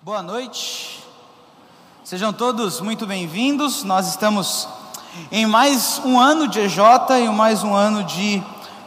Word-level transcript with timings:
Boa 0.00 0.22
noite, 0.22 1.02
sejam 2.04 2.32
todos 2.32 2.80
muito 2.80 3.04
bem-vindos. 3.04 3.82
Nós 3.82 4.06
estamos 4.06 4.68
em 5.32 5.44
mais 5.44 6.00
um 6.04 6.20
ano 6.20 6.46
de 6.46 6.60
EJ 6.60 6.78
e 7.24 7.28
mais 7.30 7.64
um 7.64 7.74
ano 7.74 8.04
de 8.04 8.40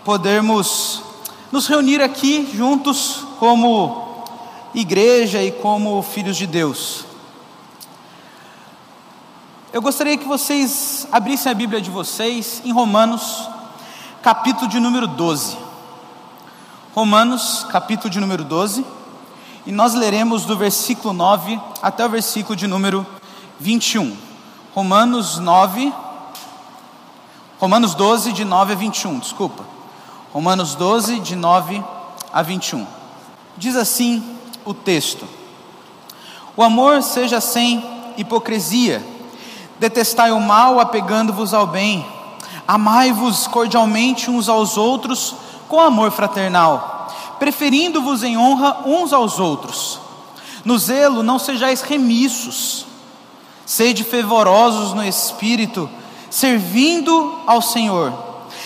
podermos 0.05 1.03
nos 1.51 1.67
reunir 1.67 2.01
aqui 2.01 2.49
juntos 2.55 3.25
como 3.39 4.23
igreja 4.73 5.43
e 5.43 5.51
como 5.51 6.01
filhos 6.01 6.37
de 6.37 6.47
Deus. 6.47 7.03
Eu 9.73 9.81
gostaria 9.81 10.17
que 10.17 10.25
vocês 10.25 11.05
abrissem 11.11 11.51
a 11.51 11.55
Bíblia 11.55 11.81
de 11.81 11.89
vocês 11.89 12.61
em 12.63 12.71
Romanos, 12.71 13.49
capítulo 14.23 14.69
de 14.69 14.79
número 14.79 15.07
12. 15.07 15.57
Romanos, 16.95 17.65
capítulo 17.69 18.09
de 18.09 18.17
número 18.17 18.45
12 18.45 19.00
e 19.65 19.71
nós 19.71 19.93
leremos 19.93 20.45
do 20.45 20.57
versículo 20.57 21.13
9 21.13 21.59
até 21.81 22.05
o 22.05 22.09
versículo 22.09 22.55
de 22.55 22.67
número 22.67 23.05
21. 23.59 24.15
Romanos 24.73 25.37
9, 25.37 25.93
Romanos 27.59 27.93
12, 27.93 28.33
de 28.33 28.43
9 28.43 28.73
a 28.73 28.75
21, 28.75 29.19
desculpa. 29.19 29.63
Romanos 30.33 30.75
12, 30.75 31.19
de 31.19 31.35
9 31.35 31.83
a 32.33 32.41
21. 32.41 32.87
Diz 33.57 33.75
assim 33.75 34.23
o 34.65 34.73
texto: 34.73 35.27
O 36.55 36.63
amor 36.63 37.03
seja 37.03 37.39
sem 37.39 37.83
hipocrisia, 38.17 39.05
detestai 39.79 40.31
o 40.31 40.39
mal, 40.39 40.79
apegando-vos 40.79 41.53
ao 41.53 41.67
bem, 41.67 42.05
amai-vos 42.67 43.45
cordialmente 43.45 44.31
uns 44.31 44.49
aos 44.49 44.77
outros 44.77 45.35
com 45.67 45.79
amor 45.79 46.11
fraternal 46.11 47.00
preferindo-vos 47.41 48.21
em 48.21 48.37
honra 48.37 48.81
uns 48.85 49.11
aos 49.11 49.39
outros. 49.39 49.99
No 50.63 50.77
zelo 50.77 51.23
não 51.23 51.39
sejais 51.39 51.81
remissos, 51.81 52.85
sede 53.65 54.03
fervorosos 54.03 54.93
no 54.93 55.03
espírito, 55.03 55.89
servindo 56.29 57.41
ao 57.47 57.59
Senhor. 57.59 58.13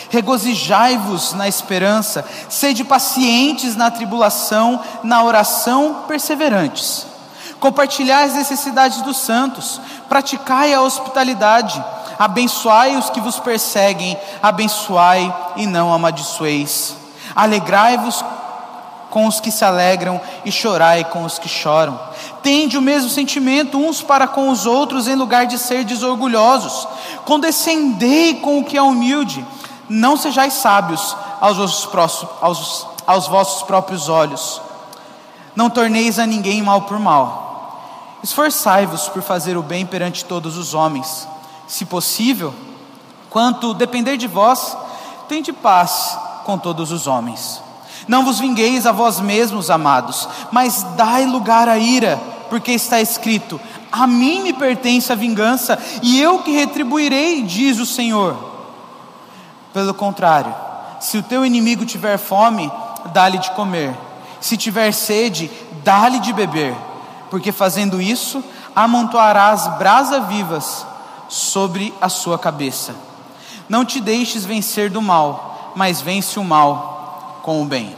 Regozijai-vos 0.09 1.31
na 1.31 1.47
esperança, 1.47 2.25
sede 2.49 2.83
pacientes 2.83 3.77
na 3.77 3.89
tribulação, 3.89 4.81
na 5.01 5.23
oração 5.23 6.03
perseverantes. 6.05 7.07
Compartilhai 7.61 8.25
as 8.25 8.33
necessidades 8.33 9.01
dos 9.03 9.15
santos, 9.15 9.79
praticai 10.09 10.73
a 10.73 10.81
hospitalidade, 10.81 11.81
abençoai 12.19 12.97
os 12.97 13.09
que 13.09 13.21
vos 13.21 13.39
perseguem, 13.39 14.17
abençoai 14.43 15.33
e 15.55 15.65
não 15.65 15.93
amaldiçoeis. 15.93 16.97
Alegrai-vos 17.33 18.21
com 19.15 19.27
os 19.27 19.39
que 19.39 19.49
se 19.49 19.63
alegram 19.63 20.19
e 20.43 20.51
chorai 20.51 21.05
com 21.05 21.23
os 21.23 21.39
que 21.39 21.47
choram. 21.47 21.97
Tende 22.43 22.77
o 22.77 22.81
mesmo 22.81 23.09
sentimento 23.09 23.77
uns 23.77 24.01
para 24.01 24.27
com 24.27 24.49
os 24.49 24.65
outros, 24.65 25.07
em 25.07 25.15
lugar 25.15 25.45
de 25.45 25.57
ser 25.57 25.85
desorgulhosos. 25.85 26.85
Condescendei 27.23 28.33
com 28.41 28.59
o 28.59 28.65
que 28.65 28.77
é 28.77 28.81
humilde. 28.81 29.45
Não 29.87 30.17
sejais 30.17 30.55
sábios 30.55 31.15
aos 31.39 31.55
vossos, 31.55 31.85
próximos, 31.85 32.33
aos, 32.41 32.87
aos 33.07 33.27
vossos 33.29 33.63
próprios 33.63 34.09
olhos. 34.09 34.61
Não 35.55 35.69
torneis 35.69 36.19
a 36.19 36.25
ninguém 36.25 36.61
mal 36.61 36.81
por 36.81 36.99
mal. 36.99 38.19
Esforçai-vos 38.21 39.07
por 39.07 39.21
fazer 39.21 39.55
o 39.55 39.63
bem 39.63 39.85
perante 39.85 40.25
todos 40.25 40.57
os 40.57 40.73
homens. 40.73 41.25
Se 41.69 41.85
possível, 41.85 42.53
quanto 43.29 43.73
depender 43.73 44.17
de 44.17 44.27
vós, 44.27 44.75
tende 45.29 45.53
paz 45.53 46.19
com 46.43 46.57
todos 46.57 46.91
os 46.91 47.07
homens. 47.07 47.63
Não 48.07 48.23
vos 48.23 48.39
vingueis 48.39 48.85
a 48.85 48.91
vós 48.91 49.19
mesmos, 49.19 49.69
amados, 49.69 50.27
mas 50.51 50.83
dai 50.95 51.25
lugar 51.25 51.67
à 51.67 51.77
ira, 51.77 52.19
porque 52.49 52.71
está 52.71 53.01
escrito: 53.01 53.59
A 53.91 54.05
mim 54.05 54.41
me 54.41 54.53
pertence 54.53 55.11
a 55.11 55.15
vingança, 55.15 55.79
e 56.03 56.21
eu 56.21 56.39
que 56.39 56.51
retribuirei, 56.51 57.41
diz 57.41 57.79
o 57.79 57.85
Senhor. 57.85 58.37
Pelo 59.73 59.93
contrário, 59.93 60.53
se 60.99 61.17
o 61.17 61.23
teu 61.23 61.45
inimigo 61.45 61.85
tiver 61.85 62.17
fome, 62.17 62.71
dá-lhe 63.11 63.39
de 63.39 63.51
comer, 63.51 63.95
se 64.39 64.55
tiver 64.55 64.91
sede, 64.91 65.49
dá-lhe 65.83 66.19
de 66.19 66.31
beber, 66.31 66.75
porque 67.31 67.51
fazendo 67.51 67.99
isso, 67.99 68.43
amontoarás 68.75 69.67
brasas 69.79 70.27
vivas 70.27 70.85
sobre 71.27 71.93
a 71.99 72.07
sua 72.07 72.37
cabeça. 72.37 72.95
Não 73.67 73.83
te 73.83 73.99
deixes 73.99 74.45
vencer 74.45 74.91
do 74.91 75.01
mal, 75.01 75.73
mas 75.75 76.01
vence 76.01 76.39
o 76.39 76.43
mal 76.43 76.94
com 77.45 77.61
o 77.61 77.65
bem. 77.65 77.95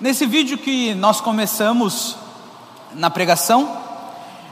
Nesse 0.00 0.24
vídeo 0.26 0.56
que 0.56 0.94
nós 0.94 1.20
começamos 1.20 2.16
na 2.92 3.10
pregação, 3.10 3.76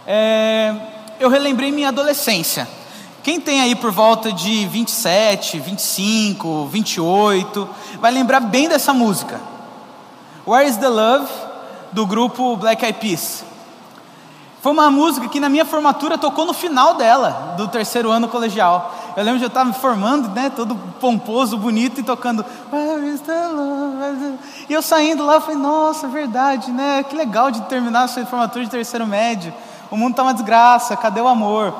é, 0.04 0.74
eu 1.20 1.28
relembrei 1.28 1.70
minha 1.70 1.90
adolescência. 1.90 2.68
Quem 3.22 3.40
tem 3.40 3.60
aí 3.60 3.76
por 3.76 3.92
volta 3.92 4.32
de 4.32 4.66
27, 4.66 5.60
25, 5.60 6.66
28, 6.66 7.70
vai 8.00 8.10
lembrar 8.10 8.40
bem 8.40 8.68
dessa 8.68 8.92
música. 8.92 9.40
Where 10.44 10.68
is 10.68 10.78
the 10.78 10.88
Love, 10.88 11.30
do 11.92 12.04
grupo 12.06 12.56
Black 12.56 12.84
Eyed 12.84 12.98
Peas. 12.98 13.44
Foi 14.60 14.72
uma 14.72 14.90
música 14.90 15.26
que 15.26 15.40
na 15.40 15.48
minha 15.48 15.64
formatura 15.64 16.18
tocou 16.18 16.44
no 16.44 16.52
final 16.52 16.94
dela, 16.94 17.54
do 17.56 17.66
terceiro 17.66 18.10
ano 18.10 18.28
colegial. 18.28 18.94
Eu 19.16 19.24
lembro 19.24 19.38
de 19.38 19.44
eu 19.44 19.48
estar 19.48 19.64
me 19.64 19.72
formando, 19.72 20.28
né, 20.28 20.50
todo 20.54 20.76
pomposo, 21.00 21.56
bonito 21.56 22.00
e 22.00 22.02
tocando. 22.02 22.44
E 24.68 24.72
eu 24.72 24.82
saindo 24.82 25.24
lá, 25.24 25.34
eu 25.34 25.40
falei, 25.40 25.56
nossa, 25.56 26.06
é 26.06 26.10
verdade, 26.10 26.70
né? 26.70 27.02
Que 27.02 27.16
legal 27.16 27.50
de 27.50 27.62
terminar 27.62 28.02
a 28.02 28.08
sua 28.08 28.26
formatura 28.26 28.62
de 28.62 28.70
terceiro 28.70 29.06
médio. 29.06 29.52
O 29.90 29.96
mundo 29.96 30.10
está 30.10 30.22
uma 30.22 30.34
desgraça, 30.34 30.94
cadê 30.94 31.22
o 31.22 31.28
amor? 31.28 31.74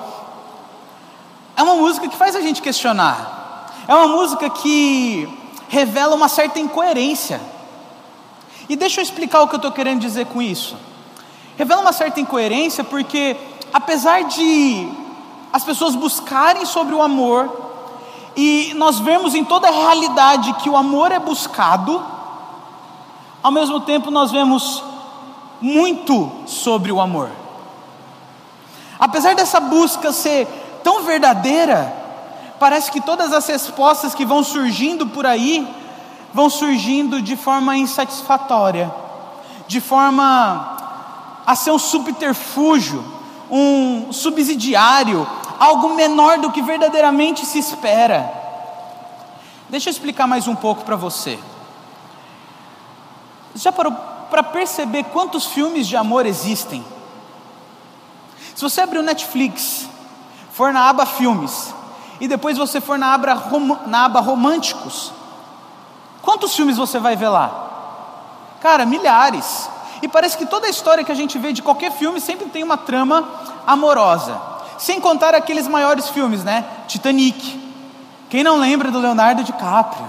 É 1.54 1.62
uma 1.62 1.74
música 1.74 2.08
que 2.08 2.16
faz 2.16 2.34
a 2.34 2.40
gente 2.40 2.62
questionar. 2.62 3.74
É 3.86 3.94
uma 3.94 4.08
música 4.08 4.48
que 4.48 5.28
revela 5.68 6.16
uma 6.16 6.30
certa 6.30 6.58
incoerência. 6.58 7.42
E 8.70 8.74
deixa 8.74 9.00
eu 9.00 9.04
explicar 9.04 9.42
o 9.42 9.48
que 9.48 9.54
eu 9.54 9.58
estou 9.58 9.70
querendo 9.70 10.00
dizer 10.00 10.24
com 10.26 10.40
isso 10.40 10.88
revela 11.60 11.82
uma 11.82 11.92
certa 11.92 12.18
incoerência, 12.18 12.82
porque 12.82 13.36
apesar 13.70 14.24
de 14.24 14.90
as 15.52 15.62
pessoas 15.62 15.94
buscarem 15.94 16.64
sobre 16.64 16.94
o 16.94 17.02
amor, 17.02 17.54
e 18.34 18.72
nós 18.76 18.98
vemos 18.98 19.34
em 19.34 19.44
toda 19.44 19.68
a 19.68 19.70
realidade 19.70 20.54
que 20.54 20.70
o 20.70 20.76
amor 20.76 21.12
é 21.12 21.18
buscado, 21.18 22.02
ao 23.42 23.52
mesmo 23.52 23.78
tempo 23.80 24.10
nós 24.10 24.30
vemos 24.30 24.82
muito 25.60 26.32
sobre 26.46 26.90
o 26.90 26.98
amor. 26.98 27.28
Apesar 28.98 29.34
dessa 29.34 29.60
busca 29.60 30.12
ser 30.12 30.46
tão 30.82 31.02
verdadeira, 31.02 31.94
parece 32.58 32.90
que 32.90 33.02
todas 33.02 33.34
as 33.34 33.46
respostas 33.46 34.14
que 34.14 34.24
vão 34.24 34.42
surgindo 34.42 35.08
por 35.08 35.26
aí 35.26 35.68
vão 36.32 36.48
surgindo 36.48 37.20
de 37.20 37.36
forma 37.36 37.76
insatisfatória, 37.76 38.90
de 39.68 39.78
forma 39.78 40.79
a 41.50 41.56
ser 41.56 41.72
um 41.72 41.80
subterfúgio, 41.80 43.04
um 43.50 44.12
subsidiário, 44.12 45.26
algo 45.58 45.96
menor 45.96 46.38
do 46.38 46.52
que 46.52 46.62
verdadeiramente 46.62 47.44
se 47.44 47.58
espera. 47.58 48.32
Deixa 49.68 49.88
eu 49.88 49.90
explicar 49.90 50.28
mais 50.28 50.46
um 50.46 50.54
pouco 50.54 50.84
para 50.84 50.94
você. 50.94 51.40
Já 53.52 53.72
parou 53.72 53.92
para 54.30 54.44
perceber 54.44 55.02
quantos 55.06 55.46
filmes 55.46 55.88
de 55.88 55.96
amor 55.96 56.24
existem? 56.24 56.84
Se 58.54 58.62
você 58.62 58.82
abrir 58.82 59.00
o 59.00 59.02
Netflix, 59.02 59.88
for 60.52 60.72
na 60.72 60.88
aba 60.88 61.04
filmes, 61.04 61.74
e 62.20 62.28
depois 62.28 62.56
você 62.58 62.80
for 62.80 62.96
na 62.96 63.12
aba, 63.12 63.34
na 63.88 64.04
aba 64.04 64.20
românticos, 64.20 65.12
quantos 66.22 66.54
filmes 66.54 66.76
você 66.76 67.00
vai 67.00 67.16
ver 67.16 67.28
lá? 67.28 68.56
Cara, 68.60 68.86
milhares. 68.86 69.68
E 70.02 70.08
parece 70.08 70.36
que 70.36 70.46
toda 70.46 70.66
a 70.66 70.70
história 70.70 71.04
que 71.04 71.12
a 71.12 71.14
gente 71.14 71.38
vê 71.38 71.52
de 71.52 71.62
qualquer 71.62 71.92
filme 71.92 72.20
sempre 72.20 72.46
tem 72.46 72.62
uma 72.62 72.76
trama 72.76 73.28
amorosa. 73.66 74.40
Sem 74.78 75.00
contar 75.00 75.34
aqueles 75.34 75.68
maiores 75.68 76.08
filmes, 76.08 76.42
né? 76.42 76.64
Titanic. 76.88 77.60
Quem 78.30 78.42
não 78.42 78.58
lembra 78.58 78.90
do 78.90 78.98
Leonardo 78.98 79.44
DiCaprio? 79.44 80.08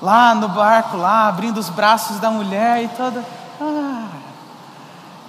Lá 0.00 0.34
no 0.34 0.48
barco, 0.48 0.96
lá, 0.96 1.28
abrindo 1.28 1.58
os 1.58 1.68
braços 1.68 2.18
da 2.18 2.30
mulher 2.30 2.82
e 2.82 2.88
toda. 2.88 3.24
Ah, 3.60 4.06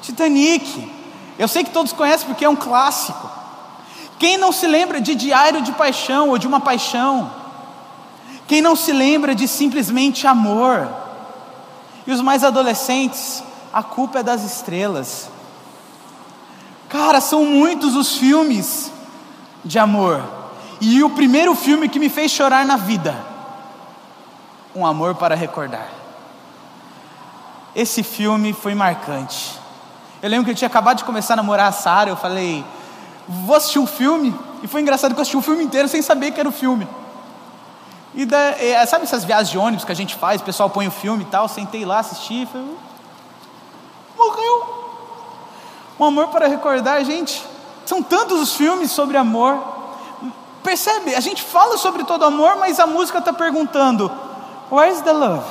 Titanic. 0.01 0.91
Eu 1.37 1.47
sei 1.47 1.63
que 1.63 1.71
todos 1.71 1.91
conhecem 1.91 2.27
porque 2.27 2.45
é 2.45 2.49
um 2.49 2.55
clássico. 2.55 3.29
Quem 4.17 4.37
não 4.37 4.51
se 4.51 4.65
lembra 4.67 5.01
de 5.01 5.15
Diário 5.15 5.61
de 5.61 5.73
Paixão 5.73 6.29
ou 6.29 6.37
de 6.37 6.47
uma 6.47 6.61
paixão? 6.61 7.29
Quem 8.47 8.61
não 8.61 8.75
se 8.75 8.91
lembra 8.91 9.35
de 9.35 9.47
simplesmente 9.47 10.25
amor? 10.27 10.87
E 12.07 12.11
os 12.11 12.21
mais 12.21 12.43
adolescentes, 12.43 13.43
a 13.75 13.83
culpa 13.83 14.19
é 14.19 14.23
das 14.23 14.41
estrelas. 14.41 15.27
Cara, 16.87 17.19
são 17.19 17.43
muitos 17.43 17.93
os 17.93 18.15
filmes 18.15 18.89
de 19.65 19.77
amor. 19.77 20.23
E 20.79 21.03
o 21.03 21.09
primeiro 21.09 21.53
filme 21.53 21.89
que 21.89 21.99
me 21.99 22.07
fez 22.07 22.31
chorar 22.31 22.65
na 22.65 22.77
vida, 22.77 23.13
Um 24.73 24.85
Amor 24.85 25.15
para 25.15 25.35
Recordar. 25.35 25.89
esse 27.75 28.01
filme 28.01 28.53
foi 28.53 28.73
marcante. 28.73 29.59
Eu 30.21 30.29
lembro 30.29 30.45
que 30.45 30.51
eu 30.51 30.55
tinha 30.55 30.69
acabado 30.69 30.99
de 30.99 31.03
começar 31.03 31.33
a 31.33 31.37
namorar 31.37 31.67
a 31.67 31.73
Sara, 31.73 32.09
eu 32.09 32.15
falei, 32.15 32.63
vou 33.27 33.57
assistir 33.57 33.79
um 33.79 33.87
filme, 33.87 34.33
e 34.63 34.67
foi 34.67 34.79
engraçado 34.79 35.13
que 35.13 35.19
eu 35.19 35.21
assisti 35.21 35.35
o 35.35 35.41
filme 35.41 35.65
inteiro 35.65 35.89
sem 35.89 36.01
saber 36.01 36.31
que 36.31 36.39
era 36.39 36.47
o 36.47 36.51
filme. 36.53 36.87
E 38.13 38.25
da, 38.25 38.37
é, 38.37 38.85
sabe 38.85 39.03
essas 39.03 39.25
viagens 39.25 39.49
de 39.49 39.57
ônibus 39.57 39.83
que 39.83 39.91
a 39.91 39.95
gente 39.95 40.15
faz, 40.15 40.39
o 40.39 40.45
pessoal 40.45 40.69
põe 40.69 40.87
o 40.87 40.91
filme 40.91 41.23
e 41.23 41.27
tal, 41.27 41.49
sentei 41.49 41.83
lá, 41.83 41.99
assisti, 41.99 42.45
falei, 42.45 42.77
morreu. 44.17 44.75
Um 45.99 46.05
amor 46.05 46.27
para 46.27 46.47
recordar, 46.47 47.03
gente. 47.03 47.43
São 47.85 48.01
tantos 48.01 48.39
os 48.41 48.53
filmes 48.55 48.91
sobre 48.91 49.17
amor. 49.17 49.57
Percebe? 50.63 51.15
A 51.15 51.19
gente 51.19 51.43
fala 51.43 51.77
sobre 51.77 52.03
todo 52.03 52.25
amor, 52.25 52.57
mas 52.57 52.79
a 52.79 52.87
música 52.87 53.19
está 53.19 53.31
perguntando: 53.31 54.11
Where's 54.71 55.01
the 55.01 55.13
love? 55.13 55.45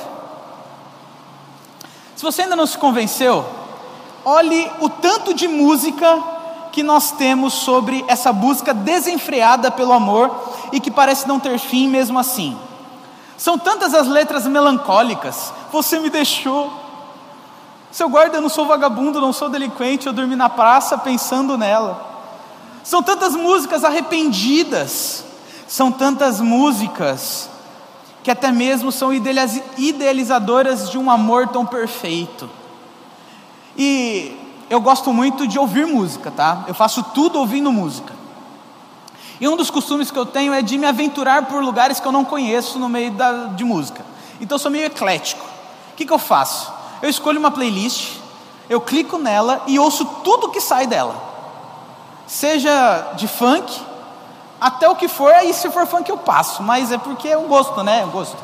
Se 2.15 2.23
você 2.23 2.43
ainda 2.43 2.55
não 2.55 2.65
se 2.65 2.77
convenceu, 2.77 3.45
olhe 4.23 4.71
o 4.79 4.89
tanto 4.89 5.33
de 5.33 5.47
música 5.47 6.21
que 6.71 6.83
nós 6.83 7.11
temos 7.11 7.53
sobre 7.53 8.03
essa 8.07 8.33
busca 8.33 8.73
desenfreada 8.73 9.71
pelo 9.71 9.93
amor 9.93 10.29
e 10.71 10.79
que 10.79 10.91
parece 10.91 11.27
não 11.27 11.39
ter 11.39 11.57
fim 11.57 11.87
mesmo 11.87 12.19
assim. 12.19 12.57
São 13.37 13.57
tantas 13.57 13.93
as 13.93 14.07
letras 14.07 14.45
melancólicas. 14.45 15.53
Você 15.71 15.99
me 15.99 16.09
deixou. 16.09 16.84
Seu 17.95 18.09
guarda, 18.09 18.35
eu 18.35 18.41
não 18.41 18.49
sou 18.49 18.65
vagabundo, 18.65 19.21
não 19.21 19.31
sou 19.31 19.47
delinquente, 19.47 20.05
eu 20.05 20.11
dormi 20.11 20.35
na 20.35 20.49
praça 20.49 20.97
pensando 20.97 21.57
nela. 21.57 22.05
São 22.83 23.01
tantas 23.01 23.37
músicas 23.37 23.85
arrependidas, 23.85 25.23
são 25.65 25.89
tantas 25.89 26.41
músicas 26.41 27.49
que 28.21 28.29
até 28.29 28.51
mesmo 28.51 28.91
são 28.91 29.13
idealizadoras 29.13 30.89
de 30.89 30.97
um 30.97 31.09
amor 31.09 31.47
tão 31.47 31.65
perfeito. 31.65 32.49
E 33.77 34.37
eu 34.69 34.81
gosto 34.81 35.13
muito 35.13 35.47
de 35.47 35.57
ouvir 35.57 35.87
música, 35.87 36.29
tá? 36.29 36.65
Eu 36.67 36.73
faço 36.73 37.01
tudo 37.01 37.39
ouvindo 37.39 37.71
música. 37.71 38.13
E 39.39 39.47
um 39.47 39.55
dos 39.55 39.69
costumes 39.69 40.11
que 40.11 40.19
eu 40.19 40.25
tenho 40.25 40.53
é 40.53 40.61
de 40.61 40.77
me 40.77 40.85
aventurar 40.85 41.45
por 41.45 41.63
lugares 41.63 42.01
que 42.01 42.05
eu 42.05 42.11
não 42.11 42.25
conheço 42.25 42.77
no 42.77 42.89
meio 42.89 43.11
da, 43.11 43.45
de 43.45 43.63
música. 43.63 44.05
Então 44.41 44.55
eu 44.55 44.59
sou 44.59 44.69
meio 44.69 44.83
eclético. 44.83 45.45
O 45.93 45.95
que, 45.95 46.05
que 46.05 46.11
eu 46.11 46.19
faço? 46.19 46.74
Eu 47.05 47.09
escolho 47.09 47.39
uma 47.39 47.51
playlist, 47.51 48.17
eu 48.69 48.81
clico 48.81 49.17
nela 49.17 49.61
e 49.67 49.77
ouço 49.77 50.03
tudo 50.23 50.49
que 50.49 50.59
sai 50.59 50.87
dela 50.87 51.25
seja 52.27 53.13
de 53.15 53.27
funk, 53.27 53.81
até 54.59 54.89
o 54.89 54.95
que 54.95 55.07
for, 55.07 55.33
aí 55.33 55.53
se 55.53 55.69
for 55.69 55.85
funk 55.85 56.09
eu 56.09 56.17
passo, 56.17 56.63
mas 56.63 56.91
é 56.91 56.97
porque 56.97 57.27
é 57.27 57.37
um 57.37 57.47
gosto, 57.47 57.83
né? 57.83 58.01
É 58.01 58.05
um 58.05 58.09
gosto. 58.09 58.37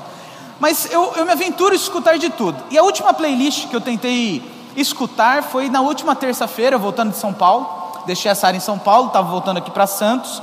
Mas 0.60 0.92
eu, 0.92 1.13
eu 1.16 1.25
me 1.25 1.31
aventuro 1.31 1.74
a 1.74 1.75
escutar 1.75 2.18
de 2.18 2.30
tudo. 2.30 2.62
E 2.69 2.78
a 2.78 2.84
última 2.84 3.13
playlist 3.13 3.68
que 3.68 3.75
eu 3.75 3.81
tentei 3.81 4.44
escutar 4.75 5.42
foi 5.42 5.69
na 5.69 5.81
última 5.81 6.16
terça-feira, 6.16 6.78
voltando 6.78 7.12
de 7.12 7.18
São 7.18 7.34
Paulo. 7.34 7.68
Deixei 8.06 8.30
a 8.30 8.36
Sara 8.36 8.56
em 8.56 8.60
São 8.60 8.78
Paulo, 8.78 9.08
estava 9.08 9.28
voltando 9.28 9.58
aqui 9.58 9.72
para 9.72 9.88
Santos. 9.88 10.42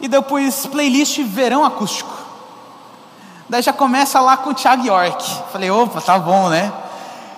E 0.00 0.08
depois 0.08 0.66
playlist 0.66 1.20
verão 1.20 1.64
acústico. 1.64 2.12
Daí 3.48 3.62
já 3.62 3.72
começa 3.72 4.20
lá 4.20 4.36
com 4.36 4.50
o 4.50 4.54
Thiago 4.54 4.84
York. 4.84 5.24
Falei, 5.52 5.70
opa, 5.70 6.00
tá 6.00 6.18
bom, 6.18 6.48
né? 6.48 6.72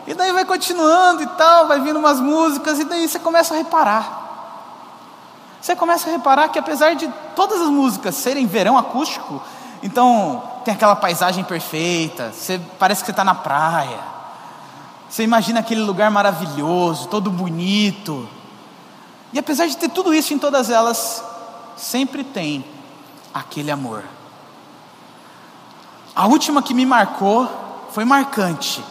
E 0.06 0.14
daí 0.14 0.32
vai 0.32 0.44
continuando 0.44 1.22
e 1.22 1.26
tal, 1.26 1.66
vai 1.66 1.80
vindo 1.80 1.98
umas 1.98 2.20
músicas, 2.20 2.78
e 2.78 2.84
daí 2.84 3.08
você 3.08 3.18
começa 3.18 3.54
a 3.54 3.56
reparar. 3.56 4.26
Você 5.60 5.74
começa 5.74 6.08
a 6.08 6.12
reparar 6.12 6.48
que 6.48 6.58
apesar 6.58 6.94
de 6.94 7.12
todas 7.34 7.60
as 7.60 7.68
músicas 7.68 8.14
serem 8.14 8.46
verão 8.46 8.78
acústico, 8.78 9.42
então 9.82 10.42
tem 10.64 10.74
aquela 10.74 10.94
paisagem 10.94 11.42
perfeita, 11.42 12.32
você, 12.32 12.60
parece 12.78 13.02
que 13.02 13.06
você 13.06 13.10
está 13.12 13.24
na 13.24 13.34
praia, 13.34 13.98
você 15.08 15.22
imagina 15.22 15.60
aquele 15.60 15.82
lugar 15.82 16.10
maravilhoso, 16.10 17.08
todo 17.08 17.30
bonito. 17.30 18.28
E 19.32 19.38
apesar 19.38 19.66
de 19.66 19.76
ter 19.76 19.88
tudo 19.88 20.14
isso 20.14 20.34
em 20.34 20.38
todas 20.38 20.70
elas, 20.70 21.22
sempre 21.76 22.22
tem 22.22 22.64
aquele 23.32 23.70
amor. 23.70 24.04
A 26.14 26.26
última 26.26 26.62
que 26.62 26.72
me 26.72 26.86
marcou 26.86 27.48
foi 27.90 28.04
marcante. 28.04 28.82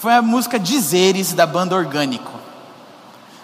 Foi 0.00 0.14
a 0.14 0.22
música 0.22 0.58
Dizeres 0.58 1.34
da 1.34 1.46
banda 1.46 1.76
Orgânico. 1.76 2.32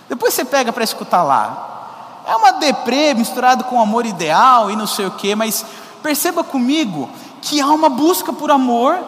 Depois 0.08 0.32
você 0.32 0.43
pega 0.43 0.73
para 0.73 0.82
escutar 0.82 1.23
lá. 1.23 2.23
É 2.26 2.35
uma 2.35 2.53
deprê 2.53 3.12
misturado 3.12 3.64
com 3.64 3.79
amor 3.79 4.06
ideal 4.06 4.70
e 4.70 4.75
não 4.75 4.87
sei 4.87 5.05
o 5.05 5.11
que, 5.11 5.35
mas 5.35 5.67
perceba 6.03 6.43
comigo 6.43 7.11
que 7.43 7.61
há 7.61 7.67
uma 7.67 7.91
busca 7.91 8.32
por 8.32 8.50
amor, 8.50 8.99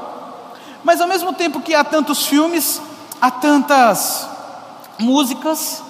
mas 0.85 1.01
ao 1.01 1.09
mesmo 1.09 1.33
tempo 1.33 1.63
que 1.63 1.75
há 1.75 1.83
tantos 1.83 2.27
filmes, 2.27 2.83
há 3.19 3.31
tantas 3.31 4.29
músicas, 4.99 5.83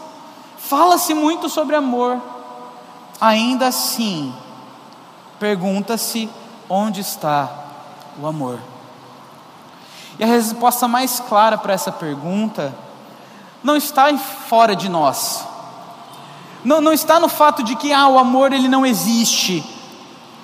fala-se 0.58 1.12
muito 1.12 1.48
sobre 1.48 1.74
amor, 1.74 2.22
ainda 3.20 3.66
assim, 3.66 4.32
pergunta-se 5.40 6.30
onde 6.68 7.00
está 7.00 7.48
o 8.16 8.28
amor. 8.28 8.60
E 10.18 10.24
a 10.24 10.26
resposta 10.26 10.88
mais 10.88 11.20
clara 11.20 11.56
para 11.56 11.72
essa 11.72 11.92
pergunta 11.92 12.74
não 13.62 13.76
está 13.76 14.16
fora 14.16 14.74
de 14.74 14.88
nós, 14.88 15.46
não, 16.64 16.80
não 16.80 16.92
está 16.92 17.20
no 17.20 17.28
fato 17.28 17.62
de 17.62 17.76
que 17.76 17.92
ah, 17.92 18.08
o 18.08 18.18
amor 18.18 18.52
ele 18.52 18.68
não 18.68 18.84
existe, 18.84 19.64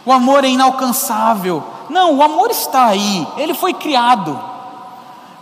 o 0.06 0.12
amor 0.12 0.44
é 0.44 0.48
inalcançável. 0.48 1.62
Não, 1.88 2.16
o 2.16 2.22
amor 2.22 2.50
está 2.50 2.86
aí, 2.86 3.26
ele 3.36 3.54
foi 3.54 3.74
criado. 3.74 4.40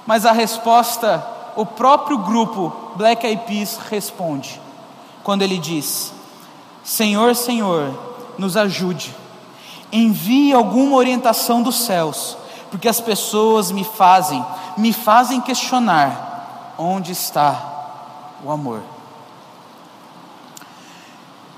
Mas 0.06 0.26
a 0.26 0.32
resposta, 0.32 1.24
o 1.54 1.64
próprio 1.64 2.18
grupo 2.18 2.72
Black 2.96 3.24
Eyed 3.26 3.42
Peas 3.46 3.78
responde, 3.88 4.60
quando 5.22 5.42
ele 5.42 5.58
diz: 5.58 6.12
Senhor, 6.82 7.36
Senhor, 7.36 7.96
nos 8.36 8.56
ajude, 8.56 9.14
envie 9.92 10.52
alguma 10.52 10.96
orientação 10.96 11.62
dos 11.62 11.76
céus, 11.84 12.36
porque 12.72 12.88
as 12.88 13.02
pessoas 13.02 13.70
me 13.70 13.84
fazem, 13.84 14.42
me 14.78 14.94
fazem 14.94 15.42
questionar 15.42 16.74
onde 16.78 17.12
está 17.12 17.54
o 18.42 18.50
amor. 18.50 18.80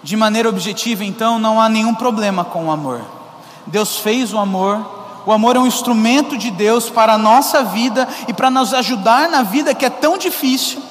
De 0.02 0.16
maneira 0.16 0.49
objetiva, 0.49 1.05
então, 1.05 1.38
não 1.38 1.61
há 1.61 1.69
nenhum 1.69 1.94
problema 1.94 2.44
com 2.44 2.66
o 2.66 2.70
amor. 2.72 3.00
Deus 3.64 3.96
fez 3.96 4.32
o 4.32 4.38
amor, 4.40 4.84
o 5.25 5.31
amor 5.31 5.55
é 5.55 5.61
um 5.61 5.69
instrumento 5.69 6.37
de 6.37 6.50
Deus 6.50 6.90
para 6.90 7.14
a 7.14 7.19
nossa 7.19 7.62
vida 7.62 8.08
e 8.26 8.34
para 8.34 8.50
nos 8.50 8.75
ajudar 8.75 9.28
na 9.28 9.44
vida 9.44 9.72
que 9.72 9.87
é 9.87 9.90
tão 9.90 10.19
difícil. 10.19 10.82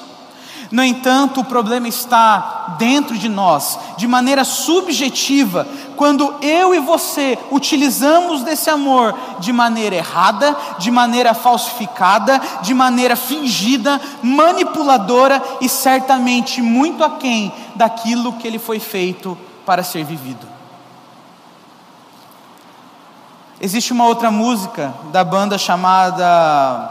No 0.74 0.82
entanto, 0.82 1.40
o 1.40 1.44
problema 1.44 1.86
está 1.86 2.74
dentro 2.76 3.16
de 3.16 3.28
nós, 3.28 3.78
de 3.96 4.08
maneira 4.08 4.42
subjetiva, 4.42 5.68
quando 5.94 6.34
eu 6.42 6.74
e 6.74 6.80
você 6.80 7.38
utilizamos 7.52 8.42
desse 8.42 8.68
amor 8.68 9.16
de 9.38 9.52
maneira 9.52 9.94
errada, 9.94 10.56
de 10.80 10.90
maneira 10.90 11.32
falsificada, 11.32 12.40
de 12.60 12.74
maneira 12.74 13.14
fingida, 13.14 14.00
manipuladora 14.20 15.40
e 15.60 15.68
certamente 15.68 16.60
muito 16.60 17.04
aquém 17.04 17.52
daquilo 17.76 18.32
que 18.32 18.48
ele 18.48 18.58
foi 18.58 18.80
feito 18.80 19.38
para 19.64 19.84
ser 19.84 20.02
vivido. 20.02 20.44
Existe 23.60 23.92
uma 23.92 24.08
outra 24.08 24.28
música 24.28 24.92
da 25.12 25.22
banda 25.22 25.56
chamada 25.56 26.90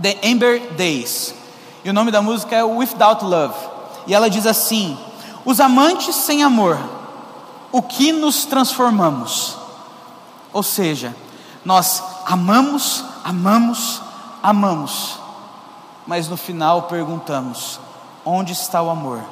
The 0.00 0.20
Ember 0.22 0.72
Days 0.72 1.43
e 1.84 1.90
o 1.90 1.92
nome 1.92 2.10
da 2.10 2.22
música 2.22 2.56
é 2.56 2.64
Without 2.64 3.24
Love. 3.24 3.54
E 4.06 4.14
ela 4.14 4.30
diz 4.30 4.46
assim: 4.46 4.98
Os 5.44 5.60
amantes 5.60 6.14
sem 6.16 6.42
amor, 6.42 6.78
o 7.70 7.82
que 7.82 8.10
nos 8.10 8.46
transformamos? 8.46 9.56
Ou 10.52 10.62
seja, 10.62 11.14
nós 11.64 12.02
amamos, 12.26 13.04
amamos, 13.24 14.00
amamos, 14.42 15.18
mas 16.06 16.28
no 16.28 16.36
final 16.36 16.82
perguntamos: 16.82 17.80
onde 18.24 18.52
está 18.52 18.80
o 18.80 18.88
amor? 18.90 19.22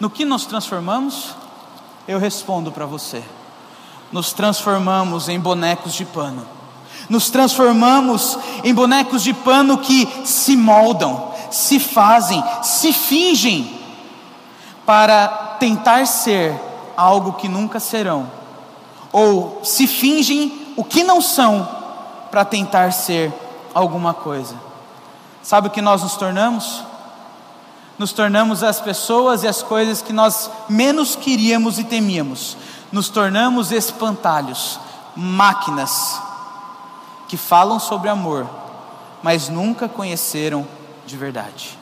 No 0.00 0.10
que 0.10 0.24
nos 0.24 0.46
transformamos? 0.46 1.34
Eu 2.08 2.18
respondo 2.18 2.72
para 2.72 2.86
você: 2.86 3.22
nos 4.10 4.32
transformamos 4.32 5.28
em 5.28 5.38
bonecos 5.38 5.94
de 5.94 6.04
pano, 6.04 6.46
nos 7.08 7.30
transformamos 7.30 8.38
em 8.62 8.74
bonecos 8.74 9.22
de 9.22 9.32
pano 9.34 9.78
que 9.78 10.08
se 10.24 10.56
moldam, 10.56 11.33
se 11.54 11.78
fazem, 11.78 12.42
se 12.62 12.92
fingem 12.92 13.78
para 14.84 15.28
tentar 15.60 16.04
ser 16.06 16.52
algo 16.96 17.34
que 17.34 17.48
nunca 17.48 17.78
serão, 17.78 18.28
ou 19.12 19.60
se 19.62 19.86
fingem 19.86 20.74
o 20.76 20.82
que 20.82 21.04
não 21.04 21.20
são 21.20 21.68
para 22.28 22.44
tentar 22.44 22.92
ser 22.92 23.32
alguma 23.72 24.12
coisa. 24.12 24.56
Sabe 25.44 25.68
o 25.68 25.70
que 25.70 25.80
nós 25.80 26.02
nos 26.02 26.16
tornamos? 26.16 26.82
Nos 27.96 28.12
tornamos 28.12 28.64
as 28.64 28.80
pessoas 28.80 29.44
e 29.44 29.46
as 29.46 29.62
coisas 29.62 30.02
que 30.02 30.12
nós 30.12 30.50
menos 30.68 31.14
queríamos 31.14 31.78
e 31.78 31.84
temíamos. 31.84 32.56
Nos 32.90 33.08
tornamos 33.08 33.70
espantalhos, 33.70 34.80
máquinas 35.14 36.20
que 37.28 37.36
falam 37.36 37.78
sobre 37.78 38.08
amor, 38.08 38.48
mas 39.22 39.48
nunca 39.48 39.88
conheceram 39.88 40.66
de 41.06 41.16
verdade. 41.16 41.78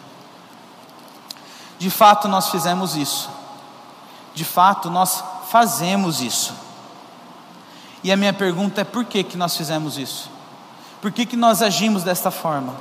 De 1.78 1.90
fato, 1.90 2.28
nós 2.28 2.48
fizemos 2.48 2.96
isso. 2.96 3.28
De 4.34 4.44
fato, 4.44 4.90
nós 4.90 5.22
fazemos 5.50 6.20
isso. 6.20 6.54
E 8.04 8.10
a 8.10 8.16
minha 8.16 8.32
pergunta 8.32 8.80
é: 8.80 8.84
por 8.84 9.04
que, 9.04 9.22
que 9.22 9.36
nós 9.36 9.56
fizemos 9.56 9.98
isso? 9.98 10.30
Por 11.00 11.10
que, 11.10 11.26
que 11.26 11.36
nós 11.36 11.62
agimos 11.62 12.04
desta 12.04 12.30
forma? 12.30 12.74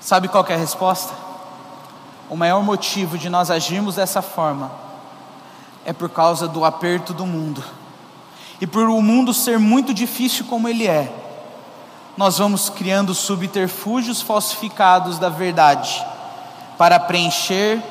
Sabe 0.00 0.28
qual 0.28 0.44
é 0.48 0.54
a 0.54 0.56
resposta? 0.56 1.14
O 2.28 2.36
maior 2.36 2.62
motivo 2.62 3.18
de 3.18 3.28
nós 3.28 3.50
agirmos 3.50 3.96
dessa 3.96 4.22
forma 4.22 4.70
é 5.84 5.92
por 5.92 6.08
causa 6.08 6.48
do 6.48 6.64
aperto 6.64 7.12
do 7.12 7.26
mundo. 7.26 7.62
E 8.60 8.66
por 8.66 8.88
o 8.88 9.00
mundo 9.00 9.32
ser 9.32 9.58
muito 9.58 9.94
difícil 9.94 10.44
como 10.46 10.68
ele 10.68 10.86
é, 10.86 11.12
nós 12.20 12.36
vamos 12.36 12.68
criando 12.68 13.14
subterfúgios 13.14 14.20
falsificados 14.20 15.18
da 15.18 15.30
verdade 15.30 16.06
para 16.76 17.00
preencher 17.00 17.82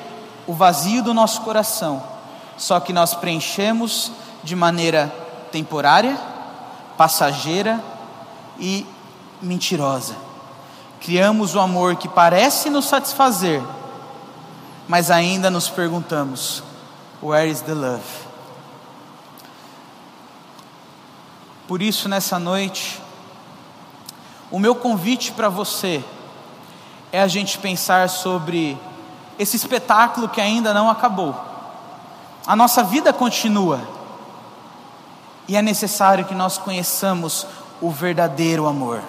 o 0.45 0.53
vazio 0.53 1.01
do 1.01 1.15
nosso 1.15 1.41
coração. 1.41 2.03
Só 2.55 2.79
que 2.79 2.93
nós 2.93 3.15
preenchemos 3.15 4.11
de 4.43 4.55
maneira 4.55 5.11
temporária, 5.51 6.15
passageira 6.95 7.83
e 8.59 8.85
mentirosa. 9.41 10.15
Criamos 11.01 11.55
o 11.55 11.59
amor 11.59 11.95
que 11.95 12.07
parece 12.07 12.69
nos 12.69 12.85
satisfazer, 12.85 13.63
mas 14.87 15.09
ainda 15.09 15.49
nos 15.49 15.69
perguntamos: 15.69 16.61
where 17.19 17.49
is 17.49 17.61
the 17.61 17.73
love? 17.73 18.03
Por 21.67 21.81
isso, 21.81 22.07
nessa 22.07 22.37
noite, 22.37 23.08
o 24.51 24.59
meu 24.59 24.73
convite 24.73 25.31
para 25.31 25.49
você 25.49 26.03
é 27.11 27.21
a 27.21 27.27
gente 27.27 27.57
pensar 27.57 28.09
sobre 28.09 28.77
esse 29.37 29.55
espetáculo 29.55 30.27
que 30.27 30.41
ainda 30.41 30.73
não 30.73 30.89
acabou. 30.89 31.35
A 32.45 32.55
nossa 32.55 32.83
vida 32.83 33.13
continua 33.13 33.79
e 35.47 35.55
é 35.55 35.61
necessário 35.61 36.25
que 36.25 36.35
nós 36.35 36.57
conheçamos 36.57 37.45
o 37.81 37.89
verdadeiro 37.91 38.67
amor. 38.67 39.01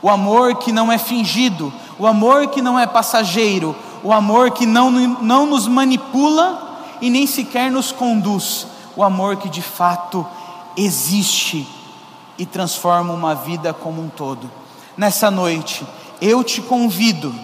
O 0.00 0.08
amor 0.08 0.56
que 0.56 0.72
não 0.72 0.90
é 0.90 0.98
fingido, 0.98 1.72
o 1.98 2.06
amor 2.06 2.48
que 2.48 2.62
não 2.62 2.78
é 2.78 2.86
passageiro, 2.86 3.74
o 4.02 4.12
amor 4.12 4.52
que 4.52 4.64
não, 4.64 4.90
não 4.90 5.46
nos 5.46 5.66
manipula 5.66 6.80
e 7.00 7.10
nem 7.10 7.26
sequer 7.26 7.70
nos 7.70 7.92
conduz, 7.92 8.66
o 8.96 9.02
amor 9.02 9.36
que 9.36 9.48
de 9.48 9.62
fato 9.62 10.26
existe 10.76 11.77
e 12.38 12.46
transforma 12.46 13.12
uma 13.12 13.34
vida 13.34 13.74
como 13.74 14.00
um 14.00 14.08
todo. 14.08 14.48
Nessa 14.96 15.30
noite, 15.30 15.84
eu 16.20 16.42
te 16.44 16.62
convido 16.62 17.34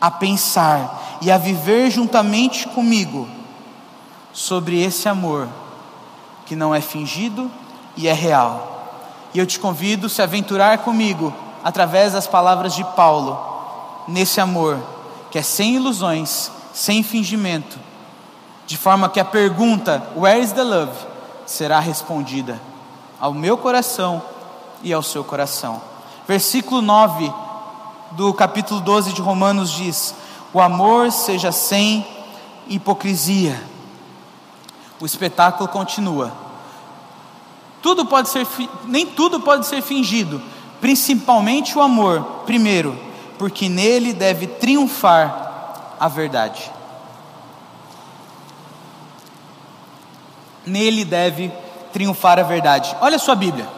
a 0.00 0.10
pensar 0.10 1.18
e 1.20 1.30
a 1.30 1.36
viver 1.36 1.90
juntamente 1.90 2.66
comigo 2.68 3.28
sobre 4.32 4.82
esse 4.82 5.08
amor 5.08 5.48
que 6.46 6.56
não 6.56 6.74
é 6.74 6.80
fingido 6.80 7.50
e 7.96 8.08
é 8.08 8.12
real. 8.12 8.76
E 9.34 9.38
eu 9.38 9.46
te 9.46 9.60
convido 9.60 10.06
a 10.06 10.10
se 10.10 10.22
aventurar 10.22 10.78
comigo 10.78 11.34
através 11.62 12.14
das 12.14 12.26
palavras 12.26 12.74
de 12.74 12.84
Paulo 12.84 13.38
nesse 14.06 14.40
amor 14.40 14.78
que 15.30 15.38
é 15.38 15.42
sem 15.42 15.74
ilusões, 15.74 16.50
sem 16.72 17.02
fingimento, 17.02 17.78
de 18.66 18.78
forma 18.78 19.10
que 19.10 19.20
a 19.20 19.24
pergunta 19.24 20.02
Where 20.16 20.40
is 20.40 20.52
the 20.52 20.62
love? 20.62 20.92
será 21.44 21.80
respondida 21.80 22.60
ao 23.20 23.34
meu 23.34 23.58
coração 23.58 24.22
e 24.82 24.92
ao 24.92 25.02
seu 25.02 25.24
coração. 25.24 25.80
Versículo 26.26 26.80
9 26.80 27.32
do 28.12 28.32
capítulo 28.32 28.80
12 28.80 29.12
de 29.12 29.20
Romanos 29.20 29.70
diz: 29.70 30.14
O 30.52 30.60
amor 30.60 31.10
seja 31.10 31.50
sem 31.52 32.06
hipocrisia. 32.68 33.60
O 35.00 35.06
espetáculo 35.06 35.68
continua. 35.68 36.32
Tudo 37.80 38.06
pode 38.06 38.28
ser 38.28 38.46
nem 38.84 39.06
tudo 39.06 39.40
pode 39.40 39.66
ser 39.66 39.82
fingido, 39.82 40.42
principalmente 40.80 41.76
o 41.76 41.82
amor. 41.82 42.22
Primeiro, 42.44 42.98
porque 43.38 43.68
nele 43.68 44.12
deve 44.12 44.46
triunfar 44.46 45.94
a 45.98 46.08
verdade. 46.08 46.70
Nele 50.66 51.04
deve 51.04 51.48
triunfar 51.48 51.67
a 52.38 52.42
verdade. 52.42 52.96
Olha 53.00 53.16
a 53.16 53.18
sua 53.18 53.34
Bíblia. 53.34 53.68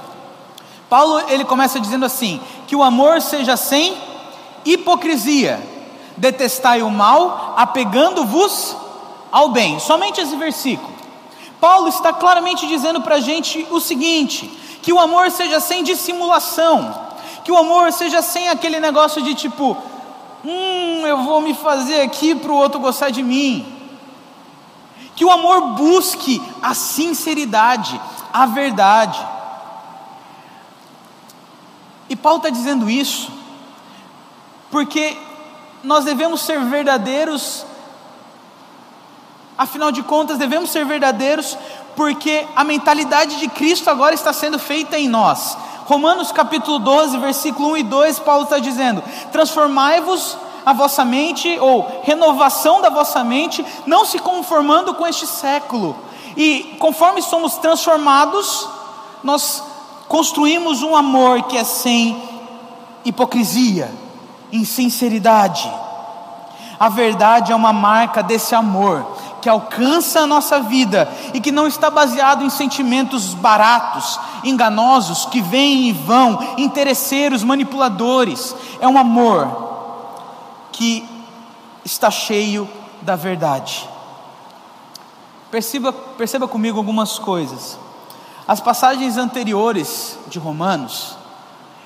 Paulo 0.88 1.20
ele 1.28 1.44
começa 1.44 1.78
dizendo 1.78 2.04
assim: 2.04 2.40
que 2.66 2.74
o 2.74 2.82
amor 2.82 3.20
seja 3.22 3.56
sem 3.56 3.96
hipocrisia, 4.64 5.60
detestai 6.16 6.82
o 6.82 6.90
mal, 6.90 7.54
apegando-vos 7.56 8.76
ao 9.30 9.50
bem. 9.50 9.78
Somente 9.78 10.20
esse 10.20 10.36
versículo. 10.36 10.92
Paulo 11.60 11.88
está 11.88 12.12
claramente 12.12 12.66
dizendo 12.66 13.00
para 13.00 13.16
a 13.16 13.20
gente 13.20 13.66
o 13.70 13.80
seguinte: 13.80 14.50
que 14.82 14.92
o 14.92 14.98
amor 14.98 15.30
seja 15.30 15.60
sem 15.60 15.84
dissimulação, 15.84 16.94
que 17.44 17.52
o 17.52 17.56
amor 17.56 17.92
seja 17.92 18.20
sem 18.22 18.48
aquele 18.48 18.80
negócio 18.80 19.22
de 19.22 19.34
tipo, 19.34 19.76
hum, 20.44 21.06
eu 21.06 21.18
vou 21.18 21.40
me 21.40 21.54
fazer 21.54 22.00
aqui 22.00 22.34
para 22.34 22.50
o 22.50 22.56
outro 22.56 22.80
gostar 22.80 23.10
de 23.10 23.22
mim 23.22 23.79
que 25.20 25.24
o 25.26 25.30
amor 25.30 25.72
busque 25.72 26.40
a 26.62 26.72
sinceridade, 26.72 28.00
a 28.32 28.46
verdade. 28.46 29.20
E 32.08 32.16
Paulo 32.16 32.38
está 32.38 32.48
dizendo 32.48 32.88
isso, 32.88 33.30
porque 34.70 35.14
nós 35.84 36.06
devemos 36.06 36.40
ser 36.40 36.58
verdadeiros, 36.64 37.66
afinal 39.58 39.92
de 39.92 40.02
contas, 40.02 40.38
devemos 40.38 40.70
ser 40.70 40.86
verdadeiros, 40.86 41.54
porque 41.94 42.46
a 42.56 42.64
mentalidade 42.64 43.40
de 43.40 43.48
Cristo 43.48 43.90
agora 43.90 44.14
está 44.14 44.32
sendo 44.32 44.58
feita 44.58 44.98
em 44.98 45.06
nós. 45.06 45.54
Romanos 45.84 46.32
capítulo 46.32 46.78
12, 46.78 47.18
versículo 47.18 47.72
1 47.72 47.76
e 47.76 47.82
2, 47.82 48.18
Paulo 48.20 48.44
está 48.44 48.58
dizendo: 48.58 49.04
Transformai-vos 49.30 50.38
a 50.64 50.72
vossa 50.72 51.04
mente, 51.04 51.58
ou 51.60 52.02
renovação 52.02 52.80
da 52.80 52.90
vossa 52.90 53.22
mente, 53.24 53.64
não 53.86 54.04
se 54.04 54.18
conformando 54.18 54.94
com 54.94 55.06
este 55.06 55.26
século. 55.26 55.96
E 56.36 56.76
conforme 56.78 57.22
somos 57.22 57.56
transformados, 57.56 58.68
nós 59.22 59.62
construímos 60.08 60.82
um 60.82 60.96
amor 60.96 61.42
que 61.44 61.56
é 61.56 61.64
sem 61.64 62.22
hipocrisia, 63.04 63.92
em 64.52 64.64
sinceridade. 64.64 65.70
A 66.78 66.88
verdade 66.88 67.52
é 67.52 67.54
uma 67.54 67.72
marca 67.72 68.22
desse 68.22 68.54
amor 68.54 69.06
que 69.40 69.48
alcança 69.48 70.20
a 70.20 70.26
nossa 70.26 70.60
vida 70.60 71.10
e 71.32 71.40
que 71.40 71.50
não 71.50 71.66
está 71.66 71.88
baseado 71.90 72.44
em 72.44 72.50
sentimentos 72.50 73.32
baratos, 73.34 74.20
enganosos, 74.44 75.24
que 75.26 75.40
vêm 75.40 75.88
e 75.88 75.92
vão, 75.92 76.54
interesseiros, 76.58 77.42
manipuladores. 77.42 78.54
É 78.80 78.88
um 78.88 78.98
amor 78.98 79.69
que 80.80 81.06
está 81.84 82.10
cheio 82.10 82.66
da 83.02 83.14
verdade. 83.14 83.86
Perceba, 85.50 85.92
perceba 85.92 86.48
comigo 86.48 86.78
algumas 86.78 87.18
coisas. 87.18 87.78
As 88.48 88.60
passagens 88.60 89.18
anteriores 89.18 90.18
de 90.28 90.38
Romanos 90.38 91.18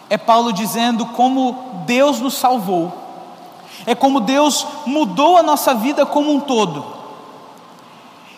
é 0.08 0.16
Paulo 0.16 0.52
dizendo 0.52 1.06
como 1.06 1.82
Deus 1.86 2.20
nos 2.20 2.34
salvou, 2.34 2.92
é 3.84 3.96
como 3.96 4.20
Deus 4.20 4.64
mudou 4.86 5.36
a 5.36 5.42
nossa 5.42 5.74
vida 5.74 6.06
como 6.06 6.32
um 6.32 6.38
todo. 6.38 6.86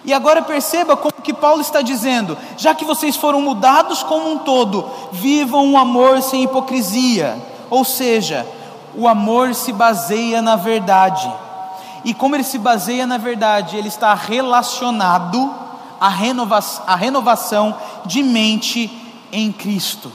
E 0.07 0.15
agora 0.15 0.41
perceba 0.41 0.97
como 0.97 1.21
que 1.23 1.35
Paulo 1.35 1.61
está 1.61 1.83
dizendo: 1.83 2.39
já 2.57 2.75
que 2.75 2.87
vocês 2.87 3.15
foram 3.15 3.43
mudados 3.43 4.03
como 4.03 4.33
um 4.33 4.39
todo, 4.39 4.89
vivam 5.13 5.67
um 5.67 5.77
amor 5.77 6.23
sem 6.23 6.45
hipocrisia, 6.45 7.37
ou 7.69 7.85
seja, 7.85 8.49
o 8.97 9.07
amor 9.07 9.55
se 9.55 9.73
baseia 9.73 10.41
na 10.41 10.57
verdade. 10.57 11.31
E 12.05 12.15
como 12.15 12.35
ele 12.35 12.45
se 12.45 12.59
baseia 12.59 13.07
na 13.07 13.19
verdade, 13.19 13.76
ele 13.76 13.88
está 13.88 14.15
relacionado 14.15 15.53
à, 16.00 16.09
renova 16.09 16.59
à 16.87 16.95
renovação 16.95 17.76
de 18.05 18.23
mente 18.23 18.91
em 19.31 19.53
Cristo. 19.53 20.11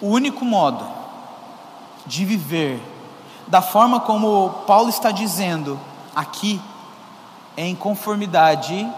O 0.00 0.08
único 0.08 0.44
modo 0.44 0.84
de 2.06 2.24
viver 2.24 2.80
da 3.46 3.62
forma 3.62 4.00
como 4.00 4.50
Paulo 4.66 4.88
está 4.88 5.10
dizendo 5.10 5.78
aqui 6.14 6.60
é 7.56 7.66
em 7.66 7.74
conformidade 7.74 8.88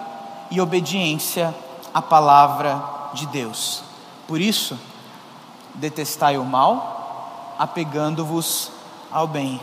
e 0.51 0.61
obediência 0.61 1.55
à 1.93 2.01
palavra 2.01 2.83
de 3.13 3.27
Deus. 3.27 3.83
Por 4.27 4.41
isso, 4.41 4.79
detestai 5.75 6.38
o 6.38 6.45
mal, 6.45 7.54
apegando-vos 7.59 8.71
ao 9.11 9.26
bem. 9.26 9.61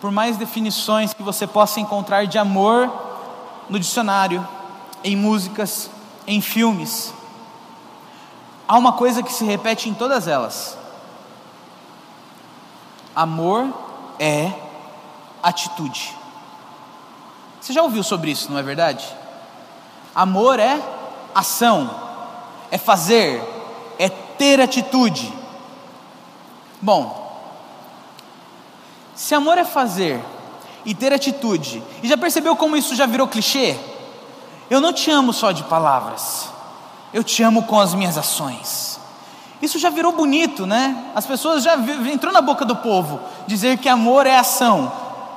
Por 0.00 0.10
mais 0.10 0.36
definições 0.36 1.12
que 1.12 1.22
você 1.22 1.46
possa 1.46 1.80
encontrar 1.80 2.26
de 2.26 2.38
amor 2.38 2.92
no 3.68 3.78
dicionário, 3.78 4.46
em 5.02 5.16
músicas, 5.16 5.90
em 6.26 6.40
filmes, 6.40 7.12
há 8.68 8.76
uma 8.76 8.92
coisa 8.92 9.22
que 9.22 9.32
se 9.32 9.44
repete 9.44 9.88
em 9.88 9.94
todas 9.94 10.28
elas: 10.28 10.76
amor 13.14 13.72
é 14.18 14.52
atitude. 15.42 16.14
Você 17.60 17.72
já 17.72 17.82
ouviu 17.82 18.02
sobre 18.02 18.30
isso, 18.30 18.50
não 18.50 18.58
é 18.58 18.62
verdade? 18.62 19.04
Amor 20.14 20.60
é 20.60 20.80
ação, 21.34 21.90
é 22.70 22.78
fazer, 22.78 23.42
é 23.98 24.08
ter 24.08 24.60
atitude. 24.60 25.32
Bom, 26.80 27.26
se 29.14 29.34
amor 29.34 29.56
é 29.58 29.64
fazer 29.64 30.22
e 30.84 30.94
ter 30.94 31.12
atitude, 31.12 31.82
e 32.02 32.08
já 32.08 32.16
percebeu 32.16 32.54
como 32.54 32.76
isso 32.76 32.94
já 32.94 33.06
virou 33.06 33.26
clichê? 33.26 33.76
Eu 34.68 34.80
não 34.80 34.92
te 34.92 35.10
amo 35.10 35.32
só 35.32 35.52
de 35.52 35.64
palavras, 35.64 36.48
eu 37.12 37.24
te 37.24 37.42
amo 37.42 37.62
com 37.62 37.80
as 37.80 37.94
minhas 37.94 38.18
ações. 38.18 39.00
Isso 39.60 39.78
já 39.78 39.88
virou 39.88 40.12
bonito, 40.12 40.66
né? 40.66 41.12
As 41.14 41.24
pessoas 41.24 41.62
já 41.62 41.76
entrou 42.12 42.32
na 42.32 42.42
boca 42.42 42.64
do 42.64 42.76
povo 42.76 43.20
dizer 43.46 43.78
que 43.78 43.88
amor 43.88 44.26
é 44.26 44.36
ação. 44.36 44.92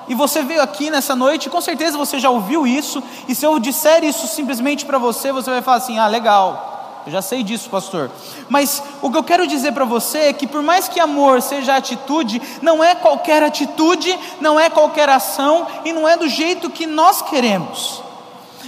E 0.10 0.16
você 0.16 0.42
veio 0.42 0.62
aqui 0.62 0.90
nessa 0.90 1.16
noite, 1.16 1.50
com 1.50 1.62
certeza 1.62 1.98
você 1.98 2.20
já 2.20 2.30
ouviu 2.30 2.68
isso, 2.68 3.02
e 3.28 3.36
se 3.36 3.46
eu 3.46 3.58
disser 3.60 4.04
isso 4.04 4.28
simplesmente 4.28 4.86
para 4.86 4.98
você, 4.98 5.32
você 5.32 5.50
vai 5.50 5.62
falar 5.62 5.78
assim: 5.78 6.00
"Ah, 6.00 6.08
legal. 6.08 6.79
Eu 7.10 7.14
já 7.14 7.24
sei 7.24 7.42
disso, 7.42 7.72
pastor. 7.72 8.12
Mas 8.48 8.84
o 9.02 9.10
que 9.10 9.18
eu 9.18 9.24
quero 9.24 9.48
dizer 9.48 9.72
para 9.72 9.84
você 9.84 10.20
é 10.20 10.34
que, 10.34 10.46
por 10.46 10.62
mais 10.62 10.88
que 10.88 11.00
amor 11.00 11.42
seja 11.42 11.76
atitude, 11.76 12.40
não 12.62 12.84
é 12.84 12.94
qualquer 12.94 13.42
atitude, 13.42 14.16
não 14.40 14.60
é 14.60 14.70
qualquer 14.70 15.10
ação 15.10 15.66
e 15.84 15.92
não 15.92 16.08
é 16.08 16.16
do 16.16 16.30
jeito 16.30 16.70
que 16.70 16.86
nós 16.86 17.24
queremos. 17.24 18.04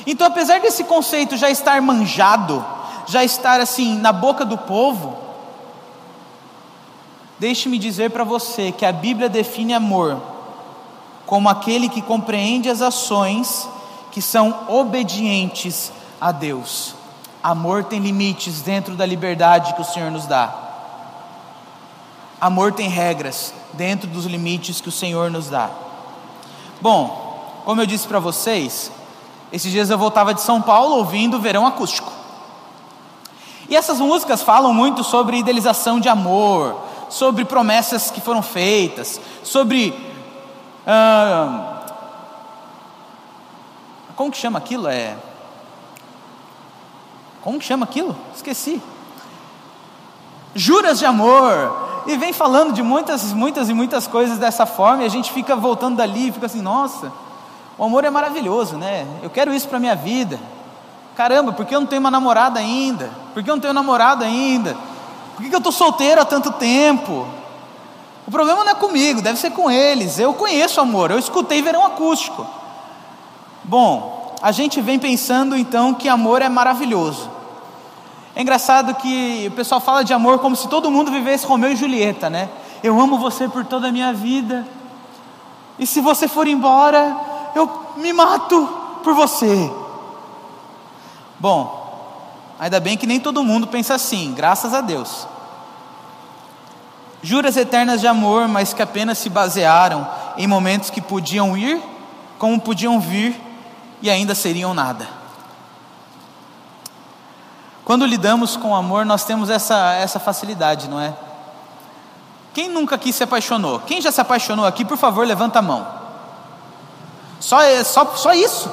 Então, 0.07 0.25
apesar 0.25 0.59
desse 0.59 0.85
conceito 0.85 1.37
já 1.37 1.51
estar 1.51 1.79
manjado, 1.83 2.65
já 3.05 3.23
estar 3.23 3.59
assim 3.59 3.95
na 3.99 4.11
boca 4.11 4.43
do 4.43 4.57
povo, 4.57 5.15
deixe-me 7.37 7.77
dizer 7.77 8.09
para 8.09 8.23
você 8.23 8.71
que 8.71 8.87
a 8.87 8.91
Bíblia 8.91 9.29
define 9.29 9.75
amor 9.75 10.19
como 11.27 11.47
aquele 11.47 11.87
que 11.87 12.01
compreende 12.01 12.71
as 12.71 12.81
ações 12.81 13.69
que 14.11 14.19
são 14.19 14.65
obedientes 14.67 15.91
a 16.19 16.31
Deus. 16.31 16.99
Amor 17.43 17.83
tem 17.83 17.99
limites 17.99 18.61
dentro 18.61 18.95
da 18.95 19.05
liberdade 19.05 19.73
que 19.73 19.81
o 19.81 19.85
Senhor 19.85 20.11
nos 20.11 20.27
dá. 20.27 20.53
Amor 22.39 22.71
tem 22.71 22.87
regras 22.87 23.53
dentro 23.73 24.07
dos 24.07 24.25
limites 24.25 24.79
que 24.79 24.89
o 24.89 24.91
Senhor 24.91 25.31
nos 25.31 25.49
dá. 25.49 25.69
Bom, 26.79 27.61
como 27.65 27.81
eu 27.81 27.85
disse 27.85 28.07
para 28.07 28.19
vocês, 28.19 28.91
esses 29.51 29.71
dias 29.71 29.89
eu 29.89 29.97
voltava 29.97 30.33
de 30.33 30.41
São 30.41 30.61
Paulo 30.61 30.97
ouvindo 30.97 31.39
Verão 31.39 31.65
Acústico. 31.65 32.11
E 33.67 33.75
essas 33.75 33.99
músicas 33.99 34.43
falam 34.43 34.73
muito 34.73 35.03
sobre 35.03 35.37
idealização 35.37 35.99
de 35.99 36.09
amor, 36.09 36.79
sobre 37.09 37.43
promessas 37.45 38.11
que 38.11 38.21
foram 38.21 38.43
feitas, 38.43 39.19
sobre. 39.43 39.93
Ah, 40.85 41.79
como 44.15 44.31
que 44.31 44.37
chama 44.37 44.59
aquilo? 44.59 44.87
É 44.87 45.15
como 47.41 47.59
que 47.59 47.65
chama 47.65 47.85
aquilo? 47.85 48.15
Esqueci. 48.35 48.81
Juras 50.53 50.99
de 50.99 51.05
amor. 51.05 52.03
E 52.07 52.17
vem 52.17 52.33
falando 52.33 52.73
de 52.73 52.81
muitas, 52.81 53.31
muitas 53.33 53.69
e 53.69 53.73
muitas 53.73 54.07
coisas 54.07 54.37
dessa 54.37 54.65
forma, 54.65 55.03
e 55.03 55.05
a 55.05 55.09
gente 55.09 55.31
fica 55.31 55.55
voltando 55.55 55.97
dali 55.97 56.31
fica 56.31 56.47
assim, 56.47 56.61
nossa, 56.61 57.11
o 57.77 57.83
amor 57.83 58.03
é 58.03 58.09
maravilhoso, 58.09 58.75
né? 58.75 59.05
Eu 59.21 59.29
quero 59.29 59.53
isso 59.53 59.67
para 59.67 59.79
minha 59.79 59.95
vida. 59.95 60.39
Caramba, 61.15 61.53
por 61.53 61.65
que 61.65 61.75
eu 61.75 61.79
não 61.79 61.87
tenho 61.87 61.99
uma 61.99 62.09
namorada 62.09 62.59
ainda? 62.59 63.09
Por 63.33 63.43
que 63.43 63.49
eu 63.49 63.55
não 63.55 63.61
tenho 63.61 63.73
namorado 63.73 64.23
ainda? 64.23 64.75
Por 65.35 65.45
que 65.45 65.53
eu 65.53 65.57
estou 65.57 65.71
solteiro 65.71 66.21
há 66.21 66.25
tanto 66.25 66.51
tempo? 66.53 67.27
O 68.25 68.31
problema 68.31 68.63
não 68.63 68.71
é 68.71 68.75
comigo, 68.75 69.21
deve 69.21 69.39
ser 69.39 69.51
com 69.51 69.69
eles. 69.69 70.17
Eu 70.17 70.33
conheço 70.33 70.79
amor, 70.79 71.11
eu 71.11 71.19
escutei 71.19 71.61
verão 71.61 71.85
acústico. 71.85 72.45
Bom, 73.63 74.20
a 74.41 74.51
gente 74.51 74.81
vem 74.81 74.97
pensando 74.97 75.55
então 75.55 75.93
que 75.93 76.09
amor 76.09 76.41
é 76.41 76.49
maravilhoso. 76.49 77.29
É 78.35 78.41
engraçado 78.41 78.95
que 78.95 79.45
o 79.47 79.51
pessoal 79.51 79.79
fala 79.79 80.03
de 80.03 80.13
amor 80.13 80.39
como 80.39 80.55
se 80.55 80.67
todo 80.67 80.89
mundo 80.89 81.11
vivesse 81.11 81.45
Romeu 81.45 81.71
e 81.71 81.75
Julieta, 81.75 82.29
né? 82.29 82.49
Eu 82.81 82.99
amo 82.99 83.19
você 83.19 83.47
por 83.47 83.63
toda 83.65 83.89
a 83.89 83.91
minha 83.91 84.11
vida. 84.11 84.65
E 85.77 85.85
se 85.85 86.01
você 86.01 86.27
for 86.27 86.47
embora, 86.47 87.15
eu 87.53 87.69
me 87.97 88.11
mato 88.11 88.67
por 89.03 89.13
você. 89.13 89.71
Bom, 91.39 92.55
ainda 92.59 92.79
bem 92.79 92.97
que 92.97 93.05
nem 93.05 93.19
todo 93.19 93.43
mundo 93.43 93.67
pensa 93.67 93.93
assim, 93.93 94.33
graças 94.33 94.73
a 94.73 94.81
Deus. 94.81 95.27
Juras 97.21 97.57
eternas 97.57 98.01
de 98.01 98.07
amor, 98.07 98.47
mas 98.47 98.73
que 98.73 98.81
apenas 98.81 99.19
se 99.19 99.29
basearam 99.29 100.07
em 100.35 100.47
momentos 100.47 100.89
que 100.89 101.01
podiam 101.01 101.55
ir, 101.55 101.79
como 102.39 102.59
podiam 102.59 102.99
vir 102.99 103.50
e 104.01 104.09
ainda 104.09 104.33
seriam 104.35 104.73
nada. 104.73 105.07
Quando 107.83 108.05
lidamos 108.05 108.55
com 108.55 108.75
amor, 108.75 109.05
nós 109.05 109.23
temos 109.23 109.49
essa, 109.49 109.93
essa 109.93 110.19
facilidade, 110.19 110.89
não 110.89 110.99
é? 110.99 111.13
Quem 112.53 112.69
nunca 112.69 112.95
aqui 112.95 113.11
se 113.13 113.23
apaixonou? 113.23 113.79
Quem 113.79 114.01
já 114.01 114.11
se 114.11 114.21
apaixonou 114.21 114.65
aqui, 114.65 114.83
por 114.83 114.97
favor, 114.97 115.25
levanta 115.25 115.59
a 115.59 115.61
mão. 115.61 115.87
Só, 117.39 117.57
só, 117.83 118.05
só 118.15 118.33
isso? 118.33 118.71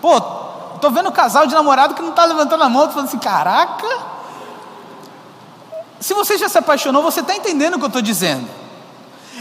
Pô, 0.00 0.20
tô 0.80 0.90
vendo 0.90 1.08
um 1.08 1.12
casal 1.12 1.46
de 1.46 1.54
namorado 1.54 1.94
que 1.94 2.02
não 2.02 2.10
está 2.10 2.24
levantando 2.24 2.62
a 2.64 2.68
mão, 2.68 2.88
falando 2.90 3.08
assim, 3.08 3.18
caraca. 3.18 3.86
Se 6.00 6.12
você 6.12 6.36
já 6.36 6.48
se 6.48 6.58
apaixonou, 6.58 7.02
você 7.02 7.20
está 7.20 7.34
entendendo 7.34 7.74
o 7.74 7.78
que 7.78 7.84
eu 7.84 7.88
estou 7.88 8.02
dizendo. 8.02 8.48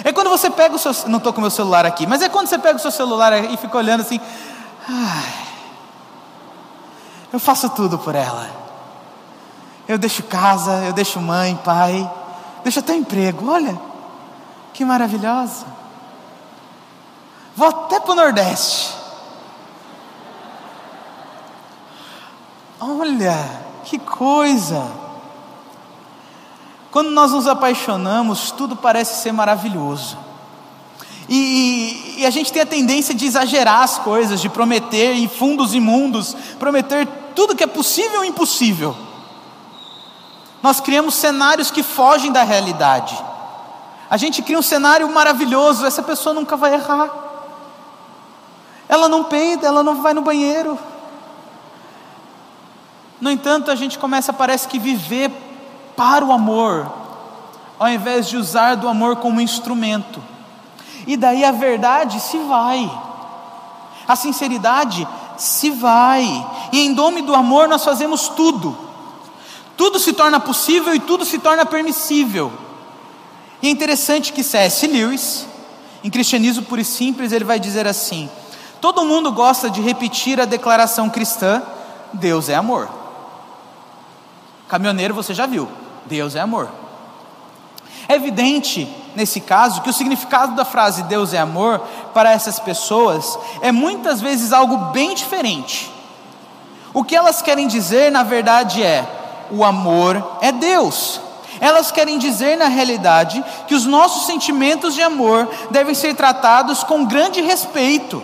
É 0.03 0.11
quando 0.11 0.29
você 0.29 0.49
pega 0.49 0.75
o 0.75 0.79
seu. 0.79 0.91
Não 1.07 1.17
estou 1.17 1.33
com 1.33 1.39
o 1.39 1.41
meu 1.41 1.51
celular 1.51 1.85
aqui, 1.85 2.07
mas 2.07 2.21
é 2.21 2.29
quando 2.29 2.47
você 2.47 2.57
pega 2.57 2.77
o 2.77 2.79
seu 2.79 2.91
celular 2.91 3.33
e 3.51 3.57
fica 3.57 3.77
olhando 3.77 4.01
assim. 4.01 4.19
Ai, 4.87 5.47
eu 7.31 7.39
faço 7.39 7.69
tudo 7.69 7.97
por 7.97 8.15
ela. 8.15 8.49
Eu 9.87 9.97
deixo 9.97 10.23
casa, 10.23 10.71
eu 10.85 10.93
deixo 10.93 11.19
mãe, 11.19 11.55
pai, 11.63 12.09
deixo 12.63 12.79
até 12.79 12.95
emprego. 12.95 13.49
Olha, 13.49 13.79
que 14.73 14.83
maravilhosa. 14.85 15.65
Vou 17.55 17.67
até 17.67 17.99
para 17.99 18.11
o 18.11 18.15
Nordeste. 18.15 18.93
Olha, 22.79 23.37
que 23.85 23.97
coisa. 23.99 24.91
Quando 26.91 27.11
nós 27.11 27.31
nos 27.31 27.47
apaixonamos, 27.47 28.51
tudo 28.51 28.75
parece 28.75 29.21
ser 29.21 29.31
maravilhoso. 29.31 30.17
E, 31.29 32.15
e, 32.17 32.25
a 32.25 32.29
gente 32.29 32.51
tem 32.51 32.61
a 32.61 32.65
tendência 32.65 33.13
de 33.13 33.25
exagerar 33.25 33.81
as 33.81 33.97
coisas, 33.97 34.41
de 34.41 34.49
prometer 34.49 35.13
em 35.13 35.27
fundos 35.27 35.73
imundos, 35.73 36.35
prometer 36.59 37.07
tudo 37.33 37.55
que 37.55 37.63
é 37.63 37.67
possível 37.67 38.23
e 38.23 38.27
impossível. 38.27 38.95
Nós 40.61 40.79
criamos 40.79 41.15
cenários 41.15 41.71
que 41.71 41.81
fogem 41.81 42.31
da 42.31 42.43
realidade. 42.43 43.17
A 44.09 44.17
gente 44.17 44.41
cria 44.41 44.59
um 44.59 44.63
cenário 44.63 45.09
maravilhoso, 45.11 45.85
essa 45.85 46.03
pessoa 46.03 46.33
nunca 46.33 46.57
vai 46.57 46.73
errar. 46.73 47.09
Ela 48.87 49.07
não 49.07 49.23
peida, 49.23 49.65
ela 49.65 49.81
não 49.81 50.01
vai 50.01 50.13
no 50.13 50.21
banheiro. 50.21 50.77
No 53.19 53.31
entanto, 53.31 53.71
a 53.71 53.75
gente 53.75 53.97
começa, 53.97 54.33
parece 54.33 54.67
que, 54.67 54.77
viver 54.77 55.31
para 55.95 56.23
o 56.25 56.33
amor, 56.33 56.91
ao 57.79 57.87
invés 57.87 58.27
de 58.27 58.35
usar 58.35 58.75
do 58.75 58.89
amor 58.89 59.15
como 59.17 59.39
instrumento 59.39 60.32
e 61.05 61.17
daí 61.17 61.43
a 61.43 61.51
verdade 61.51 62.19
se 62.19 62.37
vai, 62.39 62.89
a 64.07 64.15
sinceridade 64.15 65.07
se 65.37 65.69
vai, 65.71 66.23
e 66.71 66.79
em 66.79 66.93
nome 66.93 67.21
do 67.21 67.33
amor 67.33 67.67
nós 67.67 67.83
fazemos 67.83 68.29
tudo, 68.29 68.77
tudo 69.75 69.99
se 69.99 70.13
torna 70.13 70.39
possível 70.39 70.93
e 70.93 70.99
tudo 70.99 71.25
se 71.25 71.39
torna 71.39 71.65
permissível. 71.65 72.51
E 73.61 73.67
é 73.67 73.71
interessante 73.71 74.33
que 74.33 74.43
C.S. 74.43 74.85
Lewis, 74.87 75.47
em 76.03 76.09
Cristianismo 76.09 76.63
Puro 76.63 76.81
e 76.81 76.85
Simples, 76.85 77.31
ele 77.31 77.45
vai 77.45 77.59
dizer 77.59 77.87
assim: 77.87 78.29
todo 78.81 79.05
mundo 79.05 79.31
gosta 79.31 79.69
de 79.69 79.81
repetir 79.81 80.39
a 80.39 80.45
declaração 80.45 81.09
cristã: 81.09 81.63
Deus 82.11 82.49
é 82.49 82.55
amor. 82.55 82.89
Caminhoneiro, 84.67 85.13
você 85.13 85.33
já 85.33 85.45
viu, 85.45 85.67
Deus 86.05 86.35
é 86.35 86.39
amor. 86.39 86.69
É 88.07 88.15
evidente 88.15 88.87
nesse 89.15 89.41
caso, 89.41 89.81
que 89.81 89.89
o 89.89 89.93
significado 89.93 90.55
da 90.55 90.65
frase 90.65 91.03
Deus 91.03 91.33
é 91.33 91.39
amor 91.39 91.79
para 92.13 92.31
essas 92.31 92.59
pessoas 92.59 93.37
é 93.61 93.71
muitas 93.71 94.21
vezes 94.21 94.51
algo 94.51 94.77
bem 94.91 95.13
diferente. 95.13 95.91
O 96.93 97.03
que 97.03 97.15
elas 97.15 97.41
querem 97.41 97.67
dizer, 97.67 98.11
na 98.11 98.23
verdade, 98.23 98.83
é: 98.83 99.05
o 99.51 99.63
amor 99.63 100.37
é 100.41 100.51
Deus. 100.51 101.19
Elas 101.59 101.91
querem 101.91 102.17
dizer, 102.17 102.57
na 102.57 102.67
realidade, 102.67 103.43
que 103.67 103.75
os 103.75 103.85
nossos 103.85 104.25
sentimentos 104.25 104.93
de 104.93 105.01
amor 105.01 105.47
devem 105.69 105.95
ser 105.95 106.15
tratados 106.15 106.83
com 106.83 107.05
grande 107.05 107.41
respeito, 107.41 108.21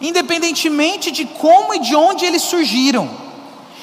independentemente 0.00 1.10
de 1.10 1.24
como 1.24 1.74
e 1.74 1.78
de 1.78 1.94
onde 1.94 2.24
eles 2.24 2.42
surgiram. 2.42 3.08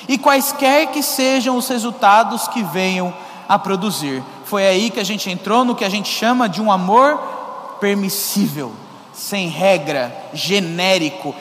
e 0.08 0.18
quaisquer 0.18 0.88
que 0.88 1.02
sejam 1.02 1.56
os 1.56 1.70
resultados 1.70 2.48
que 2.48 2.64
venham 2.64 3.14
a 3.48 3.58
produzir. 3.58 4.22
Foi 4.52 4.68
aí 4.68 4.90
que 4.90 5.00
a 5.00 5.04
gente 5.06 5.30
entrou 5.30 5.64
no 5.64 5.74
que 5.74 5.86
a 5.86 5.90
gente 5.90 6.10
chama 6.10 6.50
de 6.50 6.62
um 6.62 6.70
amor 6.70 7.78
permissível, 7.80 8.74
sem 9.14 9.48
regra, 9.48 10.14
genérico, 10.34 11.34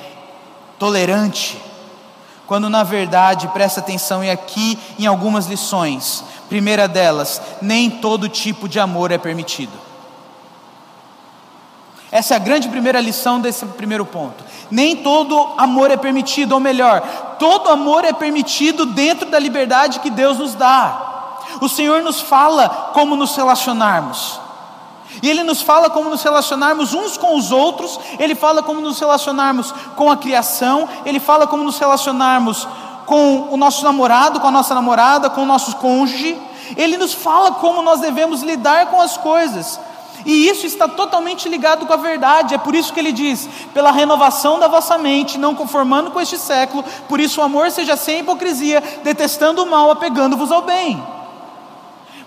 tolerante. 0.78 1.60
Quando 2.46 2.70
na 2.70 2.84
verdade, 2.84 3.48
presta 3.48 3.80
atenção 3.80 4.22
e 4.22 4.30
aqui 4.30 4.78
em 4.96 5.06
algumas 5.06 5.46
lições. 5.46 6.22
Primeira 6.48 6.86
delas, 6.86 7.42
nem 7.60 7.90
todo 7.90 8.28
tipo 8.28 8.68
de 8.68 8.78
amor 8.78 9.10
é 9.10 9.18
permitido. 9.18 9.76
Essa 12.12 12.34
é 12.34 12.36
a 12.36 12.40
grande 12.40 12.68
primeira 12.68 13.00
lição 13.00 13.40
desse 13.40 13.66
primeiro 13.66 14.06
ponto. 14.06 14.44
Nem 14.70 14.94
todo 14.94 15.54
amor 15.58 15.90
é 15.90 15.96
permitido, 15.96 16.52
ou 16.52 16.60
melhor, 16.60 17.00
todo 17.40 17.70
amor 17.70 18.04
é 18.04 18.12
permitido 18.12 18.86
dentro 18.86 19.28
da 19.28 19.38
liberdade 19.40 19.98
que 19.98 20.10
Deus 20.10 20.38
nos 20.38 20.54
dá. 20.54 21.09
O 21.60 21.68
Senhor 21.68 22.02
nos 22.02 22.20
fala 22.20 22.90
como 22.92 23.16
nos 23.16 23.36
relacionarmos. 23.36 24.40
E 25.22 25.28
Ele 25.28 25.42
nos 25.42 25.60
fala 25.60 25.90
como 25.90 26.08
nos 26.08 26.22
relacionarmos 26.22 26.94
uns 26.94 27.16
com 27.16 27.36
os 27.36 27.50
outros, 27.50 27.98
Ele 28.18 28.34
fala 28.34 28.62
como 28.62 28.80
nos 28.80 28.98
relacionarmos 28.98 29.72
com 29.96 30.10
a 30.10 30.16
criação, 30.16 30.88
Ele 31.04 31.18
fala 31.18 31.46
como 31.46 31.64
nos 31.64 31.78
relacionarmos 31.78 32.66
com 33.06 33.48
o 33.50 33.56
nosso 33.56 33.84
namorado, 33.84 34.38
com 34.38 34.46
a 34.46 34.52
nossa 34.52 34.74
namorada, 34.74 35.28
com 35.28 35.42
o 35.42 35.46
nosso 35.46 35.76
cônjuge. 35.76 36.38
Ele 36.76 36.96
nos 36.96 37.12
fala 37.12 37.52
como 37.52 37.82
nós 37.82 38.00
devemos 38.00 38.42
lidar 38.42 38.86
com 38.86 39.00
as 39.00 39.16
coisas. 39.16 39.80
E 40.24 40.48
isso 40.48 40.66
está 40.66 40.86
totalmente 40.86 41.48
ligado 41.48 41.86
com 41.86 41.92
a 41.92 41.96
verdade, 41.96 42.54
é 42.54 42.58
por 42.58 42.74
isso 42.74 42.92
que 42.92 43.00
ele 43.00 43.12
diz: 43.12 43.48
pela 43.72 43.90
renovação 43.90 44.58
da 44.58 44.68
vossa 44.68 44.98
mente, 44.98 45.38
não 45.38 45.54
conformando 45.54 46.10
com 46.10 46.20
este 46.20 46.38
século, 46.38 46.84
por 47.08 47.18
isso 47.18 47.40
o 47.40 47.44
amor 47.44 47.70
seja 47.70 47.96
sem 47.96 48.20
hipocrisia, 48.20 48.82
detestando 49.02 49.62
o 49.62 49.70
mal, 49.70 49.90
apegando-vos 49.90 50.52
ao 50.52 50.62
bem. 50.62 51.02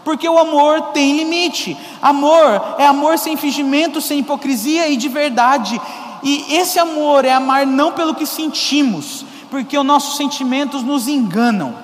Porque 0.04 0.28
o 0.28 0.38
amor 0.38 0.82
tem 0.94 1.18
limite. 1.18 1.78
Amor 2.02 2.76
é 2.78 2.86
amor 2.86 3.18
sem 3.18 3.38
fingimento, 3.38 4.02
sem 4.02 4.20
hipocrisia 4.20 4.88
e 4.90 4.98
de 4.98 5.08
verdade. 5.08 5.80
E 6.22 6.56
esse 6.56 6.80
amor 6.80 7.26
é 7.26 7.34
amar 7.34 7.66
não 7.66 7.92
pelo 7.92 8.16
que 8.16 8.26
sentimos, 8.26 9.26
porque 9.50 9.78
os 9.78 9.86
nossos 9.86 10.18
sentimentos 10.18 10.82
nos 10.84 11.08
enganam. 11.08 11.76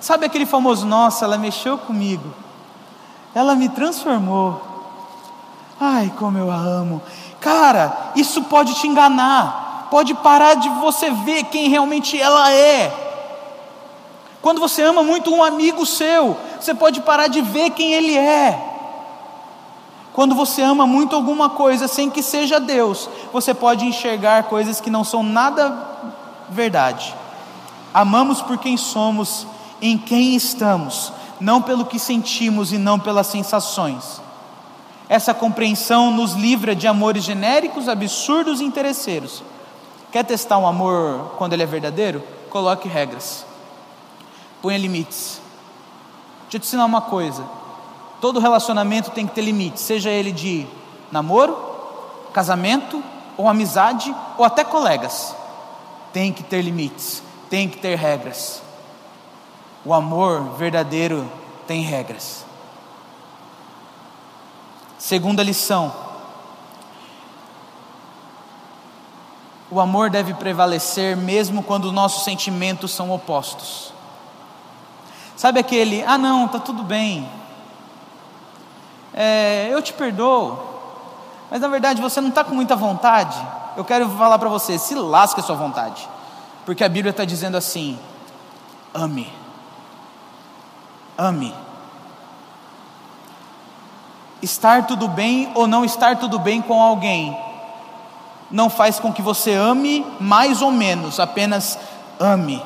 Sabe 0.00 0.26
aquele 0.26 0.44
famoso, 0.44 0.84
nossa, 0.84 1.24
ela 1.24 1.38
mexeu 1.38 1.78
comigo, 1.78 2.34
ela 3.34 3.54
me 3.54 3.68
transformou. 3.68 4.60
Ai, 5.80 6.12
como 6.18 6.38
eu 6.38 6.50
a 6.50 6.56
amo. 6.56 7.00
Cara, 7.40 8.10
isso 8.14 8.42
pode 8.42 8.74
te 8.74 8.86
enganar, 8.86 9.88
pode 9.90 10.12
parar 10.14 10.54
de 10.54 10.68
você 10.68 11.10
ver 11.10 11.44
quem 11.44 11.68
realmente 11.68 12.20
ela 12.20 12.50
é. 12.52 12.92
Quando 14.42 14.60
você 14.60 14.82
ama 14.82 15.02
muito 15.02 15.32
um 15.32 15.42
amigo 15.42 15.86
seu, 15.86 16.36
você 16.64 16.74
pode 16.74 17.02
parar 17.02 17.28
de 17.28 17.42
ver 17.42 17.70
quem 17.70 17.92
ele 17.92 18.16
é. 18.16 18.72
Quando 20.14 20.34
você 20.34 20.62
ama 20.62 20.86
muito 20.86 21.14
alguma 21.14 21.50
coisa 21.50 21.86
sem 21.86 22.08
que 22.08 22.22
seja 22.22 22.58
Deus, 22.58 23.08
você 23.32 23.52
pode 23.52 23.84
enxergar 23.84 24.44
coisas 24.44 24.80
que 24.80 24.88
não 24.88 25.04
são 25.04 25.22
nada 25.22 25.76
verdade. 26.48 27.14
Amamos 27.92 28.40
por 28.40 28.58
quem 28.58 28.76
somos, 28.76 29.46
em 29.82 29.98
quem 29.98 30.34
estamos, 30.34 31.12
não 31.38 31.60
pelo 31.60 31.84
que 31.84 31.98
sentimos 31.98 32.72
e 32.72 32.78
não 32.78 32.98
pelas 32.98 33.26
sensações. 33.26 34.20
Essa 35.08 35.34
compreensão 35.34 36.10
nos 36.10 36.32
livra 36.32 36.74
de 36.74 36.86
amores 36.86 37.24
genéricos, 37.24 37.88
absurdos 37.88 38.60
e 38.60 38.64
interesseiros. 38.64 39.42
Quer 40.10 40.24
testar 40.24 40.58
um 40.58 40.66
amor 40.66 41.34
quando 41.36 41.52
ele 41.52 41.62
é 41.62 41.66
verdadeiro? 41.66 42.22
Coloque 42.48 42.88
regras, 42.88 43.44
ponha 44.62 44.78
limites. 44.78 45.43
Deixa 46.44 46.56
eu 46.56 46.60
te 46.60 46.66
ensinar 46.66 46.84
uma 46.84 47.00
coisa: 47.00 47.44
todo 48.20 48.40
relacionamento 48.40 49.10
tem 49.10 49.26
que 49.26 49.34
ter 49.34 49.42
limites, 49.42 49.82
seja 49.82 50.10
ele 50.10 50.32
de 50.32 50.66
namoro, 51.10 51.56
casamento, 52.32 53.02
ou 53.36 53.48
amizade, 53.48 54.14
ou 54.36 54.44
até 54.44 54.64
colegas. 54.64 55.34
Tem 56.12 56.32
que 56.32 56.42
ter 56.42 56.62
limites, 56.62 57.22
tem 57.50 57.68
que 57.68 57.78
ter 57.78 57.96
regras. 57.96 58.62
O 59.84 59.92
amor 59.92 60.56
verdadeiro 60.56 61.30
tem 61.66 61.82
regras. 61.82 62.44
Segunda 64.98 65.42
lição: 65.42 65.92
o 69.70 69.80
amor 69.80 70.08
deve 70.10 70.34
prevalecer 70.34 71.16
mesmo 71.16 71.62
quando 71.62 71.90
nossos 71.90 72.24
sentimentos 72.24 72.92
são 72.92 73.10
opostos. 73.10 73.93
Sabe 75.44 75.60
aquele, 75.60 76.02
ah 76.04 76.16
não, 76.16 76.48
tá 76.48 76.58
tudo 76.58 76.82
bem, 76.82 77.28
é, 79.12 79.68
eu 79.70 79.82
te 79.82 79.92
perdoo, 79.92 80.58
mas 81.50 81.60
na 81.60 81.68
verdade 81.68 82.00
você 82.00 82.18
não 82.18 82.30
está 82.30 82.42
com 82.42 82.54
muita 82.54 82.74
vontade. 82.74 83.36
Eu 83.76 83.84
quero 83.84 84.08
falar 84.08 84.38
para 84.38 84.48
você, 84.48 84.78
se 84.78 84.94
lasque 84.94 85.40
a 85.40 85.42
sua 85.42 85.54
vontade, 85.54 86.08
porque 86.64 86.82
a 86.82 86.88
Bíblia 86.88 87.10
está 87.10 87.26
dizendo 87.26 87.58
assim: 87.58 87.98
ame, 88.94 89.30
ame. 91.18 91.54
Estar 94.40 94.86
tudo 94.86 95.08
bem 95.08 95.52
ou 95.54 95.66
não 95.66 95.84
estar 95.84 96.16
tudo 96.16 96.38
bem 96.38 96.62
com 96.62 96.82
alguém 96.82 97.38
não 98.50 98.70
faz 98.70 98.98
com 98.98 99.12
que 99.12 99.20
você 99.20 99.52
ame 99.52 100.06
mais 100.18 100.62
ou 100.62 100.70
menos, 100.70 101.20
apenas 101.20 101.78
ame. 102.18 102.62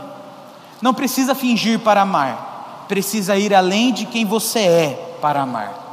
Não 0.80 0.94
precisa 0.94 1.34
fingir 1.34 1.80
para 1.80 2.02
amar, 2.02 2.47
precisa 2.88 3.36
ir 3.36 3.54
além 3.54 3.92
de 3.92 4.06
quem 4.06 4.24
você 4.24 4.60
é 4.60 5.18
para 5.20 5.42
amar. 5.42 5.86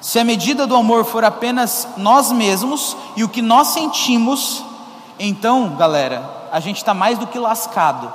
Se 0.00 0.18
a 0.18 0.24
medida 0.24 0.66
do 0.66 0.76
amor 0.76 1.04
for 1.06 1.24
apenas 1.24 1.88
nós 1.96 2.30
mesmos 2.30 2.94
e 3.16 3.24
o 3.24 3.28
que 3.28 3.40
nós 3.40 3.68
sentimos, 3.68 4.62
então, 5.18 5.76
galera, 5.76 6.48
a 6.52 6.60
gente 6.60 6.76
está 6.76 6.92
mais 6.92 7.18
do 7.18 7.26
que 7.26 7.38
lascado, 7.38 8.12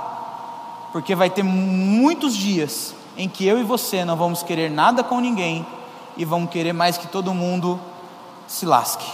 porque 0.92 1.16
vai 1.16 1.32
ter 1.32 1.42
muitos 1.42 2.38
dias 2.38 2.94
em 3.18 3.28
que 3.28 3.46
eu 3.46 3.60
e 3.60 3.64
você 3.64 4.06
não 4.06 4.16
vamos 4.16 4.44
querer 4.44 4.70
nada 4.70 5.04
com 5.04 5.20
ninguém 5.20 5.66
e 6.16 6.24
vão 6.24 6.46
querer 6.46 6.74
mais 6.74 6.96
que 6.96 7.08
todo 7.08 7.34
mundo 7.34 7.80
se 8.48 8.68
lasque. 8.68 9.12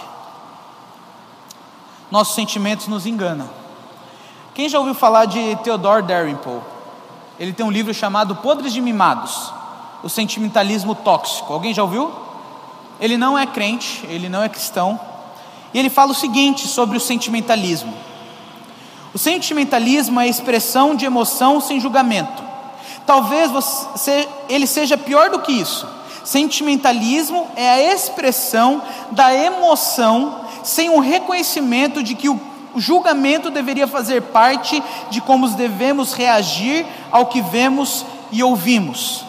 Nossos 2.11 2.35
sentimentos 2.35 2.87
nos 2.87 3.05
enganam. 3.05 3.49
Quem 4.53 4.67
já 4.67 4.79
ouviu 4.79 4.93
falar 4.93 5.25
de 5.25 5.55
Theodore 5.57 6.03
Dalrymple? 6.03 6.74
Ele 7.39 7.53
tem 7.53 7.65
um 7.65 7.71
livro 7.71 7.93
chamado 7.93 8.35
Podres 8.37 8.73
de 8.73 8.81
Mimados, 8.81 9.51
o 10.01 10.09
sentimentalismo 10.09 10.95
tóxico. 10.95 11.51
Alguém 11.51 11.73
já 11.73 11.83
ouviu? 11.83 12.11
Ele 12.99 13.17
não 13.17 13.37
é 13.37 13.45
crente, 13.45 14.05
ele 14.07 14.29
não 14.29 14.41
é 14.41 14.49
cristão. 14.49 14.99
E 15.73 15.79
ele 15.79 15.89
fala 15.89 16.11
o 16.11 16.15
seguinte 16.15 16.67
sobre 16.67 16.97
o 16.97 17.01
sentimentalismo: 17.01 17.93
o 19.13 19.17
sentimentalismo 19.17 20.19
é 20.19 20.23
a 20.23 20.27
expressão 20.27 20.95
de 20.95 21.05
emoção 21.05 21.59
sem 21.59 21.79
julgamento. 21.79 22.43
Talvez 23.05 23.51
você, 23.51 24.27
ele 24.49 24.65
seja 24.65 24.97
pior 24.97 25.29
do 25.29 25.39
que 25.39 25.51
isso. 25.51 25.87
Sentimentalismo 26.23 27.47
é 27.55 27.69
a 27.69 27.93
expressão 27.93 28.81
da 29.11 29.33
emoção 29.33 30.41
sem 30.63 30.89
o 30.89 30.99
reconhecimento 30.99 32.01
de 32.01 32.15
que 32.15 32.29
o 32.75 32.79
julgamento 32.81 33.49
deveria 33.49 33.87
fazer 33.87 34.21
parte 34.21 34.83
de 35.09 35.21
como 35.21 35.47
devemos 35.47 36.11
reagir 36.11 36.85
ao 37.09 37.27
que 37.27 37.41
vemos 37.41 38.05
e 38.33 38.43
ouvimos. 38.43 39.23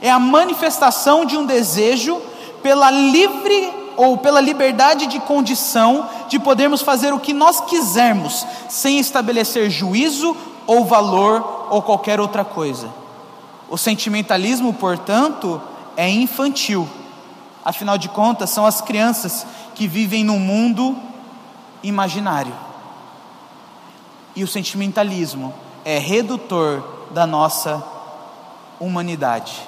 É 0.00 0.10
a 0.10 0.18
manifestação 0.18 1.26
de 1.26 1.36
um 1.36 1.44
desejo 1.44 2.18
pela 2.62 2.90
livre 2.90 3.72
ou 3.94 4.16
pela 4.16 4.40
liberdade 4.40 5.06
de 5.06 5.20
condição 5.20 6.08
de 6.28 6.38
podermos 6.38 6.80
fazer 6.80 7.12
o 7.12 7.20
que 7.20 7.34
nós 7.34 7.60
quisermos, 7.60 8.46
sem 8.70 8.98
estabelecer 8.98 9.68
juízo 9.68 10.34
ou 10.66 10.86
valor 10.86 11.66
ou 11.68 11.82
qualquer 11.82 12.18
outra 12.18 12.44
coisa. 12.44 12.88
O 13.68 13.76
sentimentalismo, 13.76 14.72
portanto, 14.72 15.60
é 15.94 16.08
infantil. 16.08 16.88
Afinal 17.62 17.98
de 17.98 18.08
contas, 18.08 18.48
são 18.48 18.64
as 18.64 18.80
crianças 18.80 19.46
que 19.74 19.86
vivem 19.86 20.24
num 20.24 20.38
mundo 20.38 20.96
imaginário. 21.82 22.67
E 24.38 24.44
o 24.44 24.46
sentimentalismo 24.46 25.52
é 25.84 25.98
redutor 25.98 26.80
da 27.10 27.26
nossa 27.26 27.82
humanidade. 28.78 29.60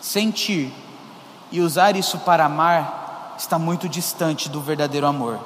Sentir 0.00 0.72
e 1.52 1.60
usar 1.60 1.96
isso 1.96 2.20
para 2.20 2.46
amar 2.46 3.34
está 3.36 3.58
muito 3.58 3.90
distante 3.90 4.48
do 4.48 4.62
verdadeiro 4.62 5.06
amor. 5.06 5.38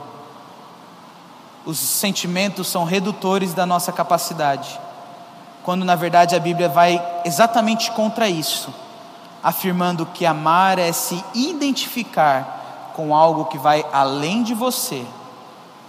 Os 1.67 1.77
sentimentos 1.77 2.69
são 2.69 2.85
redutores 2.85 3.53
da 3.53 3.67
nossa 3.67 3.91
capacidade, 3.91 4.79
quando 5.65 5.85
na 5.85 5.97
verdade 5.97 6.37
a 6.37 6.39
Bíblia 6.39 6.69
vai 6.69 7.05
exatamente 7.25 7.91
contra 7.91 8.29
isso 8.29 8.73
afirmando 9.43 10.07
que 10.07 10.25
amar 10.25 10.79
é 10.79 10.93
se 10.93 11.25
identificar 11.35 12.93
com 12.95 13.13
algo 13.13 13.47
que 13.47 13.59
vai 13.59 13.85
além 13.93 14.45
de 14.45 14.55
você. 14.55 15.05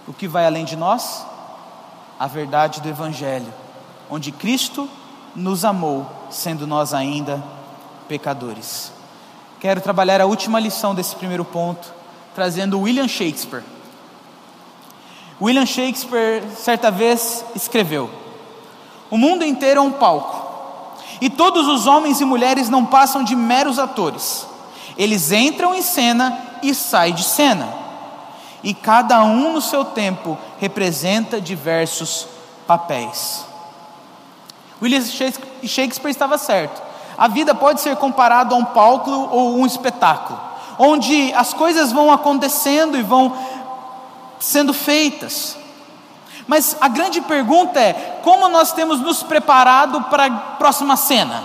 O 0.04 0.12
que 0.12 0.26
vai 0.26 0.46
além 0.46 0.64
de 0.64 0.74
nós? 0.74 1.24
A 2.18 2.26
verdade 2.26 2.80
do 2.80 2.88
Evangelho. 2.88 3.52
onde 4.08 4.30
Cristo 4.30 4.88
nos 5.34 5.64
amou, 5.64 6.06
sendo 6.30 6.66
nós 6.66 6.94
ainda 6.94 7.42
pecadores. 8.08 8.92
Quero 9.60 9.80
trabalhar 9.80 10.20
a 10.20 10.26
última 10.26 10.60
lição 10.60 10.94
desse 10.94 11.16
primeiro 11.16 11.44
ponto, 11.44 11.92
trazendo 12.34 12.80
William 12.80 13.08
Shakespeare. 13.08 13.64
William 15.40 15.66
Shakespeare, 15.66 16.42
certa 16.56 16.90
vez, 16.90 17.44
escreveu: 17.54 18.10
O 19.10 19.18
mundo 19.18 19.44
inteiro 19.44 19.80
é 19.80 19.82
um 19.82 19.92
palco, 19.92 20.94
e 21.20 21.28
todos 21.28 21.66
os 21.66 21.86
homens 21.86 22.20
e 22.20 22.24
mulheres 22.24 22.68
não 22.68 22.86
passam 22.86 23.24
de 23.24 23.34
meros 23.34 23.78
atores. 23.78 24.46
Eles 24.96 25.32
entram 25.32 25.74
em 25.74 25.82
cena 25.82 26.38
e 26.62 26.72
saem 26.74 27.14
de 27.14 27.24
cena, 27.24 27.68
e 28.62 28.72
cada 28.72 29.22
um 29.24 29.52
no 29.52 29.60
seu 29.60 29.84
tempo 29.84 30.38
representa 30.58 31.40
diversos 31.40 32.26
papéis. 32.66 33.44
William 34.80 35.02
Shakespeare 35.02 36.10
estava 36.10 36.36
certo. 36.38 36.82
A 37.16 37.28
vida 37.28 37.54
pode 37.54 37.80
ser 37.80 37.96
comparada 37.96 38.54
a 38.54 38.58
um 38.58 38.64
palco 38.64 39.10
ou 39.10 39.58
um 39.58 39.64
espetáculo, 39.64 40.38
onde 40.78 41.32
as 41.34 41.54
coisas 41.54 41.92
vão 41.92 42.12
acontecendo 42.12 42.96
e 42.96 43.02
vão 43.02 43.34
sendo 44.38 44.74
feitas. 44.74 45.56
Mas 46.46 46.76
a 46.80 46.88
grande 46.88 47.20
pergunta 47.22 47.80
é: 47.80 48.20
como 48.22 48.48
nós 48.48 48.72
temos 48.72 49.00
nos 49.00 49.22
preparado 49.22 50.02
para 50.02 50.26
a 50.26 50.30
próxima 50.30 50.96
cena? 50.96 51.42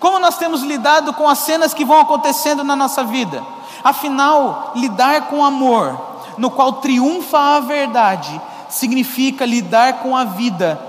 Como 0.00 0.18
nós 0.18 0.38
temos 0.38 0.62
lidado 0.62 1.12
com 1.12 1.28
as 1.28 1.38
cenas 1.40 1.74
que 1.74 1.84
vão 1.84 2.00
acontecendo 2.00 2.64
na 2.64 2.74
nossa 2.74 3.04
vida? 3.04 3.42
Afinal, 3.84 4.72
lidar 4.74 5.28
com 5.28 5.44
amor, 5.44 6.09
no 6.40 6.50
qual 6.50 6.72
triunfa 6.74 7.38
a 7.38 7.60
verdade, 7.60 8.40
significa 8.70 9.44
lidar 9.44 9.98
com 9.98 10.16
a 10.16 10.24
vida 10.24 10.80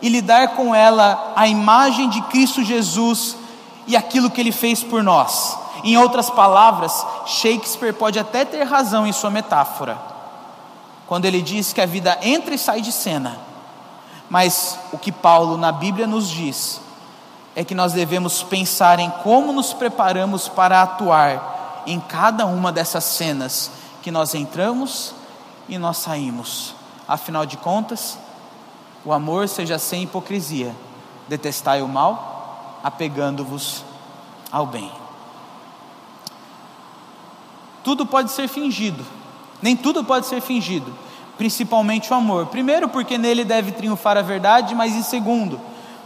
e 0.00 0.08
lidar 0.08 0.54
com 0.54 0.72
ela 0.72 1.32
a 1.34 1.48
imagem 1.48 2.08
de 2.08 2.22
Cristo 2.22 2.62
Jesus 2.62 3.36
e 3.84 3.96
aquilo 3.96 4.30
que 4.30 4.40
ele 4.40 4.52
fez 4.52 4.84
por 4.84 5.02
nós. 5.02 5.58
Em 5.82 5.96
outras 5.96 6.30
palavras, 6.30 7.04
Shakespeare 7.26 7.92
pode 7.92 8.16
até 8.16 8.44
ter 8.44 8.62
razão 8.62 9.04
em 9.04 9.12
sua 9.12 9.28
metáfora, 9.28 9.98
quando 11.08 11.24
ele 11.24 11.42
diz 11.42 11.72
que 11.72 11.80
a 11.80 11.86
vida 11.86 12.16
entra 12.22 12.54
e 12.54 12.58
sai 12.58 12.80
de 12.80 12.92
cena. 12.92 13.40
Mas 14.30 14.78
o 14.92 14.98
que 14.98 15.10
Paulo 15.10 15.56
na 15.56 15.72
Bíblia 15.72 16.06
nos 16.06 16.30
diz 16.30 16.80
é 17.56 17.64
que 17.64 17.74
nós 17.74 17.92
devemos 17.92 18.40
pensar 18.44 19.00
em 19.00 19.10
como 19.24 19.52
nos 19.52 19.72
preparamos 19.72 20.46
para 20.46 20.80
atuar 20.80 21.82
em 21.88 21.98
cada 21.98 22.46
uma 22.46 22.70
dessas 22.70 23.02
cenas 23.02 23.72
que 24.06 24.10
nós 24.12 24.36
entramos 24.36 25.12
e 25.68 25.76
nós 25.78 25.96
saímos. 25.96 26.76
Afinal 27.08 27.44
de 27.44 27.56
contas, 27.56 28.16
o 29.04 29.12
amor 29.12 29.48
seja 29.48 29.80
sem 29.80 30.04
hipocrisia, 30.04 30.72
detestai 31.26 31.82
o 31.82 31.88
mal, 31.88 32.78
apegando-vos 32.84 33.84
ao 34.52 34.64
bem. 34.64 34.92
Tudo 37.82 38.06
pode 38.06 38.30
ser 38.30 38.46
fingido, 38.46 39.04
nem 39.60 39.76
tudo 39.76 40.04
pode 40.04 40.26
ser 40.26 40.40
fingido, 40.40 40.96
principalmente 41.36 42.12
o 42.12 42.14
amor. 42.14 42.46
Primeiro, 42.46 42.88
porque 42.88 43.18
nele 43.18 43.44
deve 43.44 43.72
triunfar 43.72 44.16
a 44.16 44.22
verdade, 44.22 44.72
mas 44.72 44.94
em 44.94 45.02
segundo, 45.02 45.60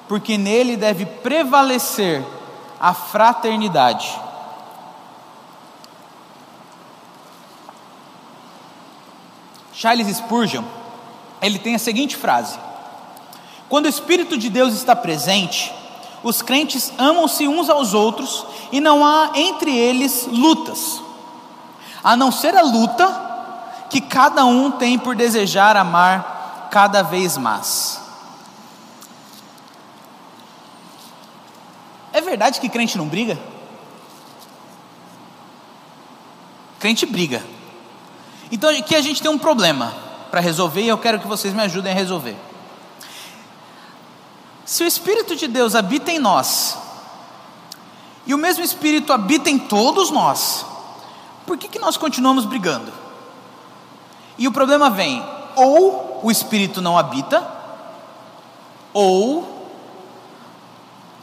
porque 0.08 0.38
nele 0.38 0.74
deve 0.74 1.04
prevalecer 1.04 2.24
a 2.80 2.94
fraternidade. 2.94 4.18
Charles 9.80 10.14
Spurgeon, 10.14 10.62
ele 11.40 11.58
tem 11.58 11.74
a 11.74 11.78
seguinte 11.78 12.14
frase: 12.14 12.58
quando 13.66 13.86
o 13.86 13.88
Espírito 13.88 14.36
de 14.36 14.50
Deus 14.50 14.74
está 14.74 14.94
presente, 14.94 15.72
os 16.22 16.42
crentes 16.42 16.92
amam-se 16.98 17.48
uns 17.48 17.70
aos 17.70 17.94
outros 17.94 18.44
e 18.70 18.78
não 18.78 19.02
há 19.02 19.30
entre 19.34 19.74
eles 19.74 20.26
lutas, 20.26 21.00
a 22.04 22.14
não 22.14 22.30
ser 22.30 22.54
a 22.58 22.62
luta 22.62 23.86
que 23.88 24.02
cada 24.02 24.44
um 24.44 24.70
tem 24.70 24.98
por 24.98 25.16
desejar 25.16 25.78
amar 25.78 26.68
cada 26.70 27.00
vez 27.00 27.38
mais. 27.38 28.02
É 32.12 32.20
verdade 32.20 32.60
que 32.60 32.68
crente 32.68 32.98
não 32.98 33.08
briga? 33.08 33.38
Crente 36.78 37.06
briga. 37.06 37.42
Então 38.50 38.70
aqui 38.70 38.96
a 38.96 39.00
gente 39.00 39.22
tem 39.22 39.30
um 39.30 39.38
problema 39.38 39.94
para 40.30 40.40
resolver 40.40 40.82
e 40.82 40.88
eu 40.88 40.98
quero 40.98 41.20
que 41.20 41.26
vocês 41.26 41.54
me 41.54 41.62
ajudem 41.62 41.92
a 41.92 41.94
resolver. 41.94 42.36
Se 44.64 44.84
o 44.84 44.86
Espírito 44.86 45.34
de 45.34 45.48
Deus 45.48 45.74
habita 45.74 46.10
em 46.10 46.18
nós, 46.18 46.78
e 48.26 48.34
o 48.34 48.38
mesmo 48.38 48.62
Espírito 48.62 49.12
habita 49.12 49.50
em 49.50 49.58
todos 49.58 50.10
nós, 50.10 50.64
por 51.46 51.58
que, 51.58 51.68
que 51.68 51.78
nós 51.78 51.96
continuamos 51.96 52.44
brigando? 52.44 52.92
E 54.38 54.46
o 54.46 54.52
problema 54.52 54.88
vem, 54.88 55.24
ou 55.56 56.20
o 56.22 56.30
Espírito 56.30 56.80
não 56.80 56.96
habita, 56.96 57.44
ou 58.92 59.60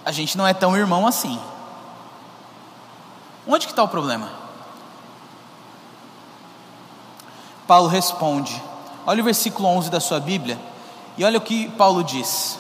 a 0.03 0.11
gente 0.11 0.37
não 0.37 0.47
é 0.47 0.53
tão 0.53 0.75
irmão 0.75 1.07
assim. 1.07 1.39
Onde 3.47 3.65
que 3.65 3.71
está 3.71 3.83
o 3.83 3.87
problema? 3.87 4.46
Paulo 7.67 7.87
responde, 7.87 8.61
olha 9.05 9.21
o 9.21 9.25
versículo 9.25 9.67
11 9.67 9.89
da 9.89 9.99
sua 9.99 10.19
Bíblia, 10.19 10.57
e 11.17 11.23
olha 11.23 11.37
o 11.37 11.41
que 11.41 11.69
Paulo 11.71 12.03
diz 12.03 12.57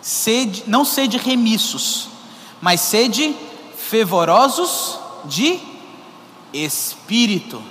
sede, 0.00 0.64
não 0.66 0.84
sede 0.84 1.16
remissos, 1.16 2.08
mas 2.60 2.80
sede 2.80 3.34
fervorosos 3.76 4.98
de 5.24 5.58
espírito. 6.52 7.62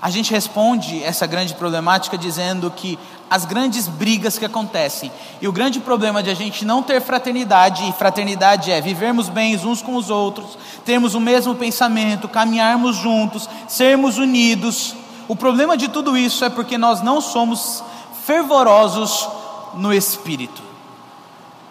A 0.00 0.10
gente 0.10 0.30
responde 0.32 1.02
essa 1.02 1.26
grande 1.26 1.54
problemática 1.54 2.18
dizendo 2.18 2.70
que 2.70 2.98
as 3.34 3.44
grandes 3.44 3.88
brigas 3.88 4.38
que 4.38 4.44
acontecem 4.44 5.10
e 5.40 5.48
o 5.48 5.52
grande 5.52 5.80
problema 5.80 6.22
de 6.22 6.30
a 6.30 6.34
gente 6.34 6.64
não 6.64 6.84
ter 6.84 7.00
fraternidade, 7.00 7.84
e 7.88 7.92
fraternidade 7.92 8.70
é 8.70 8.80
vivermos 8.80 9.28
bem 9.28 9.56
uns 9.56 9.82
com 9.82 9.96
os 9.96 10.08
outros, 10.08 10.56
termos 10.84 11.16
o 11.16 11.20
mesmo 11.20 11.52
pensamento, 11.56 12.28
caminharmos 12.28 12.94
juntos, 12.94 13.50
sermos 13.66 14.18
unidos. 14.18 14.94
O 15.26 15.34
problema 15.34 15.76
de 15.76 15.88
tudo 15.88 16.16
isso 16.16 16.44
é 16.44 16.48
porque 16.48 16.78
nós 16.78 17.02
não 17.02 17.20
somos 17.20 17.82
fervorosos 18.24 19.28
no 19.74 19.92
Espírito. 19.92 20.62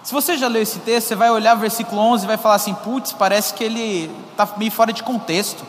Se 0.03 0.13
você 0.13 0.35
já 0.35 0.49
leu 0.49 0.63
esse 0.63 0.79
texto, 0.79 1.07
você 1.07 1.15
vai 1.15 1.31
olhar 1.31 1.55
o 1.55 1.61
versículo 1.61 2.01
11 2.01 2.25
e 2.25 2.27
vai 2.27 2.35
falar 2.35 2.55
assim: 2.55 2.73
putz, 2.73 3.13
parece 3.13 3.53
que 3.53 3.63
ele 3.63 4.11
está 4.31 4.45
meio 4.57 4.69
fora 4.69 4.91
de 4.91 5.01
contexto. 5.01 5.63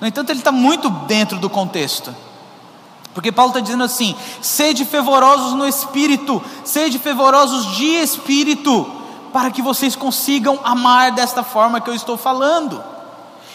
No 0.00 0.06
entanto, 0.06 0.30
ele 0.30 0.38
está 0.38 0.50
muito 0.50 0.88
dentro 0.88 1.38
do 1.38 1.50
contexto. 1.50 2.14
Porque 3.14 3.30
Paulo 3.30 3.50
está 3.50 3.60
dizendo 3.60 3.84
assim: 3.84 4.16
sede 4.40 4.84
fervorosos 4.84 5.52
no 5.52 5.66
espírito, 5.66 6.42
sede 6.64 6.98
fervorosos 6.98 7.76
de 7.76 7.86
espírito, 7.86 8.90
para 9.32 9.50
que 9.50 9.62
vocês 9.62 9.96
consigam 9.96 10.58
amar 10.64 11.12
desta 11.12 11.42
forma 11.42 11.80
que 11.80 11.90
eu 11.90 11.94
estou 11.94 12.16
falando. 12.16 12.82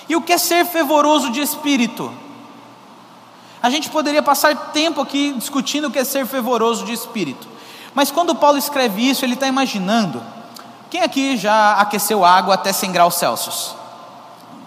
E 0.09 0.15
o 0.15 0.21
que 0.21 0.33
é 0.33 0.37
ser 0.37 0.65
fervoroso 0.65 1.31
de 1.31 1.41
espírito? 1.41 2.11
A 3.61 3.69
gente 3.69 3.89
poderia 3.89 4.21
passar 4.21 4.55
tempo 4.71 5.01
aqui 5.01 5.33
discutindo 5.33 5.87
o 5.87 5.91
que 5.91 5.99
é 5.99 6.03
ser 6.03 6.25
fervoroso 6.25 6.85
de 6.85 6.93
espírito. 6.93 7.47
Mas 7.93 8.11
quando 8.11 8.35
Paulo 8.35 8.57
escreve 8.57 9.09
isso, 9.09 9.25
ele 9.25 9.33
está 9.33 9.47
imaginando. 9.47 10.23
Quem 10.89 11.01
aqui 11.01 11.35
já 11.35 11.73
aqueceu 11.73 12.23
água 12.23 12.53
até 12.53 12.71
100 12.71 12.91
graus 12.91 13.15
Celsius? 13.15 13.75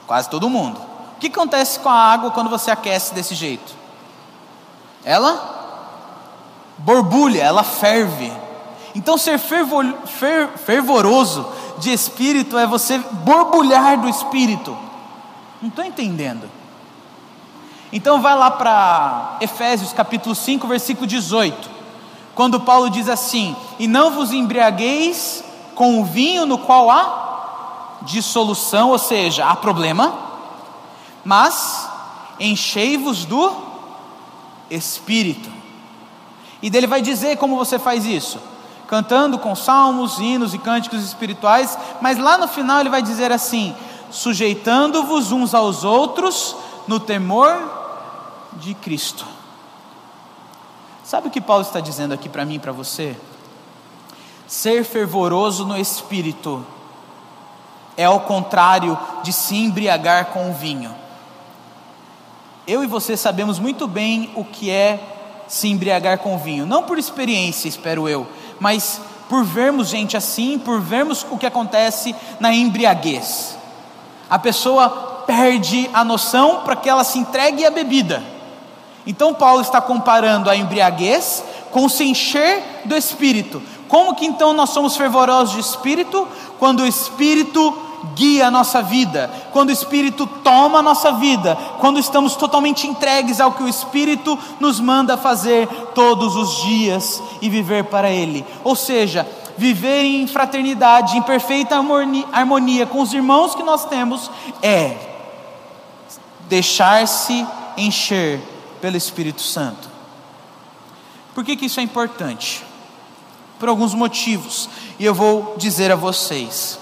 Quase 0.07 0.29
todo 0.29 0.51
mundo. 0.51 0.79
O 1.17 1.21
que 1.21 1.29
acontece 1.29 1.79
com 1.79 1.89
a 1.89 1.95
água 1.95 2.33
quando 2.33 2.51
você 2.51 2.71
aquece 2.71 3.15
desse 3.15 3.35
jeito? 3.35 3.80
Ela 5.05 5.59
borbulha, 6.79 7.43
ela 7.43 7.63
ferve. 7.63 8.33
Então, 8.95 9.17
ser 9.17 9.39
fervor, 9.39 9.87
fer, 10.07 10.49
fervoroso 10.59 11.47
de 11.79 11.93
espírito 11.93 12.59
é 12.59 12.67
você 12.67 12.99
borbulhar 12.99 14.01
do 14.01 14.09
espírito. 14.09 14.77
Não 15.61 15.69
estou 15.69 15.85
entendendo. 15.85 16.51
Então, 17.93 18.21
vai 18.21 18.37
lá 18.37 18.51
para 18.51 19.37
Efésios 19.41 19.93
capítulo 19.93 20.35
5, 20.35 20.67
versículo 20.67 21.07
18 21.07 21.81
quando 22.41 22.61
Paulo 22.61 22.89
diz 22.89 23.07
assim: 23.07 23.55
E 23.79 23.87
não 23.87 24.13
vos 24.13 24.33
embriagueis 24.33 25.45
com 25.75 26.01
o 26.01 26.05
vinho 26.07 26.47
no 26.47 26.57
qual 26.57 26.91
há 26.91 27.99
dissolução, 28.01 28.89
ou 28.89 28.99
seja, 28.99 29.47
há 29.47 29.55
problema, 29.55 30.15
mas 31.23 31.87
enchei-vos 32.39 33.27
do 33.27 33.70
Espírito. 34.71 35.51
E 36.63 36.71
dele 36.71 36.87
vai 36.87 37.03
dizer 37.03 37.37
como 37.37 37.57
você 37.57 37.79
faz 37.79 38.05
isso, 38.05 38.39
cantando 38.87 39.39
com 39.39 39.55
salmos, 39.55 40.19
hinos 40.19 40.55
e 40.55 40.59
cânticos 40.59 41.03
espirituais, 41.05 41.77
mas 42.01 42.19
lá 42.19 42.39
no 42.39 42.47
final 42.47 42.81
ele 42.81 42.91
vai 42.91 43.03
dizer 43.03 43.33
assim: 43.33 43.75
sujeitando-vos 44.11 45.33
uns 45.33 45.55
aos 45.55 45.85
outros 45.85 46.57
no 46.87 47.01
temor 47.01 47.57
de 48.55 48.75
Cristo. 48.75 49.27
Sabe 51.05 51.29
o 51.29 51.31
que 51.31 51.41
Paulo 51.41 51.63
está 51.63 51.81
dizendo 51.81 52.15
aqui 52.15 52.29
para 52.29 52.45
mim 52.45 52.55
e 52.55 52.59
para 52.61 52.73
você? 52.73 53.17
Ser 54.47 54.85
fervoroso 54.85 55.65
no 55.65 55.77
espírito 55.77 56.65
é 57.97 58.05
ao 58.05 58.21
contrário 58.21 58.99
de 59.23 59.33
se 59.33 59.57
embriagar 59.57 60.27
com 60.27 60.51
o 60.51 60.55
vinho. 60.55 60.95
Eu 62.71 62.85
e 62.85 62.87
você 62.87 63.17
sabemos 63.17 63.59
muito 63.59 63.89
bem 63.89 64.31
o 64.37 64.45
que 64.45 64.71
é 64.71 65.01
se 65.49 65.67
embriagar 65.67 66.19
com 66.19 66.39
vinho, 66.39 66.65
não 66.65 66.85
por 66.85 67.01
experiência, 67.01 67.67
espero 67.67 68.09
eu, 68.09 68.29
mas 68.61 69.01
por 69.29 69.43
vermos 69.43 69.89
gente 69.89 70.17
assim, 70.17 70.57
por 70.57 70.81
vermos 70.81 71.27
o 71.33 71.37
que 71.37 71.47
acontece 71.47 72.15
na 72.39 72.55
embriaguez. 72.55 73.59
A 74.31 74.39
pessoa 74.39 74.89
perde 75.27 75.91
a 75.93 76.05
noção 76.05 76.61
para 76.61 76.77
que 76.77 76.89
ela 76.89 77.03
se 77.03 77.19
entregue 77.19 77.67
à 77.67 77.73
bebida. 77.73 78.23
Então 79.05 79.35
Paulo 79.35 79.63
está 79.63 79.81
comparando 79.81 80.49
a 80.49 80.55
embriaguez 80.55 81.43
com 81.73 81.89
se 81.89 82.05
encher 82.05 82.63
do 82.85 82.97
espírito. 82.97 83.61
Como 83.89 84.15
que 84.15 84.25
então 84.27 84.53
nós 84.53 84.71
somos 84.71 84.97
fervorosos 84.97 85.55
de 85.55 85.61
espírito? 85.61 86.29
Quando 86.57 86.85
o 86.85 86.87
espírito 86.87 87.90
guia 88.15 88.47
a 88.47 88.51
nossa 88.51 88.83
vida, 88.83 89.31
quando 89.53 89.69
o 89.69 89.73
Espírito 89.73 90.27
toma 90.27 90.79
a 90.79 90.83
nossa 90.83 91.13
vida, 91.13 91.57
quando 91.79 91.99
estamos 91.99 92.37
totalmente 92.37 92.87
entregues 92.87 93.41
ao 93.41 93.53
que 93.53 93.63
o 93.63 93.69
Espírito 93.69 94.39
nos 94.59 94.81
manda 94.81 95.17
fazer 95.17 95.67
todos 95.95 96.37
os 96.37 96.63
dias 96.63 97.23
e 97.41 97.49
viver 97.49 97.85
para 97.85 98.11
Ele. 98.11 98.45
Ou 98.65 98.75
seja, 98.75 99.27
viver 99.57 100.05
em 100.05 100.27
fraternidade, 100.27 101.17
em 101.17 101.23
perfeita 101.23 101.77
harmonia 102.33 102.87
com 102.87 103.01
os 103.01 103.13
irmãos 103.13 103.55
que 103.55 103.63
nós 103.63 103.85
temos, 103.85 104.31
é 104.63 104.97
deixar-se 106.49 107.47
encher 107.77 108.41
pelo 108.81 108.97
Espírito 108.97 109.43
Santo. 109.43 109.89
Por 111.35 111.45
que, 111.45 111.57
que 111.57 111.67
isso 111.67 111.79
é 111.79 111.83
importante? 111.83 112.65
Por 113.59 113.69
alguns 113.69 113.95
motivos, 113.95 114.69
e 114.99 115.05
eu 115.05 115.15
vou 115.15 115.55
dizer 115.57 115.93
a 115.93 115.97
vocês. 115.97 116.80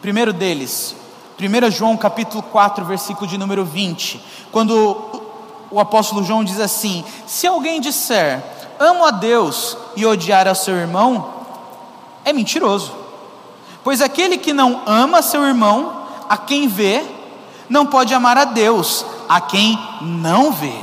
Primeiro 0.00 0.32
deles, 0.32 0.94
1 1.40 1.70
João 1.70 1.96
capítulo 1.96 2.42
4, 2.42 2.84
versículo 2.84 3.26
de 3.26 3.36
número 3.36 3.64
20, 3.64 4.20
quando 4.52 5.22
o 5.70 5.80
apóstolo 5.80 6.24
João 6.24 6.44
diz 6.44 6.60
assim: 6.60 7.04
Se 7.26 7.46
alguém 7.46 7.80
disser, 7.80 8.42
amo 8.78 9.04
a 9.04 9.10
Deus 9.10 9.76
e 9.96 10.06
odiar 10.06 10.46
a 10.46 10.54
seu 10.54 10.76
irmão, 10.76 11.30
é 12.24 12.32
mentiroso. 12.32 12.94
Pois 13.82 14.00
aquele 14.00 14.38
que 14.38 14.52
não 14.52 14.82
ama 14.86 15.20
seu 15.20 15.42
irmão, 15.44 16.06
a 16.28 16.36
quem 16.36 16.68
vê, 16.68 17.04
não 17.68 17.86
pode 17.86 18.14
amar 18.14 18.38
a 18.38 18.44
Deus, 18.44 19.04
a 19.28 19.40
quem 19.40 19.78
não 20.00 20.52
vê. 20.52 20.74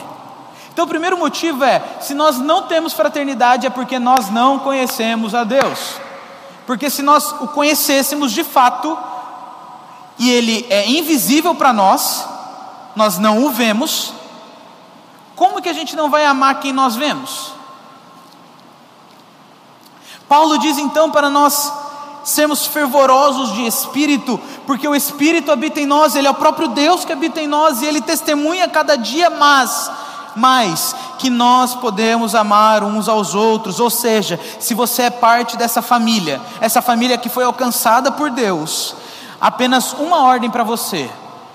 Então, 0.73 0.84
o 0.84 0.89
primeiro 0.89 1.17
motivo 1.17 1.63
é: 1.63 1.82
se 2.01 2.13
nós 2.13 2.38
não 2.38 2.63
temos 2.63 2.91
fraternidade, 2.91 3.65
é 3.65 3.69
porque 3.69 3.97
nós 3.97 4.30
não 4.30 4.60
conhecemos 4.60 5.34
a 5.34 5.45
Deus. 5.45 6.05
Porque 6.65 6.89
se 6.89 7.01
nós 7.01 7.32
o 7.41 7.47
conhecêssemos 7.47 8.32
de 8.32 8.43
fato, 8.43 8.97
e 10.17 10.30
ele 10.30 10.65
é 10.69 10.89
invisível 10.89 11.54
para 11.56 11.71
nós, 11.71 12.28
nós 12.95 13.17
não 13.17 13.43
o 13.45 13.49
vemos, 13.49 14.13
como 15.36 15.62
que 15.62 15.69
a 15.69 15.73
gente 15.73 15.95
não 15.95 16.10
vai 16.10 16.25
amar 16.25 16.60
quem 16.60 16.71
nós 16.71 16.95
vemos? 16.95 17.54
Paulo 20.28 20.58
diz 20.58 20.78
então 20.78 21.12
para 21.12 21.30
nós 21.30 21.71
sermos 22.23 22.65
fervorosos 22.65 23.54
de 23.54 23.67
espírito, 23.67 24.39
porque 24.65 24.88
o 24.88 24.95
espírito 24.95 25.51
habita 25.51 25.80
em 25.80 25.86
nós, 25.86 26.15
ele 26.15 26.28
é 26.28 26.32
o 26.32 26.36
próprio 26.36 26.69
Deus 26.69 27.06
que 27.06 27.13
habita 27.13 27.39
em 27.39 27.47
nós 27.47 27.82
e 27.82 27.86
ele 27.86 28.01
testemunha 28.01 28.67
cada 28.67 28.95
dia 28.95 29.30
mais 29.30 29.91
mais 30.36 30.95
que 31.17 31.30
nós 31.30 31.76
podemos 31.76 32.36
amar 32.36 32.84
uns 32.84 33.08
aos 33.08 33.34
outros, 33.34 33.80
ou 33.80 33.89
seja, 33.89 34.39
se 34.60 34.74
você 34.74 35.04
é 35.04 35.10
parte 35.10 35.58
dessa 35.58 35.82
família, 35.82 36.41
essa 36.60 36.82
família 36.82 37.17
que 37.17 37.30
foi 37.30 37.43
alcançada 37.43 38.12
por 38.12 38.30
Deus, 38.30 38.95
apenas 39.39 39.93
uma 39.93 40.24
ordem 40.24 40.50
para 40.50 40.63
você: 40.63 41.10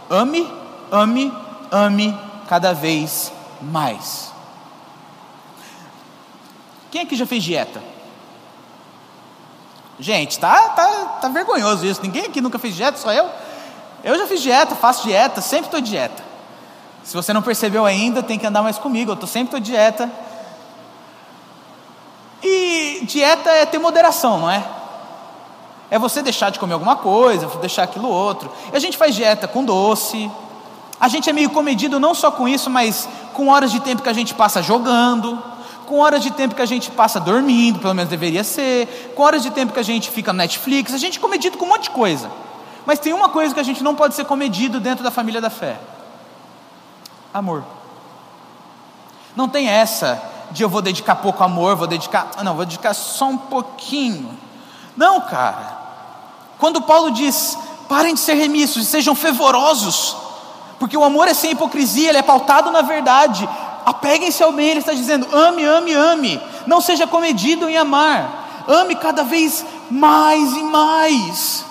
ame, 0.09 0.51
ame, 0.91 1.33
ame 1.71 2.19
cada 2.49 2.73
vez 2.73 3.33
mais. 3.61 4.33
Quem 6.91 7.03
aqui 7.03 7.15
já 7.15 7.27
fez 7.27 7.43
dieta? 7.45 7.83
Gente, 9.99 10.39
tá, 10.39 10.71
tá, 10.71 10.89
tá 11.21 11.29
vergonhoso 11.29 11.87
isso. 11.87 12.01
Ninguém 12.03 12.25
aqui 12.25 12.41
nunca 12.41 12.59
fez 12.59 12.75
dieta, 12.75 12.99
só 12.99 13.13
eu. 13.13 13.29
Eu 14.03 14.17
já 14.17 14.27
fiz 14.27 14.41
dieta, 14.41 14.75
faço 14.75 15.07
dieta, 15.07 15.41
sempre 15.41 15.67
estou 15.67 15.81
dieta. 15.81 16.30
Se 17.03 17.15
você 17.15 17.33
não 17.33 17.43
percebeu 17.43 17.85
ainda, 17.85 18.23
tem 18.23 18.39
que 18.39 18.47
andar 18.47 18.63
mais 18.63 18.79
comigo. 18.79 19.13
Eu 19.13 19.17
tô 19.17 19.27
sempre 19.27 19.53
tô 19.53 19.59
dieta. 19.59 20.11
E 22.43 23.01
dieta 23.05 23.51
é 23.51 23.67
ter 23.67 23.79
moderação, 23.79 24.39
não 24.39 24.51
é? 24.51 24.65
É 25.91 25.99
você 25.99 26.23
deixar 26.23 26.51
de 26.51 26.59
comer 26.59 26.75
alguma 26.75 26.97
coisa, 26.97 27.47
deixar 27.61 27.83
aquilo 27.83 28.09
outro. 28.09 28.51
E 28.73 28.77
a 28.77 28.79
gente 28.79 28.97
faz 28.97 29.15
dieta 29.15 29.49
com 29.49 29.65
doce. 29.65 30.31
A 31.01 31.09
gente 31.09 31.29
é 31.29 31.33
meio 31.33 31.51
comedido 31.51 31.99
não 31.99 32.15
só 32.15 32.31
com 32.31 32.47
isso, 32.47 32.71
mas 32.71 33.09
com 33.33 33.49
horas 33.49 33.73
de 33.73 33.81
tempo 33.81 34.03
que 34.03 34.09
a 34.09 34.13
gente 34.13 34.35
passa 34.35 34.63
jogando, 34.63 35.43
com 35.87 35.99
horas 35.99 36.23
de 36.23 36.31
tempo 36.31 36.55
que 36.55 36.63
a 36.63 36.67
gente 36.67 36.91
passa 36.91 37.19
dormindo, 37.19 37.81
pelo 37.81 37.95
menos 37.95 38.11
deveria 38.11 38.45
ser, 38.45 39.13
com 39.17 39.23
horas 39.23 39.43
de 39.43 39.51
tempo 39.51 39.73
que 39.73 39.81
a 39.81 39.85
gente 39.85 40.11
fica 40.11 40.33
no 40.33 40.37
Netflix, 40.37 40.95
a 40.95 40.99
gente 40.99 41.19
é 41.19 41.21
comedido 41.21 41.59
com 41.59 41.65
um 41.65 41.69
monte 41.71 41.85
de 41.85 41.91
coisa. 41.91 42.31
Mas 42.87 42.99
tem 42.99 43.13
uma 43.13 43.31
coisa 43.31 43.53
que 43.53 43.61
a 43.61 43.65
gente 43.65 43.83
não 43.83 43.95
pode 43.95 44.15
ser 44.15 44.25
comedido 44.27 44.79
dentro 44.79 45.03
da 45.03 45.11
família 45.11 45.41
da 45.41 45.51
fé 45.51 45.79
amor. 47.33 47.65
Não 49.37 49.49
tem 49.49 49.69
essa 49.69 50.23
de 50.51 50.63
eu 50.63 50.69
vou 50.69 50.83
dedicar 50.83 51.17
pouco 51.17 51.43
amor, 51.45 51.77
vou 51.77 51.87
dedicar, 51.87 52.31
não, 52.43 52.55
vou 52.55 52.65
dedicar 52.65 52.95
só 52.95 53.27
um 53.27 53.39
pouquinho. 53.39 54.37
Não, 54.97 55.21
cara. 55.21 55.79
Quando 56.59 56.83
Paulo 56.83 57.11
diz, 57.13 57.57
parem 57.89 58.15
de 58.15 58.21
ser 58.21 58.35
remissos 58.35 58.83
e 58.83 58.87
sejam 58.87 59.15
fervorosos, 59.15 60.17
porque 60.79 60.97
o 60.97 61.05
amor 61.05 61.29
é 61.29 61.35
sem 61.35 61.53
hipocrisia, 61.53 62.09
ele 62.09 62.19
é 62.19 62.23
pautado 62.23 62.71
na 62.71 62.83
verdade. 62.83 63.49
Apeguem-se 63.87 64.43
ao 64.43 64.53
bem, 64.53 64.69
ele 64.69 64.81
está 64.81 64.93
dizendo: 64.93 65.27
ame, 65.35 65.65
ame, 65.65 65.95
ame. 65.95 66.41
Não 66.67 66.81
seja 66.81 67.07
comedido 67.07 67.69
em 67.69 67.77
amar. 67.77 68.65
Ame 68.69 68.95
cada 68.95 69.23
vez 69.25 69.65
mais 69.91 70.53
e 70.53 70.63
mais. 70.63 71.65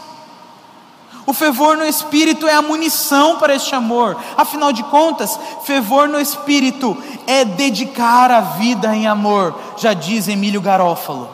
O 1.30 1.34
fervor 1.34 1.78
no 1.78 1.86
espírito 1.86 2.48
é 2.48 2.56
a 2.56 2.62
munição 2.62 3.38
para 3.38 3.54
este 3.54 3.76
amor. 3.76 4.18
Afinal 4.36 4.74
de 4.74 4.82
contas, 4.82 5.40
fervor 5.62 6.08
no 6.10 6.20
espírito 6.20 6.98
é 7.28 7.46
dedicar 7.46 8.32
a 8.32 8.42
vida 8.42 8.96
em 8.96 9.06
amor, 9.06 9.54
já 9.78 9.94
diz 9.94 10.28
Emílio 10.28 10.60
Garófalo. 10.60 11.30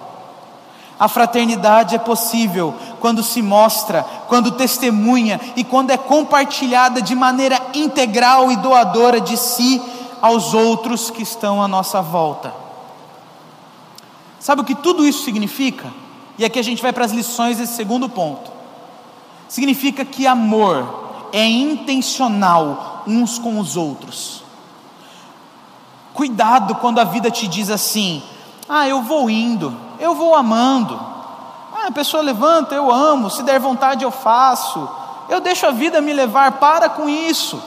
A 0.99 1.08
fraternidade 1.08 1.95
é 1.95 1.97
possível 1.97 2.75
quando 2.99 3.23
se 3.23 3.41
mostra, 3.41 4.05
quando 4.27 4.51
testemunha 4.51 5.39
e 5.55 5.63
quando 5.63 5.91
é 5.91 5.97
compartilhada 5.97 7.01
de 7.01 7.15
maneira 7.15 7.58
integral 7.73 8.51
e 8.51 8.58
doadora 8.58 9.21
de 9.21 9.38
si 9.38 9.81
aos 10.21 10.53
outros 10.53 11.10
que 11.10 11.23
estão 11.23 11.63
à 11.63 11.69
nossa 11.69 12.01
volta. 12.01 12.53
Sabe 14.41 14.60
o 14.60 14.65
que 14.65 14.75
tudo 14.75 15.08
isso 15.08 15.23
significa? 15.23 15.88
E 16.38 16.43
aqui 16.43 16.60
a 16.60 16.63
gente 16.63 16.81
vai 16.81 16.91
para 16.91 17.05
as 17.05 17.13
lições 17.13 17.60
desse 17.60 17.75
segundo 17.75 18.10
ponto 18.10 18.54
significa 19.47 20.03
que 20.03 20.27
amor 20.27 21.27
é 21.31 21.45
intencional 21.45 23.03
uns 23.08 23.38
com 23.38 23.60
os 23.60 23.75
outros. 23.75 24.43
Cuidado 26.13 26.75
quando 26.75 26.99
a 26.99 27.03
vida 27.03 27.29
te 27.29 27.47
diz 27.47 27.69
assim: 27.69 28.23
ah, 28.67 28.88
eu 28.88 29.01
vou 29.01 29.29
indo, 29.29 29.75
eu 29.99 30.15
vou 30.15 30.36
amando. 30.36 30.99
Ah, 31.73 31.88
a 31.88 31.91
pessoa 31.91 32.23
levanta, 32.23 32.73
eu 32.73 32.91
amo, 32.91 33.29
se 33.29 33.43
der 33.43 33.60
vontade 33.60 34.03
eu 34.03 34.12
faço. 34.12 34.89
Eu 35.27 35.39
deixo 35.41 35.65
a 35.65 35.71
vida 35.71 36.01
me 36.01 36.13
levar, 36.13 36.53
para 36.53 36.88
com 36.88 37.10
isso. 37.10 37.62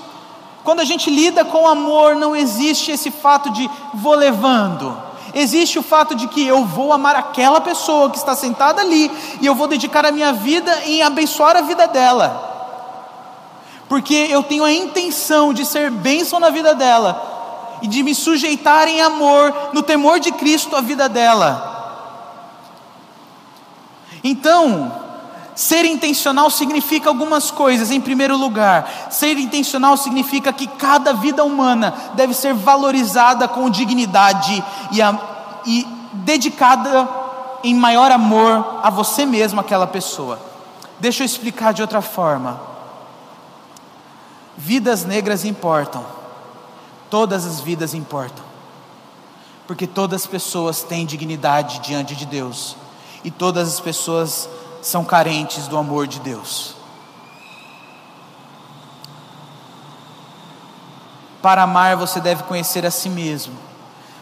Quando 0.62 0.81
a 0.81 0.85
gente 0.85 1.11
lida 1.11 1.45
com 1.45 1.67
amor, 1.67 2.14
não 2.14 2.37
existe 2.37 2.91
esse 2.91 3.11
fato 3.11 3.51
de 3.51 3.68
vou 3.95 4.14
levando 4.14 5.08
existe 5.39 5.78
o 5.78 5.82
fato 5.82 6.14
de 6.14 6.26
que 6.28 6.47
eu 6.47 6.64
vou 6.64 6.93
amar 6.93 7.14
aquela 7.16 7.61
pessoa 7.61 8.11
que 8.11 8.18
está 8.18 8.34
sentada 8.34 8.82
ali 8.82 9.11
e 9.41 9.47
eu 9.47 9.55
vou 9.55 9.66
dedicar 9.66 10.05
a 10.05 10.12
minha 10.12 10.32
vida 10.32 10.84
em 10.84 11.03
abençoar 11.03 11.57
a 11.57 11.61
vida 11.61 11.86
dela, 11.86 12.47
porque 13.89 14.14
eu 14.14 14.43
tenho 14.43 14.64
a 14.64 14.72
intenção 14.72 15.53
de 15.53 15.64
ser 15.64 15.91
bênção 15.91 16.41
na 16.41 16.51
vida 16.51 16.74
dela 16.74 17.78
e 17.80 17.86
de 17.86 18.03
me 18.03 18.14
sujeitar 18.14 18.89
em 18.89 19.01
amor, 19.01 19.70
no 19.72 19.82
temor 19.82 20.18
de 20.18 20.32
Cristo, 20.32 20.74
a 20.74 20.80
vida 20.80 21.09
dela. 21.09 21.76
Então, 24.22 25.08
Ser 25.59 25.85
intencional 25.85 26.51
significa 26.51 27.09
algumas 27.09 27.51
coisas. 27.51 27.91
Em 27.91 28.01
primeiro 28.01 28.37
lugar, 28.37 29.09
ser 29.11 29.37
intencional 29.37 29.97
significa 29.97 30.53
que 30.53 30.69
cada 30.69 31.13
vida 31.13 31.43
humana 31.43 31.93
deve 32.15 32.33
ser 32.33 32.55
valorizada 32.55 33.49
com 33.49 33.69
dignidade 33.69 34.63
e, 34.93 35.03
a, 35.03 35.19
e 35.67 35.85
dedicada 36.13 37.09
em 37.65 37.75
maior 37.75 38.13
amor 38.13 38.79
a 38.85 38.89
você 38.89 39.27
mesmo, 39.27 39.59
aquela 39.59 39.85
pessoa. 39.85 40.39
Deixa 41.01 41.25
eu 41.25 41.27
explicar 41.27 41.75
de 41.75 41.83
outra 41.83 42.01
forma. 42.01 42.61
Vidas 44.57 45.05
negras 45.05 45.45
importam, 45.45 46.07
todas 47.11 47.45
as 47.45 47.59
vidas 47.59 47.95
importam. 47.95 48.45
porque 49.67 49.89
todas 49.89 50.23
as 50.23 50.27
pessoas 50.29 50.85
têm 50.85 51.05
dignidade 51.05 51.81
diante 51.81 52.15
de 52.15 52.25
Deus 52.27 52.77
e 53.25 53.31
todas 53.31 53.69
as 53.69 53.81
pessoas 53.81 54.49
são 54.83 55.05
carentes 55.05 55.66
do 55.66 55.76
amor 55.76 56.07
de 56.07 56.20
Deus. 56.20 56.74
Para 61.41 61.62
amar, 61.62 61.97
você 61.97 62.20
deve 62.20 62.43
conhecer 62.45 62.85
a 62.85 62.91
si 62.91 63.09
mesmo, 63.09 63.55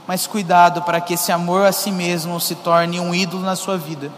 mas 0.06 0.26
cuidado 0.26 0.82
para 0.82 1.00
que 1.00 1.14
esse 1.14 1.32
amor 1.32 1.66
a 1.66 1.72
si 1.72 1.90
mesmo 1.90 2.32
não 2.32 2.40
se 2.40 2.54
torne 2.56 3.00
um 3.00 3.14
ídolo 3.14 3.42
na 3.42 3.56
sua 3.56 3.78
vida, 3.78 4.12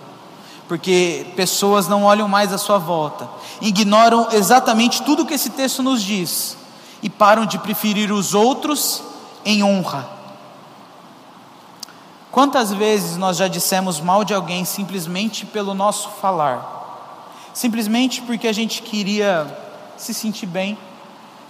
porque 0.66 1.32
pessoas 1.36 1.86
não 1.86 2.04
olham 2.04 2.28
mais 2.28 2.52
à 2.52 2.58
sua 2.58 2.78
volta, 2.78 3.28
ignoram 3.60 4.28
exatamente 4.32 5.02
tudo 5.02 5.24
que 5.24 5.34
esse 5.34 5.50
texto 5.50 5.82
nos 5.82 6.02
diz. 6.02 6.56
E 7.00 7.08
param 7.08 7.46
de 7.46 7.58
preferir 7.60 8.10
os 8.10 8.34
outros 8.34 9.04
em 9.44 9.62
honra 9.62 10.17
Quantas 12.30 12.72
vezes 12.72 13.16
nós 13.16 13.36
já 13.36 13.48
dissemos 13.48 14.00
mal 14.00 14.22
de 14.22 14.34
alguém 14.34 14.64
simplesmente 14.64 15.46
pelo 15.46 15.72
nosso 15.74 16.10
falar? 16.20 16.76
Simplesmente 17.54 18.20
porque 18.22 18.46
a 18.46 18.52
gente 18.52 18.82
queria 18.82 19.46
se 19.96 20.12
sentir 20.12 20.46
bem, 20.46 20.76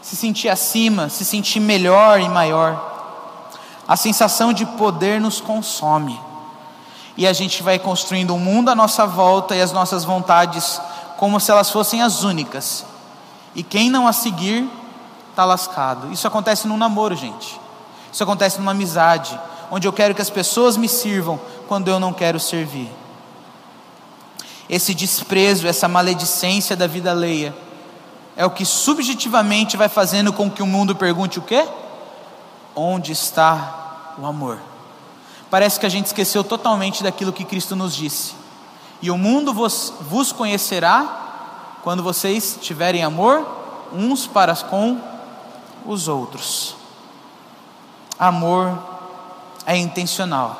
se 0.00 0.16
sentir 0.16 0.48
acima, 0.48 1.08
se 1.08 1.24
sentir 1.24 1.58
melhor 1.60 2.20
e 2.20 2.28
maior. 2.28 2.96
A 3.86 3.96
sensação 3.96 4.52
de 4.52 4.64
poder 4.64 5.20
nos 5.20 5.40
consome. 5.40 6.18
E 7.16 7.26
a 7.26 7.32
gente 7.32 7.62
vai 7.62 7.78
construindo 7.78 8.32
um 8.32 8.38
mundo 8.38 8.68
à 8.68 8.74
nossa 8.74 9.04
volta 9.04 9.56
e 9.56 9.60
as 9.60 9.72
nossas 9.72 10.04
vontades 10.04 10.80
como 11.16 11.40
se 11.40 11.50
elas 11.50 11.70
fossem 11.70 12.00
as 12.00 12.22
únicas. 12.22 12.84
E 13.54 13.64
quem 13.64 13.90
não 13.90 14.06
a 14.06 14.12
seguir, 14.12 14.70
está 15.30 15.44
lascado. 15.44 16.12
Isso 16.12 16.28
acontece 16.28 16.68
num 16.68 16.76
namoro, 16.76 17.16
gente. 17.16 17.60
Isso 18.12 18.22
acontece 18.22 18.58
numa 18.58 18.70
amizade 18.70 19.38
onde 19.70 19.86
eu 19.86 19.92
quero 19.92 20.14
que 20.14 20.22
as 20.22 20.30
pessoas 20.30 20.76
me 20.76 20.88
sirvam 20.88 21.40
quando 21.66 21.88
eu 21.88 22.00
não 22.00 22.12
quero 22.12 22.40
servir. 22.40 22.90
Esse 24.68 24.94
desprezo, 24.94 25.66
essa 25.66 25.88
maledicência 25.88 26.76
da 26.76 26.86
vida 26.86 27.10
alheia, 27.10 27.54
é 28.36 28.44
o 28.44 28.50
que 28.50 28.64
subjetivamente 28.64 29.76
vai 29.76 29.88
fazendo 29.88 30.32
com 30.32 30.50
que 30.50 30.62
o 30.62 30.66
mundo 30.66 30.94
pergunte 30.94 31.38
o 31.38 31.42
quê? 31.42 31.66
Onde 32.74 33.12
está 33.12 34.14
o 34.18 34.26
amor? 34.26 34.58
Parece 35.50 35.80
que 35.80 35.86
a 35.86 35.88
gente 35.88 36.06
esqueceu 36.06 36.44
totalmente 36.44 37.02
daquilo 37.02 37.32
que 37.32 37.44
Cristo 37.44 37.74
nos 37.74 37.96
disse. 37.96 38.34
E 39.00 39.10
o 39.10 39.16
mundo 39.16 39.54
vos, 39.54 39.92
vos 40.02 40.32
conhecerá 40.32 41.78
quando 41.82 42.02
vocês 42.02 42.58
tiverem 42.60 43.02
amor 43.02 43.46
uns 43.92 44.26
para 44.26 44.54
com 44.54 45.00
os 45.86 46.06
outros. 46.06 46.76
Amor 48.18 48.97
é 49.68 49.76
intencional. 49.76 50.58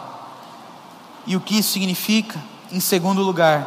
E 1.26 1.34
o 1.34 1.40
que 1.40 1.58
isso 1.58 1.72
significa? 1.72 2.38
Em 2.70 2.78
segundo 2.78 3.22
lugar, 3.22 3.66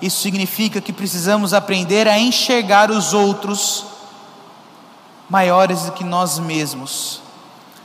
isso 0.00 0.22
significa 0.22 0.80
que 0.80 0.94
precisamos 0.94 1.52
aprender 1.52 2.08
a 2.08 2.18
enxergar 2.18 2.90
os 2.90 3.12
outros 3.12 3.84
maiores 5.28 5.82
do 5.82 5.92
que 5.92 6.02
nós 6.02 6.38
mesmos. 6.38 7.20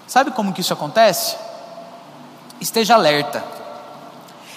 Sabe 0.08 0.32
como 0.32 0.54
que 0.54 0.62
isso 0.62 0.72
acontece? 0.72 1.36
Esteja 2.62 2.94
alerta. 2.94 3.44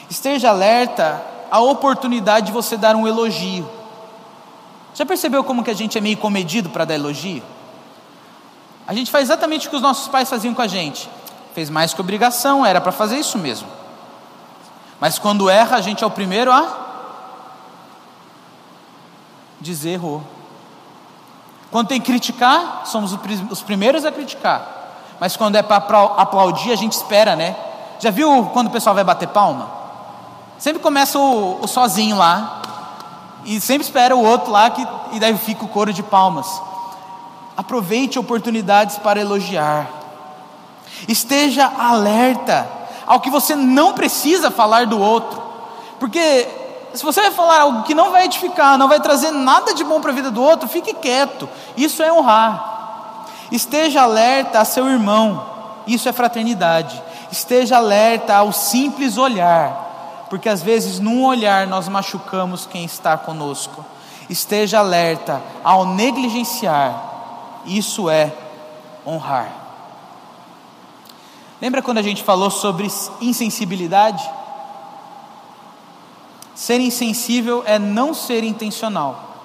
Esteja 0.09 0.51
alerta 0.51 1.21
à 1.51 1.59
oportunidade 1.59 2.47
de 2.47 2.53
você 2.53 2.77
dar 2.77 2.95
um 2.95 3.09
elogio. 3.09 3.69
Já 4.95 5.05
percebeu 5.05 5.43
como 5.43 5.65
que 5.65 5.71
a 5.71 5.75
gente 5.75 5.99
é 5.99 6.01
meio 6.01 6.17
comedido 6.17 6.71
para 6.71 6.85
dar 6.85 6.95
elogio? 6.95 7.43
A 8.87 8.95
gente 8.95 9.11
faz 9.11 9.25
exatamente 9.25 9.67
o 9.67 9.71
que 9.71 9.77
os 9.77 9.83
nossos 9.83 10.07
pais 10.07 10.31
faziam 10.31 10.55
com 10.55 10.63
a 10.63 10.69
gente 10.69 11.11
fez 11.57 11.71
mais 11.71 11.95
que 11.95 12.01
obrigação, 12.03 12.67
era 12.67 12.83
para 12.83 12.93
fazer 12.93 13.17
isso 13.17 13.39
mesmo. 13.39 13.67
Mas 15.01 15.19
quando 15.19 15.49
erra, 15.49 15.79
a 15.79 15.81
gente 15.81 16.05
é 16.05 16.07
o 16.07 16.11
primeiro 16.11 16.53
a 16.53 16.69
dizer 19.59 19.93
errou. 19.93 20.23
Quando 21.71 21.89
tem 21.89 21.99
que 21.99 22.09
criticar, 22.09 22.83
somos 22.85 23.19
os 23.51 23.63
primeiros 23.63 24.05
a 24.05 24.13
criticar. 24.13 24.69
Mas 25.19 25.35
quando 25.35 25.57
é 25.57 25.63
para 25.63 25.79
aplaudir, 26.19 26.73
a 26.73 26.77
gente 26.77 26.93
espera, 26.93 27.35
né? 27.35 27.57
Já 28.01 28.11
viu 28.11 28.51
quando 28.53 28.67
o 28.67 28.71
pessoal 28.71 28.95
vai 28.95 29.03
bater 29.03 29.29
palma? 29.29 29.71
Sempre 30.59 30.83
começa 30.83 31.19
o, 31.19 31.63
o 31.63 31.67
sozinho 31.67 32.19
lá. 32.19 32.61
E 33.47 33.59
sempre 33.63 33.87
espera 33.87 34.15
o 34.15 34.23
outro 34.23 34.53
lá, 34.53 34.69
que, 34.69 34.87
e 35.13 35.19
daí 35.19 35.35
fica 35.39 35.65
o 35.65 35.69
coro 35.69 35.91
de 35.91 36.03
palmas. 36.03 36.61
Aproveite 37.57 38.19
oportunidades 38.19 38.99
para 38.99 39.19
elogiar. 39.19 40.05
Esteja 41.09 41.71
alerta 41.79 42.69
ao 43.07 43.21
que 43.21 43.31
você 43.31 43.55
não 43.55 43.93
precisa 43.93 44.51
falar 44.51 44.87
do 44.87 45.01
outro, 45.01 45.43
porque 45.99 46.49
se 46.93 47.05
você 47.05 47.21
vai 47.21 47.31
falar 47.31 47.61
algo 47.61 47.83
que 47.83 47.95
não 47.95 48.11
vai 48.11 48.25
edificar, 48.25 48.79
não 48.79 48.89
vai 48.89 49.01
trazer 49.01 49.31
nada 49.31 49.75
de 49.75 49.85
bom 49.85 50.01
para 50.01 50.11
a 50.11 50.15
vida 50.15 50.31
do 50.31 50.43
outro, 50.43 50.69
fique 50.69 50.95
quieto, 50.95 51.49
isso 51.77 52.03
é 52.03 52.13
honrar. 52.13 52.75
Esteja 53.53 54.03
alerta 54.03 54.61
a 54.61 54.65
seu 54.65 54.89
irmão, 54.89 55.45
isso 55.87 56.09
é 56.09 56.13
fraternidade. 56.13 57.01
Esteja 57.31 57.77
alerta 57.77 58.35
ao 58.35 58.53
simples 58.53 59.17
olhar, 59.17 60.27
porque 60.29 60.49
às 60.49 60.63
vezes 60.63 60.99
num 60.99 61.25
olhar 61.25 61.67
nós 61.67 61.89
machucamos 61.89 62.67
quem 62.67 62.85
está 62.85 63.17
conosco. 63.17 63.85
Esteja 64.29 64.81
alerta 64.81 65.41
ao 65.63 65.87
negligenciar, 65.87 67.61
isso 67.65 68.11
é 68.11 68.33
honrar. 69.07 69.66
Lembra 71.61 71.83
quando 71.83 71.99
a 71.99 72.03
gente 72.03 72.23
falou 72.23 72.51
sobre 72.51 72.91
insensibilidade? 73.21 74.29
Ser 76.55 76.81
insensível 76.81 77.63
é 77.67 77.79
não 77.79 78.13
ser 78.13 78.45
intencional. 78.45 79.37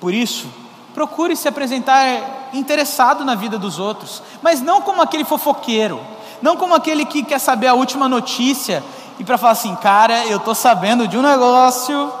Por 0.00 0.14
isso, 0.14 0.48
procure 0.94 1.36
se 1.36 1.48
apresentar 1.48 2.50
interessado 2.52 3.24
na 3.24 3.34
vida 3.34 3.58
dos 3.58 3.78
outros, 3.78 4.22
mas 4.42 4.60
não 4.60 4.80
como 4.80 5.02
aquele 5.02 5.24
fofoqueiro, 5.24 6.00
não 6.40 6.56
como 6.56 6.74
aquele 6.74 7.04
que 7.04 7.22
quer 7.22 7.38
saber 7.38 7.66
a 7.66 7.74
última 7.74 8.08
notícia 8.08 8.82
e 9.18 9.24
para 9.24 9.36
falar 9.36 9.52
assim, 9.52 9.74
cara, 9.76 10.26
eu 10.26 10.38
estou 10.38 10.54
sabendo 10.54 11.08
de 11.08 11.18
um 11.18 11.22
negócio. 11.22 12.12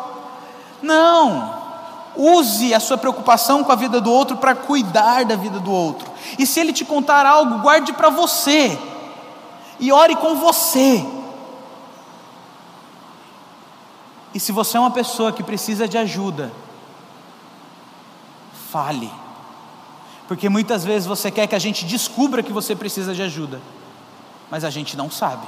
Não, 0.82 1.57
use 2.18 2.74
a 2.74 2.80
sua 2.80 2.98
preocupação 2.98 3.62
com 3.62 3.70
a 3.70 3.76
vida 3.76 4.00
do 4.00 4.12
outro 4.12 4.36
para 4.36 4.54
cuidar 4.54 5.24
da 5.24 5.36
vida 5.36 5.60
do 5.60 5.70
outro. 5.70 6.10
E 6.36 6.44
se 6.44 6.58
ele 6.58 6.72
te 6.72 6.84
contar 6.84 7.24
algo, 7.24 7.60
guarde 7.60 7.92
para 7.92 8.10
você. 8.10 8.76
E 9.78 9.92
ore 9.92 10.16
com 10.16 10.34
você. 10.34 11.06
E 14.34 14.40
se 14.40 14.50
você 14.50 14.76
é 14.76 14.80
uma 14.80 14.90
pessoa 14.90 15.32
que 15.32 15.42
precisa 15.42 15.86
de 15.86 15.96
ajuda, 15.96 16.52
fale. 18.70 19.10
Porque 20.26 20.48
muitas 20.48 20.84
vezes 20.84 21.06
você 21.06 21.30
quer 21.30 21.46
que 21.46 21.54
a 21.54 21.58
gente 21.58 21.86
descubra 21.86 22.42
que 22.42 22.52
você 22.52 22.76
precisa 22.76 23.14
de 23.14 23.22
ajuda, 23.22 23.62
mas 24.50 24.64
a 24.64 24.70
gente 24.70 24.96
não 24.96 25.10
sabe, 25.10 25.46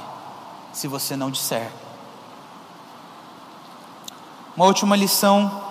se 0.73 0.87
você 0.87 1.15
não 1.15 1.29
disser. 1.29 1.69
Uma 4.55 4.65
última 4.65 4.95
lição 4.95 5.70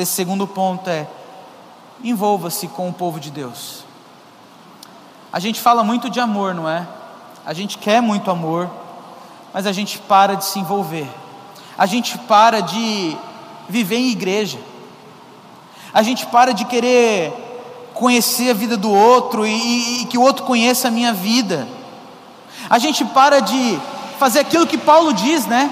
desse 0.00 0.12
segundo 0.12 0.46
ponto 0.46 0.88
é: 0.88 1.06
envolva-se 2.02 2.66
com 2.68 2.88
o 2.88 2.92
povo 2.92 3.20
de 3.20 3.30
Deus. 3.30 3.84
A 5.30 5.38
gente 5.38 5.60
fala 5.60 5.84
muito 5.84 6.08
de 6.08 6.18
amor, 6.18 6.54
não 6.54 6.68
é? 6.68 6.86
A 7.44 7.52
gente 7.52 7.76
quer 7.76 8.00
muito 8.00 8.30
amor, 8.30 8.70
mas 9.52 9.66
a 9.66 9.72
gente 9.72 9.98
para 9.98 10.34
de 10.34 10.44
se 10.46 10.58
envolver. 10.58 11.08
A 11.76 11.84
gente 11.84 12.16
para 12.18 12.60
de 12.60 13.16
viver 13.68 13.96
em 13.96 14.10
igreja. 14.10 14.58
A 15.92 16.02
gente 16.02 16.26
para 16.26 16.54
de 16.54 16.64
querer 16.64 17.32
conhecer 17.92 18.50
a 18.50 18.54
vida 18.54 18.76
do 18.76 18.90
outro 18.90 19.46
e, 19.46 20.02
e 20.02 20.04
que 20.06 20.16
o 20.16 20.22
outro 20.22 20.44
conheça 20.44 20.88
a 20.88 20.90
minha 20.90 21.12
vida. 21.12 21.68
A 22.70 22.78
gente 22.78 23.04
para 23.04 23.40
de 23.40 23.78
fazer 24.18 24.40
aquilo 24.40 24.66
que 24.66 24.78
Paulo 24.78 25.12
diz, 25.12 25.46
né? 25.46 25.70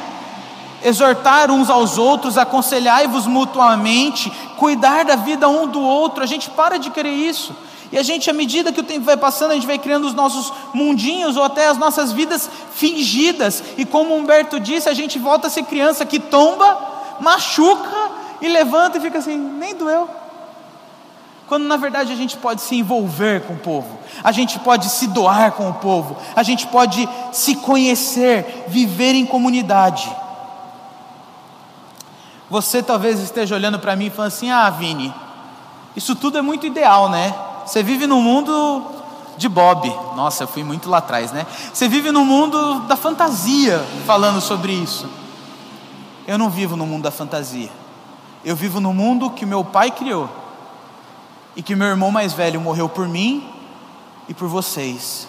Exortar 0.84 1.50
uns 1.50 1.68
aos 1.68 1.98
outros, 1.98 2.38
aconselhai-vos 2.38 3.26
mutuamente, 3.26 4.30
cuidar 4.56 5.04
da 5.04 5.16
vida 5.16 5.48
um 5.48 5.66
do 5.66 5.80
outro. 5.80 6.22
A 6.22 6.26
gente 6.26 6.50
para 6.50 6.78
de 6.78 6.90
querer 6.90 7.12
isso. 7.12 7.54
E 7.90 7.98
a 7.98 8.02
gente, 8.02 8.28
à 8.28 8.32
medida 8.32 8.72
que 8.72 8.80
o 8.80 8.84
tempo 8.84 9.06
vai 9.06 9.16
passando, 9.16 9.52
a 9.52 9.54
gente 9.54 9.66
vai 9.66 9.78
criando 9.78 10.06
os 10.06 10.14
nossos 10.14 10.52
mundinhos 10.74 11.36
ou 11.36 11.42
até 11.42 11.68
as 11.68 11.78
nossas 11.78 12.12
vidas 12.12 12.48
fingidas. 12.74 13.62
E 13.78 13.84
como 13.84 14.14
Humberto 14.14 14.60
disse, 14.60 14.88
a 14.88 14.94
gente 14.94 15.18
volta 15.18 15.46
a 15.46 15.50
ser 15.50 15.62
criança 15.64 16.04
que 16.04 16.18
tomba, 16.18 16.78
machuca 17.20 18.10
e 18.40 18.48
levanta 18.48 18.98
e 18.98 19.00
fica 19.00 19.18
assim, 19.18 19.36
nem 19.36 19.74
doeu. 19.74 20.08
Quando 21.48 21.64
na 21.64 21.78
verdade 21.78 22.12
a 22.12 22.16
gente 22.16 22.36
pode 22.36 22.60
se 22.60 22.76
envolver 22.76 23.40
com 23.46 23.54
o 23.54 23.58
povo, 23.58 23.98
a 24.22 24.30
gente 24.32 24.58
pode 24.58 24.90
se 24.90 25.06
doar 25.06 25.52
com 25.52 25.70
o 25.70 25.74
povo, 25.74 26.14
a 26.36 26.42
gente 26.42 26.66
pode 26.66 27.08
se 27.32 27.56
conhecer, 27.56 28.66
viver 28.68 29.14
em 29.14 29.24
comunidade. 29.24 30.14
Você 32.50 32.82
talvez 32.82 33.20
esteja 33.20 33.54
olhando 33.54 33.78
para 33.78 33.94
mim 33.94 34.06
e 34.06 34.10
falando 34.10 34.28
assim: 34.28 34.50
Ah, 34.50 34.70
Vini, 34.70 35.14
isso 35.94 36.14
tudo 36.16 36.38
é 36.38 36.42
muito 36.42 36.66
ideal, 36.66 37.08
né? 37.08 37.34
Você 37.66 37.82
vive 37.82 38.06
num 38.06 38.22
mundo 38.22 38.82
de 39.36 39.48
Bob. 39.48 39.88
Nossa, 40.16 40.44
eu 40.44 40.48
fui 40.48 40.64
muito 40.64 40.88
lá 40.88 40.98
atrás, 40.98 41.32
né? 41.32 41.46
Você 41.72 41.88
vive 41.88 42.10
no 42.10 42.24
mundo 42.24 42.80
da 42.80 42.96
fantasia 42.96 43.78
falando 44.06 44.40
sobre 44.40 44.72
isso. 44.72 45.08
Eu 46.26 46.36
não 46.36 46.50
vivo 46.50 46.76
no 46.76 46.86
mundo 46.86 47.04
da 47.04 47.10
fantasia. 47.10 47.70
Eu 48.44 48.56
vivo 48.56 48.80
no 48.80 48.92
mundo 48.92 49.30
que 49.30 49.46
meu 49.46 49.64
pai 49.64 49.90
criou. 49.90 50.28
E 51.56 51.62
que 51.62 51.74
meu 51.74 51.88
irmão 51.88 52.10
mais 52.10 52.32
velho 52.32 52.60
morreu 52.60 52.88
por 52.88 53.08
mim 53.08 53.48
e 54.28 54.34
por 54.34 54.48
vocês. 54.48 55.28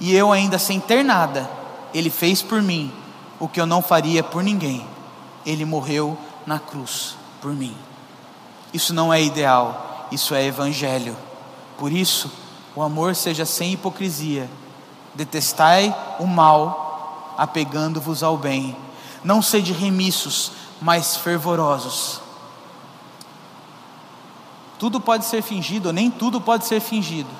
E 0.00 0.14
eu 0.14 0.30
ainda 0.30 0.58
sem 0.58 0.78
ter 0.78 1.02
nada, 1.02 1.50
ele 1.92 2.10
fez 2.10 2.40
por 2.40 2.62
mim 2.62 2.92
o 3.40 3.48
que 3.48 3.60
eu 3.60 3.66
não 3.66 3.82
faria 3.82 4.22
por 4.22 4.42
ninguém. 4.42 4.86
Ele 5.44 5.64
morreu 5.64 6.16
na 6.46 6.58
cruz 6.58 7.16
por 7.40 7.52
mim. 7.52 7.76
Isso 8.72 8.92
não 8.92 9.12
é 9.12 9.22
ideal, 9.22 10.08
isso 10.12 10.34
é 10.34 10.44
evangelho. 10.44 11.16
Por 11.78 11.92
isso, 11.92 12.30
o 12.74 12.82
amor 12.82 13.14
seja 13.14 13.44
sem 13.44 13.72
hipocrisia. 13.72 14.48
Detestai 15.14 15.94
o 16.18 16.26
mal, 16.26 17.34
apegando-vos 17.36 18.22
ao 18.22 18.36
bem. 18.36 18.76
Não 19.24 19.42
sede 19.42 19.72
remissos, 19.72 20.52
mas 20.80 21.16
fervorosos. 21.16 22.20
Tudo 24.78 25.00
pode 25.00 25.24
ser 25.24 25.42
fingido, 25.42 25.92
nem 25.92 26.10
tudo 26.10 26.40
pode 26.40 26.66
ser 26.66 26.80
fingido. 26.80 27.30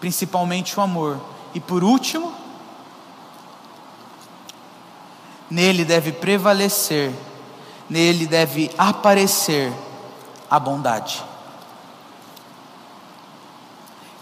Principalmente 0.00 0.78
o 0.78 0.82
amor. 0.82 1.20
E 1.54 1.60
por 1.60 1.84
último, 1.84 2.32
nele 5.52 5.84
deve 5.84 6.12
prevalecer, 6.12 7.12
nele 7.88 8.26
deve 8.26 8.70
aparecer 8.78 9.70
a 10.50 10.58
bondade. 10.58 11.22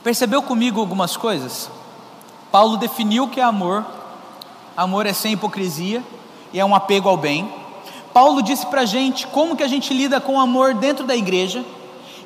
Percebeu 0.03 0.43
comigo 0.43 0.81
algumas 0.81 1.17
coisas? 1.17 1.71
Paulo 2.51 2.77
definiu 2.77 3.25
o 3.25 3.29
que 3.29 3.39
é 3.39 3.45
amor. 3.45 3.87
Amor 4.77 5.07
é 5.07 5.13
sem 5.13 5.35
hipocrisia 5.35 6.03
e 6.53 6.59
é 6.59 6.65
um 6.65 6.75
apego 6.75 7.09
ao 7.09 7.17
bem. 7.17 7.49
Paulo 8.13 8.43
disse 8.43 8.67
para 8.67 8.81
a 8.81 8.87
gente 8.87 9.25
como 9.29 9.55
que 9.55 9.63
a 9.63 9.69
gente 9.69 9.95
lida 9.95 10.21
com 10.21 10.35
o 10.35 10.41
amor 10.41 10.75
dentro 10.75 11.07
da 11.07 11.15
igreja. 11.15 11.65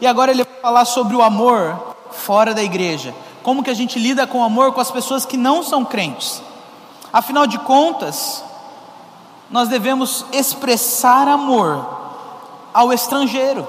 E 0.01 0.07
agora 0.07 0.31
ele 0.31 0.45
vai 0.45 0.61
falar 0.63 0.87
sobre 0.87 1.15
o 1.15 1.21
amor 1.21 1.95
fora 2.11 2.55
da 2.55 2.63
igreja. 2.63 3.15
Como 3.43 3.63
que 3.63 3.71
a 3.71 3.75
gente 3.75 3.99
lida 3.99 4.27
com 4.27 4.39
o 4.39 4.45
amor 4.45 4.73
com 4.73 4.81
as 4.81 4.91
pessoas 4.91 5.27
que 5.27 5.37
não 5.37 5.63
são 5.63 5.85
crentes. 5.85 6.43
Afinal 7.13 7.47
de 7.47 7.59
contas, 7.59 8.44
nós 9.55 9.69
devemos 9.69 10.27
expressar 10.33 11.29
amor 11.29 11.87
ao 12.75 12.93
estrangeiro 12.93 13.65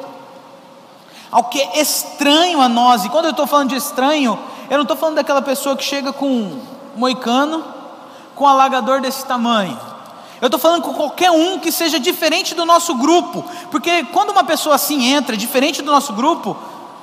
ao 1.32 1.44
que 1.44 1.62
é 1.62 1.80
estranho 1.80 2.60
a 2.60 2.68
nós. 2.68 3.06
E 3.06 3.10
quando 3.10 3.26
eu 3.26 3.32
estou 3.32 3.46
falando 3.46 3.70
de 3.70 3.76
estranho, 3.76 4.40
eu 4.68 4.78
não 4.78 4.82
estou 4.82 4.98
falando 4.98 5.18
daquela 5.18 5.44
pessoa 5.44 5.78
que 5.78 5.84
chega 5.84 6.12
com 6.12 6.28
um 6.28 6.62
moicano, 6.96 7.64
com 8.34 8.46
um 8.46 8.48
alagador 8.48 9.00
desse 9.00 9.24
tamanho. 9.28 9.80
Eu 10.42 10.48
estou 10.48 10.60
falando 10.60 10.82
com 10.82 10.94
qualquer 10.96 11.30
um 11.30 11.60
que 11.60 11.72
seja 11.72 12.00
diferente 12.00 12.56
do 12.56 12.66
nosso 12.66 12.96
grupo, 12.96 13.46
porque 13.70 14.06
quando 14.06 14.32
uma 14.32 14.44
pessoa 14.44 14.74
assim 14.74 15.14
entra, 15.14 15.38
diferente 15.38 15.84
do 15.84 15.92
nosso 15.92 16.14
grupo, 16.14 16.58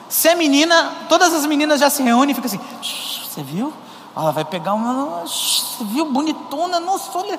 se 0.09 0.27
é 0.27 0.35
menina, 0.35 0.91
todas 1.09 1.33
as 1.33 1.47
meninas 1.47 1.79
já 1.79 1.89
se 1.89 2.03
reúnem 2.03 2.33
e 2.33 2.35
ficam 2.35 2.49
assim: 2.49 2.61
você 2.83 3.45
viu? 3.45 3.73
Ela 4.17 4.33
vai 4.33 4.45
pegar 4.45 4.75
uma, 4.75 5.21
você 5.25 5.85
viu, 5.85 6.07
bonitona, 6.07 6.81
nossa, 6.81 7.17
olha. 7.17 7.39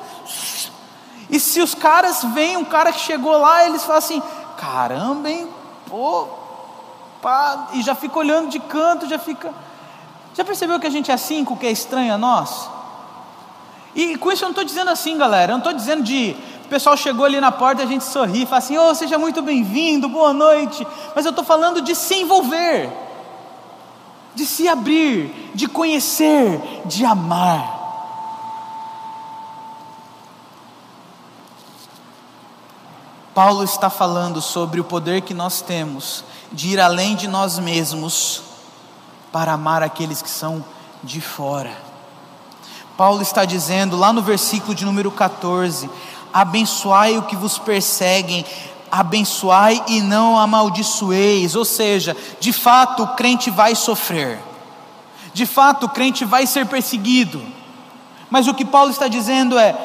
E 1.30 1.40
se 1.40 1.62
os 1.62 1.74
caras 1.74 2.24
veem 2.24 2.58
um 2.58 2.66
cara 2.66 2.92
que 2.92 3.00
chegou 3.00 3.38
lá, 3.38 3.66
eles 3.66 3.84
falam 3.84 3.98
assim: 3.98 4.22
caramba, 4.58 5.30
hein, 5.30 5.48
pô, 5.90 6.28
pá, 7.22 7.70
e 7.74 7.82
já 7.82 7.96
fica 7.96 8.20
olhando 8.20 8.50
de 8.50 8.60
canto, 8.60 9.08
já 9.08 9.18
fica. 9.18 9.54
Já 10.34 10.44
percebeu 10.44 10.80
que 10.80 10.88
a 10.88 10.90
gente 10.90 11.12
é 11.12 11.14
assim 11.14 11.46
que 11.46 11.66
é 11.66 11.72
estranho 11.72 12.14
a 12.14 12.18
nós? 12.18 12.70
E 13.96 14.18
com 14.18 14.32
isso 14.32 14.44
eu 14.44 14.48
não 14.48 14.52
estou 14.52 14.64
dizendo 14.64 14.90
assim, 14.90 15.18
galera, 15.18 15.52
eu 15.52 15.58
não 15.58 15.60
estou 15.60 15.74
dizendo 15.74 16.04
de 16.04 16.36
o 16.66 16.68
pessoal 16.68 16.98
chegou 16.98 17.26
ali 17.26 17.40
na 17.40 17.52
porta 17.52 17.84
a 17.84 17.86
gente 17.86 18.04
sorri, 18.04 18.46
fala 18.46 18.58
assim, 18.58 18.78
oh, 18.78 18.96
seja 18.96 19.20
muito 19.20 19.42
bem-vindo, 19.42 20.10
boa 20.10 20.34
noite. 20.34 20.88
Mas 21.16 21.26
eu 21.26 21.30
estou 21.30 21.46
falando 21.46 21.82
de 21.82 21.94
se 21.94 22.16
envolver, 22.16 22.90
de 24.34 24.46
se 24.46 24.68
abrir, 24.68 25.52
de 25.54 25.68
conhecer, 25.68 26.82
de 26.86 27.06
amar. 27.06 27.83
Paulo 33.34 33.64
está 33.64 33.90
falando 33.90 34.40
sobre 34.40 34.80
o 34.80 34.84
poder 34.84 35.22
que 35.22 35.34
nós 35.34 35.60
temos 35.60 36.24
de 36.52 36.70
ir 36.70 36.80
além 36.80 37.16
de 37.16 37.28
nós 37.28 37.58
mesmos 37.58 38.44
para 39.32 39.54
amar 39.54 39.82
aqueles 39.82 40.22
que 40.22 40.30
são 40.30 40.64
de 41.04 41.20
fora. 41.20 41.72
Paulo 42.96 43.24
está 43.24 43.44
dizendo 43.44 43.98
lá 43.98 44.14
no 44.14 44.22
versículo 44.22 44.76
de 44.76 44.86
número 44.86 45.10
14: 45.10 45.90
abençoai 46.32 47.18
o 47.18 47.24
que 47.24 47.36
vos 47.36 47.58
perseguem, 47.58 48.46
abençoai 48.92 49.84
e 49.88 50.00
não 50.00 50.38
amaldiçoeis. 50.38 51.56
Ou 51.56 51.66
seja, 51.66 52.16
de 52.40 52.54
fato 52.54 53.02
o 53.02 53.08
crente 53.16 53.50
vai 53.50 53.74
sofrer, 53.74 54.40
de 55.34 55.48
fato 55.48 55.88
o 55.88 55.90
crente 55.90 56.24
vai 56.24 56.46
ser 56.46 56.68
perseguido, 56.68 57.44
mas 58.30 58.48
o 58.48 58.54
que 58.54 58.64
Paulo 58.64 58.92
está 58.92 59.08
dizendo 59.08 59.58
é: 59.58 59.76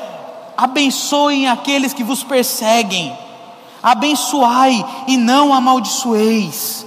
abençoem 0.55 1.49
aqueles 1.49 1.95
que 1.95 2.05
vos 2.05 2.23
perseguem 2.23 3.17
abençoai 3.83 4.85
e 5.07 5.17
não 5.17 5.53
amaldiçoeis. 5.53 6.87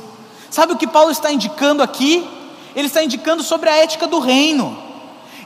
Sabe 0.50 0.74
o 0.74 0.78
que 0.78 0.88
Paulo 0.88 1.12
está 1.12 1.32
indicando 1.32 1.82
aqui? 1.82 2.28
Ele 2.76 2.88
está 2.88 3.04
indicando 3.04 3.44
sobre 3.44 3.70
a 3.70 3.76
ética 3.76 4.08
do 4.08 4.20
reino. 4.20 4.78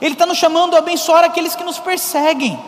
Ele 0.00 0.12
está 0.12 0.26
nos 0.26 0.38
chamando 0.38 0.74
a 0.74 0.78
abençoar 0.78 1.24
aqueles 1.24 1.54
que 1.54 1.64
nos 1.64 1.78
perseguem. 1.78 2.58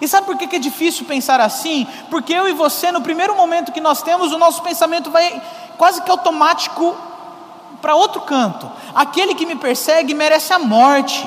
E 0.00 0.06
sabe 0.06 0.26
por 0.26 0.36
que 0.36 0.56
é 0.56 0.58
difícil 0.58 1.04
pensar 1.04 1.40
assim? 1.40 1.86
Porque 2.10 2.32
eu 2.32 2.48
e 2.48 2.52
você, 2.52 2.92
no 2.92 3.00
primeiro 3.00 3.36
momento 3.36 3.72
que 3.72 3.80
nós 3.80 4.02
temos, 4.02 4.32
o 4.32 4.38
nosso 4.38 4.62
pensamento 4.62 5.10
vai 5.10 5.42
quase 5.76 6.02
que 6.02 6.10
automático 6.10 6.96
para 7.80 7.94
outro 7.94 8.20
canto. 8.22 8.70
Aquele 8.94 9.34
que 9.34 9.46
me 9.46 9.56
persegue 9.56 10.14
merece 10.14 10.52
a 10.52 10.58
morte. 10.58 11.26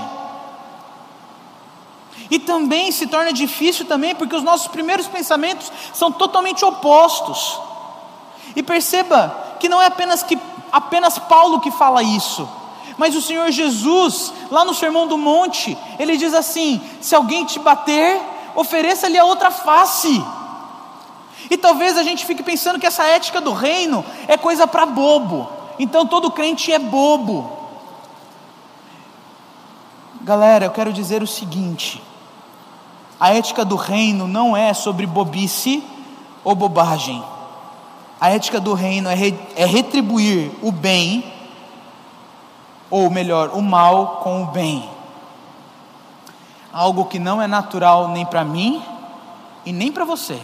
E 2.30 2.39
também 2.39 2.91
se 2.91 3.07
torna 3.07 3.34
difícil 3.34 3.86
também 3.86 4.15
porque 4.15 4.36
os 4.36 4.43
nossos 4.43 4.67
primeiros 4.67 5.07
pensamentos 5.07 5.71
são 5.93 6.11
totalmente 6.11 6.63
opostos. 6.63 7.59
E 8.55 8.63
perceba 8.63 9.55
que 9.59 9.69
não 9.69 9.82
é 9.82 9.88
apenas 9.88 10.24
que 10.24 10.38
apenas 10.71 11.19
Paulo 11.19 11.59
que 11.59 11.69
fala 11.69 12.01
isso, 12.01 12.49
mas 12.97 13.15
o 13.15 13.21
Senhor 13.21 13.49
Jesus, 13.51 14.34
lá 14.51 14.65
no 14.65 14.74
Sermão 14.74 15.07
do 15.07 15.17
Monte, 15.17 15.78
ele 15.99 16.17
diz 16.17 16.34
assim: 16.34 16.82
se 17.01 17.15
alguém 17.15 17.45
te 17.45 17.59
bater, 17.59 18.19
ofereça-lhe 18.55 19.17
a 19.17 19.26
outra 19.26 19.51
face. 19.51 20.24
E 21.49 21.57
talvez 21.57 21.97
a 21.97 22.03
gente 22.03 22.26
fique 22.26 22.41
pensando 22.41 22.80
que 22.80 22.86
essa 22.86 23.03
ética 23.03 23.41
do 23.41 23.53
reino 23.53 24.03
é 24.28 24.38
coisa 24.38 24.65
para 24.65 24.86
bobo. 24.86 25.47
Então 25.78 26.05
todo 26.05 26.32
crente 26.32 26.71
é 26.71 26.80
bobo. 26.80 27.51
Galera, 30.21 30.65
eu 30.65 30.71
quero 30.71 30.93
dizer 30.93 31.21
o 31.21 31.28
seguinte: 31.28 32.01
a 33.24 33.34
ética 33.34 33.63
do 33.63 33.78
reino 33.78 34.28
não 34.28 34.57
é 34.57 34.74
sobre 34.74 35.05
bobice 35.05 35.82
ou 36.43 36.53
bobagem. 36.53 37.24
A 38.19 38.32
ética 38.32 38.59
do 38.59 38.74
reino 38.74 39.07
é, 39.07 39.13
re, 39.13 39.39
é 39.55 39.65
retribuir 39.65 40.51
o 40.61 40.74
bem, 40.74 41.34
ou 42.89 43.09
melhor, 43.09 43.51
o 43.53 43.61
mal 43.61 44.17
com 44.17 44.43
o 44.43 44.47
bem. 44.47 44.89
Algo 46.74 47.05
que 47.05 47.17
não 47.17 47.41
é 47.41 47.47
natural 47.47 48.09
nem 48.09 48.26
para 48.26 48.43
mim 48.43 48.84
e 49.65 49.71
nem 49.71 49.89
para 49.89 50.03
você. 50.03 50.38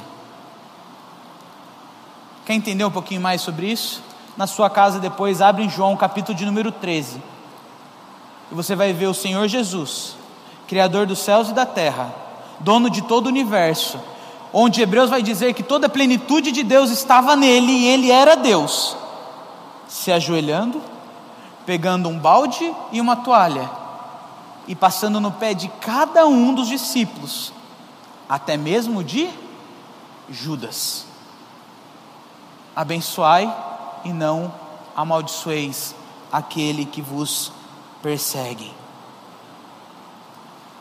Quer 2.45 2.53
entender 2.53 2.85
um 2.85 2.91
pouquinho 2.91 3.19
mais 3.19 3.41
sobre 3.41 3.69
isso? 3.69 4.01
Na 4.37 4.47
sua 4.47 4.69
casa 4.69 4.99
depois, 4.99 5.41
abre 5.41 5.65
em 5.65 5.69
João 5.69 5.97
capítulo 5.97 6.37
de 6.37 6.45
número 6.45 6.71
13. 6.71 7.21
E 8.49 8.55
você 8.55 8.73
vai 8.73 8.93
ver 8.93 9.07
o 9.07 9.13
Senhor 9.13 9.49
Jesus, 9.49 10.15
Criador 10.65 11.05
dos 11.05 11.19
céus 11.19 11.49
e 11.49 11.53
da 11.53 11.65
terra, 11.65 12.28
dono 12.59 12.89
de 12.89 13.01
todo 13.01 13.27
o 13.27 13.29
universo, 13.29 13.99
onde 14.51 14.81
Hebreus 14.81 15.09
vai 15.09 15.21
dizer 15.21 15.53
que 15.53 15.63
toda 15.63 15.87
a 15.87 15.89
plenitude 15.89 16.51
de 16.51 16.63
Deus 16.63 16.89
estava 16.89 17.35
nele 17.35 17.71
e 17.71 17.87
ele 17.87 18.11
era 18.11 18.35
Deus, 18.35 18.95
se 19.87 20.11
ajoelhando, 20.11 20.81
pegando 21.65 22.09
um 22.09 22.17
balde 22.17 22.73
e 22.91 22.99
uma 22.99 23.15
toalha 23.15 23.69
e 24.67 24.75
passando 24.75 25.19
no 25.19 25.31
pé 25.31 25.53
de 25.53 25.67
cada 25.81 26.27
um 26.27 26.53
dos 26.53 26.67
discípulos, 26.67 27.51
até 28.27 28.55
mesmo 28.55 29.03
de 29.03 29.29
Judas. 30.29 31.05
Abençoai 32.75 33.51
e 34.05 34.13
não 34.13 34.53
amaldiçoeis 34.95 35.95
aquele 36.31 36.85
que 36.85 37.01
vos 37.01 37.51
persegue. 38.01 38.71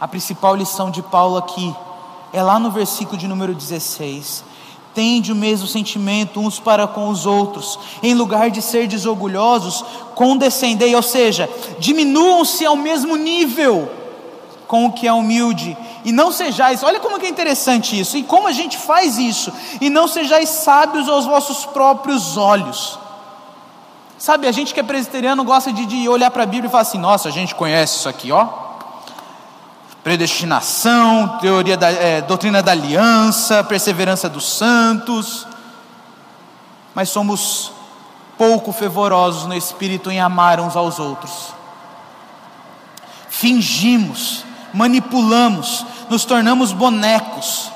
A 0.00 0.06
principal 0.06 0.54
lição 0.54 0.90
de 0.90 1.02
Paulo 1.02 1.36
aqui 1.36 1.74
é 2.32 2.42
lá 2.42 2.58
no 2.58 2.70
versículo 2.70 3.18
de 3.18 3.26
número 3.26 3.52
16: 3.52 4.44
tende 4.94 5.32
o 5.32 5.36
mesmo 5.36 5.66
sentimento 5.66 6.40
uns 6.40 6.60
para 6.60 6.86
com 6.86 7.08
os 7.08 7.26
outros. 7.26 7.78
Em 8.02 8.14
lugar 8.14 8.50
de 8.50 8.62
ser 8.62 8.86
desorgulhosos, 8.86 9.84
condescendei, 10.14 10.94
ou 10.94 11.02
seja, 11.02 11.50
diminuam-se 11.78 12.64
ao 12.64 12.76
mesmo 12.76 13.16
nível 13.16 13.90
com 14.68 14.86
o 14.86 14.92
que 14.92 15.08
é 15.08 15.12
humilde. 15.12 15.76
E 16.04 16.12
não 16.12 16.30
sejais, 16.30 16.84
olha 16.84 17.00
como 17.00 17.18
que 17.18 17.26
é 17.26 17.28
interessante 17.28 17.98
isso, 17.98 18.16
e 18.16 18.22
como 18.22 18.46
a 18.46 18.52
gente 18.52 18.78
faz 18.78 19.18
isso, 19.18 19.52
e 19.80 19.90
não 19.90 20.06
sejais 20.06 20.48
sábios 20.48 21.08
aos 21.08 21.26
vossos 21.26 21.66
próprios 21.66 22.36
olhos. 22.36 22.98
Sabe, 24.16 24.46
a 24.46 24.52
gente 24.52 24.72
que 24.72 24.80
é 24.80 24.82
presbiteriano 24.82 25.42
gosta 25.44 25.72
de, 25.72 25.86
de 25.86 26.08
olhar 26.08 26.30
para 26.30 26.44
a 26.44 26.46
Bíblia 26.46 26.68
e 26.68 26.70
falar 26.70 26.82
assim: 26.82 26.98
nossa, 26.98 27.28
a 27.28 27.32
gente 27.32 27.54
conhece 27.54 27.98
isso 27.98 28.08
aqui, 28.08 28.30
ó. 28.30 28.67
Predestinação, 30.08 31.36
teoria 31.38 31.76
da, 31.76 31.90
é, 31.90 32.22
doutrina 32.22 32.62
da 32.62 32.72
aliança, 32.72 33.62
perseverança 33.62 34.26
dos 34.26 34.48
santos. 34.48 35.46
Mas 36.94 37.10
somos 37.10 37.70
pouco 38.38 38.72
fervorosos 38.72 39.44
no 39.44 39.54
espírito 39.54 40.10
em 40.10 40.18
amar 40.18 40.60
uns 40.60 40.76
aos 40.76 40.98
outros. 40.98 41.52
Fingimos, 43.28 44.46
manipulamos, 44.72 45.84
nos 46.08 46.24
tornamos 46.24 46.72
bonecos 46.72 47.70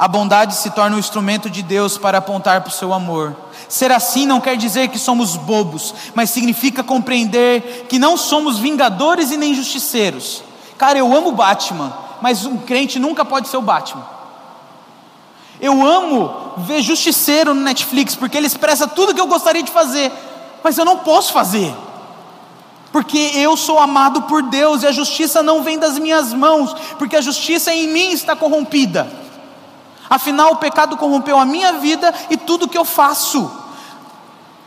a 0.00 0.08
bondade 0.08 0.54
se 0.54 0.70
torna 0.70 0.96
um 0.96 0.98
instrumento 0.98 1.50
de 1.50 1.60
Deus 1.62 1.98
para 1.98 2.16
apontar 2.16 2.62
para 2.62 2.70
o 2.70 2.72
seu 2.72 2.94
amor. 2.94 3.36
Ser 3.68 3.92
assim 3.92 4.24
não 4.24 4.40
quer 4.40 4.56
dizer 4.56 4.88
que 4.88 4.98
somos 4.98 5.36
bobos, 5.36 5.94
mas 6.14 6.30
significa 6.30 6.82
compreender 6.82 7.84
que 7.86 7.98
não 7.98 8.16
somos 8.16 8.58
vingadores 8.58 9.30
e 9.30 9.36
nem 9.36 9.54
justiceiros. 9.54 10.42
Cara, 10.78 10.98
eu 10.98 11.14
amo 11.14 11.32
Batman, 11.32 11.92
mas 12.22 12.46
um 12.46 12.56
crente 12.56 12.98
nunca 12.98 13.26
pode 13.26 13.48
ser 13.48 13.58
o 13.58 13.60
Batman. 13.62 14.06
Eu 15.60 15.86
amo 15.86 16.54
ver 16.56 16.80
Justiceiro 16.80 17.52
no 17.52 17.60
Netflix, 17.60 18.16
porque 18.16 18.38
ele 18.38 18.46
expressa 18.46 18.88
tudo 18.88 19.14
que 19.14 19.20
eu 19.20 19.26
gostaria 19.26 19.62
de 19.62 19.70
fazer, 19.70 20.10
mas 20.64 20.78
eu 20.78 20.84
não 20.86 21.00
posso 21.00 21.30
fazer, 21.30 21.76
porque 22.90 23.18
eu 23.34 23.54
sou 23.54 23.78
amado 23.78 24.22
por 24.22 24.44
Deus 24.44 24.82
e 24.82 24.86
a 24.86 24.92
justiça 24.92 25.42
não 25.42 25.62
vem 25.62 25.78
das 25.78 25.98
minhas 25.98 26.32
mãos, 26.32 26.74
porque 26.98 27.16
a 27.16 27.20
justiça 27.20 27.70
em 27.70 27.86
mim 27.86 28.12
está 28.12 28.34
corrompida. 28.34 29.19
Afinal, 30.10 30.54
o 30.54 30.56
pecado 30.56 30.96
corrompeu 30.96 31.38
a 31.38 31.44
minha 31.44 31.74
vida 31.74 32.12
e 32.28 32.36
tudo 32.36 32.68
que 32.68 32.76
eu 32.76 32.84
faço. 32.84 33.48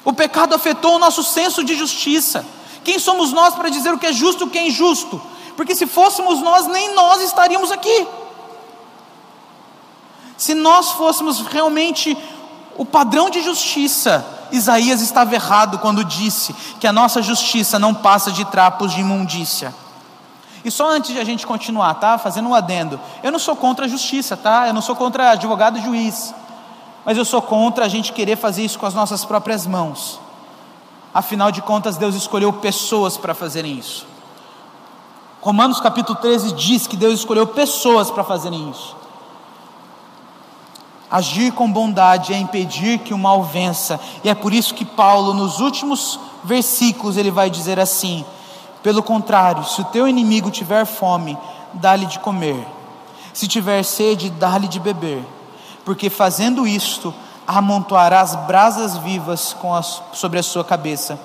O 0.05 0.13
pecado 0.13 0.55
afetou 0.55 0.95
o 0.95 0.99
nosso 0.99 1.21
senso 1.21 1.65
de 1.65 1.75
justiça. 1.75 2.45
Quem 2.81 2.97
somos 2.97 3.33
nós 3.33 3.53
para 3.53 3.67
dizer 3.67 3.93
o 3.93 3.99
que 3.99 4.07
é 4.07 4.13
justo 4.13 4.45
e 4.45 4.47
o 4.47 4.49
que 4.49 4.57
é 4.57 4.67
injusto? 4.67 5.21
Porque 5.57 5.75
se 5.75 5.85
fôssemos 5.85 6.39
nós, 6.39 6.65
nem 6.67 6.95
nós 6.95 7.21
estaríamos 7.21 7.73
aqui. 7.73 8.07
Se 10.37 10.53
nós 10.53 10.91
fôssemos 10.91 11.41
realmente 11.41 12.17
o 12.77 12.85
padrão 12.85 13.29
de 13.29 13.41
justiça, 13.41 14.25
Isaías 14.49 15.01
estava 15.01 15.35
errado 15.35 15.77
quando 15.79 16.05
disse 16.05 16.53
que 16.79 16.87
a 16.87 16.93
nossa 16.93 17.21
justiça 17.21 17.77
não 17.77 17.93
passa 17.93 18.31
de 18.31 18.45
trapos 18.45 18.93
de 18.93 19.01
imundícia. 19.01 19.73
E 20.63 20.71
só 20.71 20.89
antes 20.89 21.11
de 21.11 21.19
a 21.19 21.23
gente 21.23 21.45
continuar, 21.45 21.95
tá? 21.95 22.17
Fazendo 22.17 22.49
um 22.49 22.55
adendo. 22.55 22.99
Eu 23.21 23.31
não 23.31 23.39
sou 23.39 23.55
contra 23.55 23.85
a 23.85 23.87
justiça, 23.87 24.37
tá? 24.37 24.67
Eu 24.67 24.73
não 24.73 24.81
sou 24.81 24.95
contra 24.95 25.31
advogado 25.31 25.77
e 25.77 25.81
juiz. 25.81 26.33
Mas 27.05 27.17
eu 27.17 27.25
sou 27.25 27.41
contra 27.41 27.85
a 27.85 27.89
gente 27.89 28.13
querer 28.13 28.37
fazer 28.37 28.63
isso 28.63 28.79
com 28.79 28.85
as 28.85 28.93
nossas 28.93 29.25
próprias 29.25 29.67
mãos. 29.67 30.19
Afinal 31.13 31.51
de 31.51 31.61
contas, 31.61 31.97
Deus 31.97 32.15
escolheu 32.15 32.53
pessoas 32.53 33.17
para 33.17 33.33
fazerem 33.33 33.77
isso. 33.77 34.07
Romanos 35.41 35.81
capítulo 35.81 36.17
13 36.19 36.53
diz 36.53 36.87
que 36.87 36.95
Deus 36.95 37.19
escolheu 37.19 37.45
pessoas 37.45 38.09
para 38.09 38.23
fazerem 38.23 38.69
isso. 38.69 38.95
Agir 41.11 41.51
com 41.51 41.71
bondade 41.71 42.33
é 42.33 42.37
impedir 42.37 42.99
que 42.99 43.13
o 43.13 43.17
mal 43.17 43.43
vença, 43.43 43.99
e 44.23 44.29
é 44.29 44.33
por 44.33 44.53
isso 44.53 44.73
que 44.73 44.85
Paulo, 44.85 45.33
nos 45.33 45.59
últimos 45.59 46.19
versículos, 46.43 47.17
ele 47.17 47.29
vai 47.29 47.49
dizer 47.49 47.79
assim: 47.79 48.25
pelo 48.83 49.01
contrário, 49.01 49.63
se 49.63 49.79
o 49.79 49.85
teu 49.85 50.05
inimigo 50.05 50.51
tiver 50.51 50.85
fome, 50.85 51.37
dá-lhe 51.73 52.05
de 52.05 52.19
comer. 52.19 52.67
Se 53.33 53.47
tiver 53.47 53.81
sede, 53.83 54.29
dá-lhe 54.29 54.67
de 54.67 54.77
beber. 54.77 55.23
Porque 55.85 56.09
fazendo 56.09 56.67
isto, 56.67 57.13
amontoarás 57.47 58.35
brasas 58.35 58.97
vivas 58.97 59.55
sobre 60.11 60.37
a 60.37 60.43
sua 60.43 60.65
cabeça. 60.65 61.17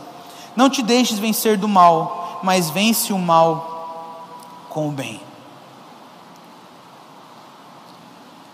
Não 0.54 0.70
te 0.70 0.82
deixes 0.82 1.18
vencer 1.18 1.56
do 1.58 1.66
mal, 1.66 2.38
mas 2.44 2.70
vence 2.70 3.12
o 3.12 3.18
mal 3.18 4.24
com 4.68 4.88
o 4.88 4.92
bem. 4.92 5.20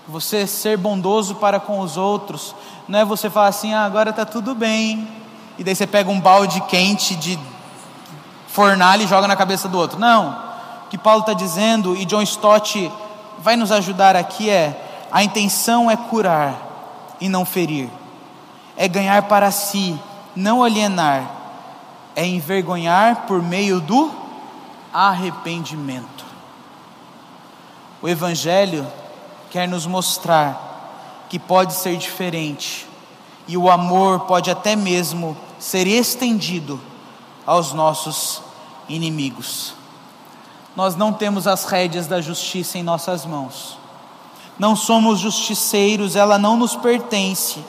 Você 0.09 0.47
ser 0.47 0.79
bondoso 0.79 1.35
para 1.35 1.61
com 1.61 1.81
os 1.81 1.99
outros, 1.99 2.55
não 2.89 2.99
é 2.99 3.05
você 3.05 3.29
falar 3.29 3.49
assim, 3.49 3.75
ah, 3.75 3.85
agora 3.85 4.11
está 4.11 4.25
tudo 4.25 4.55
bem, 4.55 5.09
e 5.59 5.65
daí 5.65 5.75
você 5.75 5.87
pega 5.87 6.11
um 6.11 6.21
balde 6.21 6.61
quente 6.63 7.15
de 7.17 7.39
fornalha 8.55 9.03
e 9.03 9.07
joga 9.09 9.27
na 9.27 9.35
cabeça 9.35 9.69
do 9.69 9.77
outro. 9.77 9.99
Não. 9.99 10.31
O 10.87 10.89
que 10.89 10.97
Paulo 10.97 11.21
está 11.21 11.33
dizendo, 11.33 11.97
e 11.97 12.05
John 12.05 12.23
Stott 12.23 12.91
vai 13.41 13.57
nos 13.57 13.73
ajudar 13.73 14.15
aqui, 14.15 14.49
é: 14.49 15.07
a 15.11 15.25
intenção 15.25 15.91
é 15.91 15.97
curar 15.97 16.55
e 17.21 17.29
não 17.29 17.45
ferir, 17.45 17.91
é 18.77 18.87
ganhar 18.87 19.23
para 19.25 19.51
si, 19.51 19.99
não 20.37 20.63
alienar, 20.63 21.29
é 22.15 22.25
envergonhar 22.25 23.23
por 23.27 23.43
meio 23.43 23.81
do 23.81 24.13
arrependimento. 24.93 26.25
O 28.01 28.09
Evangelho 28.09 28.87
quer 29.51 29.67
nos 29.67 29.85
mostrar 29.85 31.27
que 31.29 31.41
pode 31.41 31.73
ser 31.75 31.97
diferente, 31.97 32.87
e 33.49 33.57
o 33.57 33.69
amor 33.69 34.21
pode 34.21 34.49
até 34.49 34.77
mesmo 34.77 35.37
ser 35.59 35.89
estendido 35.89 36.81
aos 37.45 37.73
nossos 37.73 38.44
inimigos. 38.89 39.75
Nós 40.77 40.97
não 40.97 41.13
temos 41.13 41.47
as 41.47 41.65
rédeas 41.65 42.07
da 42.07 42.21
justiça 42.21 42.79
em 42.79 42.83
nossas 42.83 43.25
mãos. 43.25 43.79
Não 44.59 44.75
somos 44.75 45.21
justiceiros, 45.21 46.17
ela 46.17 46.39
não 46.39 46.57
nos 46.57 46.77
pertence. 46.77 47.65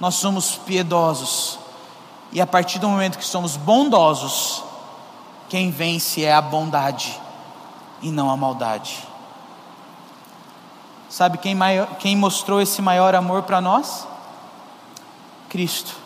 Nós 0.00 0.14
somos 0.14 0.56
piedosos. 0.56 1.58
E 2.32 2.40
a 2.40 2.46
partir 2.46 2.78
do 2.78 2.88
momento 2.88 3.18
que 3.18 3.24
somos 3.24 3.56
bondosos, 3.56 4.62
quem 5.48 5.70
vence 5.70 6.24
é 6.24 6.32
a 6.32 6.40
bondade 6.40 7.18
e 8.02 8.10
não 8.10 8.30
a 8.30 8.36
maldade. 8.36 8.98
Sabe 11.08 11.38
quem, 11.38 11.54
maior, 11.54 11.86
quem 11.96 12.16
mostrou 12.16 12.60
esse 12.60 12.82
maior 12.82 13.14
amor 13.14 13.42
para 13.42 13.60
nós? 13.60 14.06
Cristo 15.48 16.05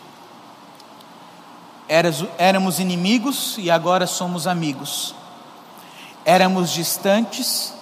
éramos 2.37 2.79
inimigos 2.79 3.57
e 3.57 3.69
agora 3.69 4.07
somos 4.07 4.47
amigos. 4.47 5.13
Éramos 6.23 6.71
distantes, 6.71 7.73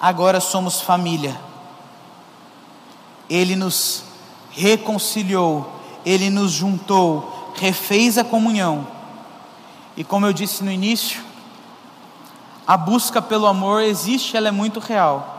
agora 0.00 0.38
somos 0.38 0.80
família. 0.80 1.36
Ele 3.28 3.56
nos 3.56 4.04
reconciliou, 4.52 5.72
ele 6.06 6.30
nos 6.30 6.52
juntou, 6.52 7.52
refez 7.56 8.16
a 8.16 8.22
comunhão. 8.22 8.86
E 9.96 10.04
como 10.04 10.24
eu 10.24 10.32
disse 10.32 10.62
no 10.62 10.70
início, 10.70 11.20
a 12.64 12.76
busca 12.76 13.20
pelo 13.20 13.48
amor 13.48 13.82
existe, 13.82 14.36
ela 14.36 14.46
é 14.46 14.52
muito 14.52 14.78
real. 14.78 15.34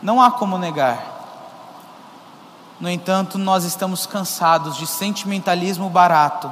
Não 0.00 0.22
há 0.22 0.30
como 0.30 0.56
negar. 0.56 1.18
No 2.80 2.88
entanto, 2.88 3.36
nós 3.36 3.64
estamos 3.64 4.06
cansados 4.06 4.78
de 4.78 4.86
sentimentalismo 4.86 5.90
barato 5.90 6.50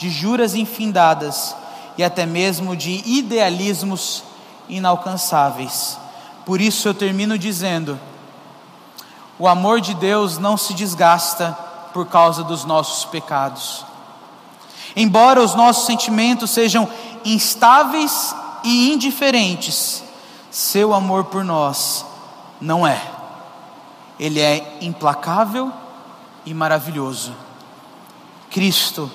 de 0.00 0.08
juras 0.08 0.54
infindadas 0.54 1.54
e 1.98 2.02
até 2.02 2.24
mesmo 2.24 2.74
de 2.74 3.02
idealismos 3.04 4.24
inalcançáveis. 4.66 5.98
Por 6.46 6.58
isso 6.58 6.88
eu 6.88 6.94
termino 6.94 7.36
dizendo: 7.36 8.00
o 9.38 9.46
amor 9.46 9.78
de 9.78 9.92
Deus 9.92 10.38
não 10.38 10.56
se 10.56 10.72
desgasta 10.72 11.52
por 11.92 12.06
causa 12.06 12.42
dos 12.42 12.64
nossos 12.64 13.04
pecados. 13.04 13.84
Embora 14.96 15.42
os 15.42 15.54
nossos 15.54 15.84
sentimentos 15.84 16.50
sejam 16.50 16.88
instáveis 17.22 18.34
e 18.64 18.90
indiferentes, 18.94 20.02
seu 20.50 20.94
amor 20.94 21.24
por 21.24 21.44
nós 21.44 22.06
não 22.58 22.86
é. 22.86 22.98
Ele 24.18 24.40
é 24.40 24.78
implacável 24.80 25.70
e 26.46 26.54
maravilhoso. 26.54 27.34
Cristo 28.50 29.10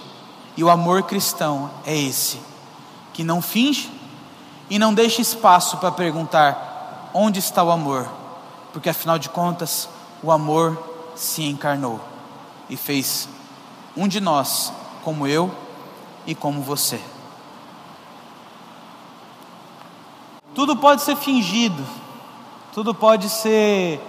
e 0.57 0.63
o 0.63 0.69
amor 0.69 1.03
cristão 1.03 1.69
é 1.85 1.95
esse, 1.97 2.39
que 3.13 3.23
não 3.23 3.41
finge 3.41 3.91
e 4.69 4.79
não 4.79 4.93
deixa 4.93 5.21
espaço 5.21 5.77
para 5.77 5.91
perguntar 5.91 7.09
onde 7.13 7.39
está 7.39 7.63
o 7.63 7.71
amor, 7.71 8.09
porque 8.73 8.89
afinal 8.89 9.17
de 9.17 9.29
contas, 9.29 9.87
o 10.21 10.31
amor 10.31 10.81
se 11.15 11.43
encarnou 11.43 11.99
e 12.69 12.75
fez 12.75 13.29
um 13.95 14.07
de 14.07 14.19
nós 14.19 14.71
como 15.03 15.27
eu 15.27 15.53
e 16.25 16.33
como 16.33 16.61
você. 16.61 16.99
Tudo 20.53 20.75
pode 20.75 21.01
ser 21.01 21.15
fingido, 21.15 21.85
tudo 22.73 22.95
pode 22.95 23.29
ser 23.29 24.01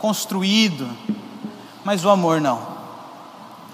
construído, 0.00 0.88
mas 1.84 2.04
o 2.04 2.10
amor 2.10 2.40
não. 2.40 2.60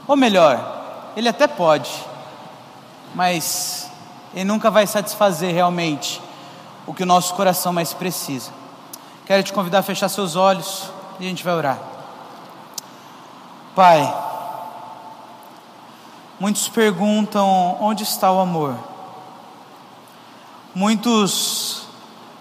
Ou 0.06 0.16
melhor, 0.16 1.12
ele 1.16 1.28
até 1.28 1.46
pode, 1.46 1.90
mas 3.14 3.90
ele 4.34 4.44
nunca 4.44 4.70
vai 4.70 4.86
satisfazer 4.86 5.54
realmente 5.54 6.20
o 6.86 6.94
que 6.94 7.02
o 7.02 7.06
nosso 7.06 7.34
coração 7.34 7.72
mais 7.72 7.92
precisa. 7.92 8.50
Quero 9.26 9.42
te 9.42 9.52
convidar 9.52 9.80
a 9.80 9.82
fechar 9.82 10.08
seus 10.08 10.36
olhos 10.36 10.90
e 11.20 11.26
a 11.26 11.28
gente 11.28 11.44
vai 11.44 11.54
orar. 11.54 11.78
Pai, 13.74 14.14
muitos 16.40 16.68
perguntam 16.68 17.76
onde 17.80 18.02
está 18.02 18.32
o 18.32 18.40
amor. 18.40 18.76
Muitos 20.74 21.82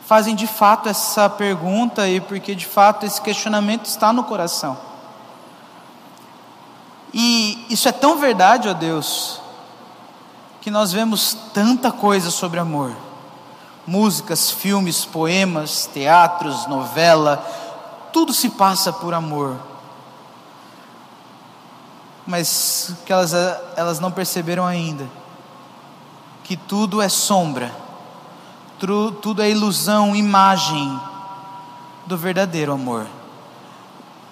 fazem 0.06 0.36
de 0.36 0.48
fato 0.48 0.88
essa 0.88 1.30
pergunta 1.30 2.08
e 2.08 2.22
porque 2.22 2.56
de 2.56 2.66
fato 2.66 3.06
esse 3.06 3.22
questionamento 3.22 3.86
está 3.86 4.14
no 4.14 4.24
coração. 4.24 4.78
E 7.14 7.66
isso 7.70 7.90
é 7.90 7.92
tão 7.92 8.18
verdade, 8.18 8.70
ó 8.70 8.74
Deus, 8.74 9.42
que 10.68 10.72
nós 10.72 10.92
vemos 10.92 11.34
tanta 11.54 11.94
coisa 11.94 12.30
sobre 12.30 12.60
amor. 12.60 12.92
Músicas, 13.88 14.52
filmes, 14.52 15.06
poemas, 15.06 15.86
teatros, 15.86 16.68
novela, 16.68 17.38
tudo 18.12 18.34
se 18.34 18.50
passa 18.50 18.92
por 18.92 19.14
amor. 19.14 19.56
Mas 22.26 22.92
que 23.06 23.14
elas, 23.14 23.34
elas 23.78 24.02
não 24.02 24.12
perceberam 24.12 24.66
ainda 24.66 25.08
que 26.44 26.58
tudo 26.58 27.02
é 27.02 27.08
sombra 27.08 27.74
tudo 28.78 29.42
é 29.42 29.50
ilusão, 29.50 30.14
imagem 30.14 31.00
do 32.06 32.18
verdadeiro 32.18 32.74
amor. 32.74 33.08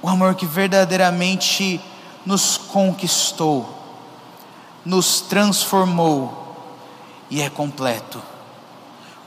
O 0.02 0.10
amor 0.10 0.36
que 0.36 0.46
verdadeiramente 0.46 1.80
nos 2.26 2.58
conquistou, 2.58 3.75
nos 4.86 5.20
transformou 5.22 6.46
e 7.30 7.42
é 7.42 7.50
completo. 7.50 8.22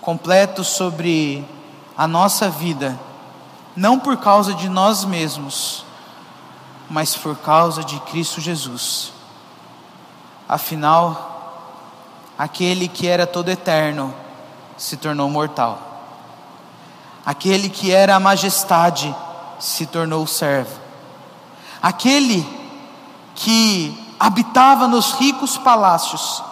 Completo 0.00 0.62
sobre 0.62 1.44
a 1.96 2.06
nossa 2.06 2.48
vida, 2.48 2.98
não 3.74 3.98
por 3.98 4.16
causa 4.18 4.54
de 4.54 4.68
nós 4.68 5.04
mesmos, 5.04 5.84
mas 6.88 7.16
por 7.16 7.36
causa 7.36 7.82
de 7.82 7.98
Cristo 8.00 8.40
Jesus. 8.40 9.12
Afinal, 10.48 11.74
aquele 12.38 12.88
que 12.88 13.06
era 13.06 13.26
todo 13.26 13.50
eterno, 13.50 14.14
se 14.76 14.96
tornou 14.96 15.28
mortal. 15.28 15.86
Aquele 17.26 17.68
que 17.68 17.92
era 17.92 18.14
a 18.14 18.20
majestade 18.20 19.14
se 19.58 19.84
tornou 19.86 20.26
servo. 20.26 20.80
Aquele 21.82 22.46
que 23.34 24.07
habitava 24.18 24.88
nos 24.88 25.12
ricos 25.12 25.56
palácios 25.56 26.42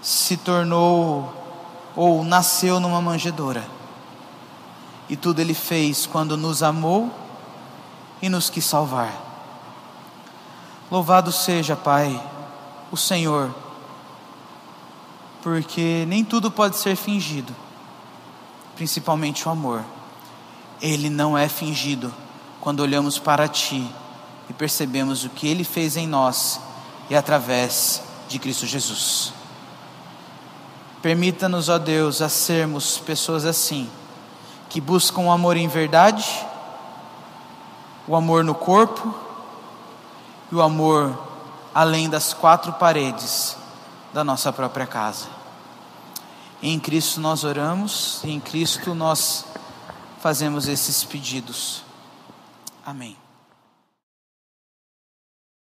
se 0.00 0.36
tornou 0.36 1.32
ou 1.94 2.24
nasceu 2.24 2.80
numa 2.80 3.00
manjedoura. 3.00 3.64
E 5.08 5.16
tudo 5.16 5.40
ele 5.40 5.54
fez 5.54 6.06
quando 6.06 6.36
nos 6.36 6.62
amou 6.62 7.10
e 8.20 8.28
nos 8.28 8.48
quis 8.48 8.64
salvar. 8.64 9.12
Louvado 10.90 11.30
seja, 11.30 11.76
Pai, 11.76 12.20
o 12.90 12.96
Senhor 12.96 13.52
porque 15.42 16.04
nem 16.06 16.24
tudo 16.24 16.50
pode 16.50 16.76
ser 16.76 16.94
fingido, 16.94 17.54
principalmente 18.76 19.46
o 19.46 19.50
amor. 19.50 19.84
Ele 20.80 21.10
não 21.10 21.36
é 21.36 21.48
fingido 21.48 22.14
quando 22.60 22.80
olhamos 22.80 23.18
para 23.18 23.48
Ti 23.48 23.92
e 24.52 24.54
percebemos 24.54 25.24
o 25.24 25.30
que 25.30 25.48
Ele 25.48 25.64
fez 25.64 25.96
em 25.96 26.06
nós 26.06 26.60
e 27.08 27.16
através 27.16 28.02
de 28.28 28.38
Cristo 28.38 28.66
Jesus. 28.66 29.32
Permita-nos, 31.00 31.70
ó 31.70 31.78
Deus, 31.78 32.20
a 32.20 32.28
sermos 32.28 32.98
pessoas 32.98 33.46
assim, 33.46 33.90
que 34.68 34.78
buscam 34.78 35.22
o 35.22 35.30
amor 35.30 35.56
em 35.56 35.66
verdade, 35.68 36.28
o 38.06 38.14
amor 38.14 38.44
no 38.44 38.54
corpo 38.54 39.14
e 40.50 40.54
o 40.54 40.60
amor 40.60 41.18
além 41.74 42.10
das 42.10 42.34
quatro 42.34 42.74
paredes 42.74 43.56
da 44.12 44.22
nossa 44.22 44.52
própria 44.52 44.86
casa. 44.86 45.28
Em 46.62 46.78
Cristo 46.78 47.20
nós 47.20 47.42
oramos, 47.42 48.20
em 48.22 48.38
Cristo 48.38 48.94
nós 48.94 49.46
fazemos 50.20 50.68
esses 50.68 51.02
pedidos. 51.04 51.82
Amém. 52.84 53.21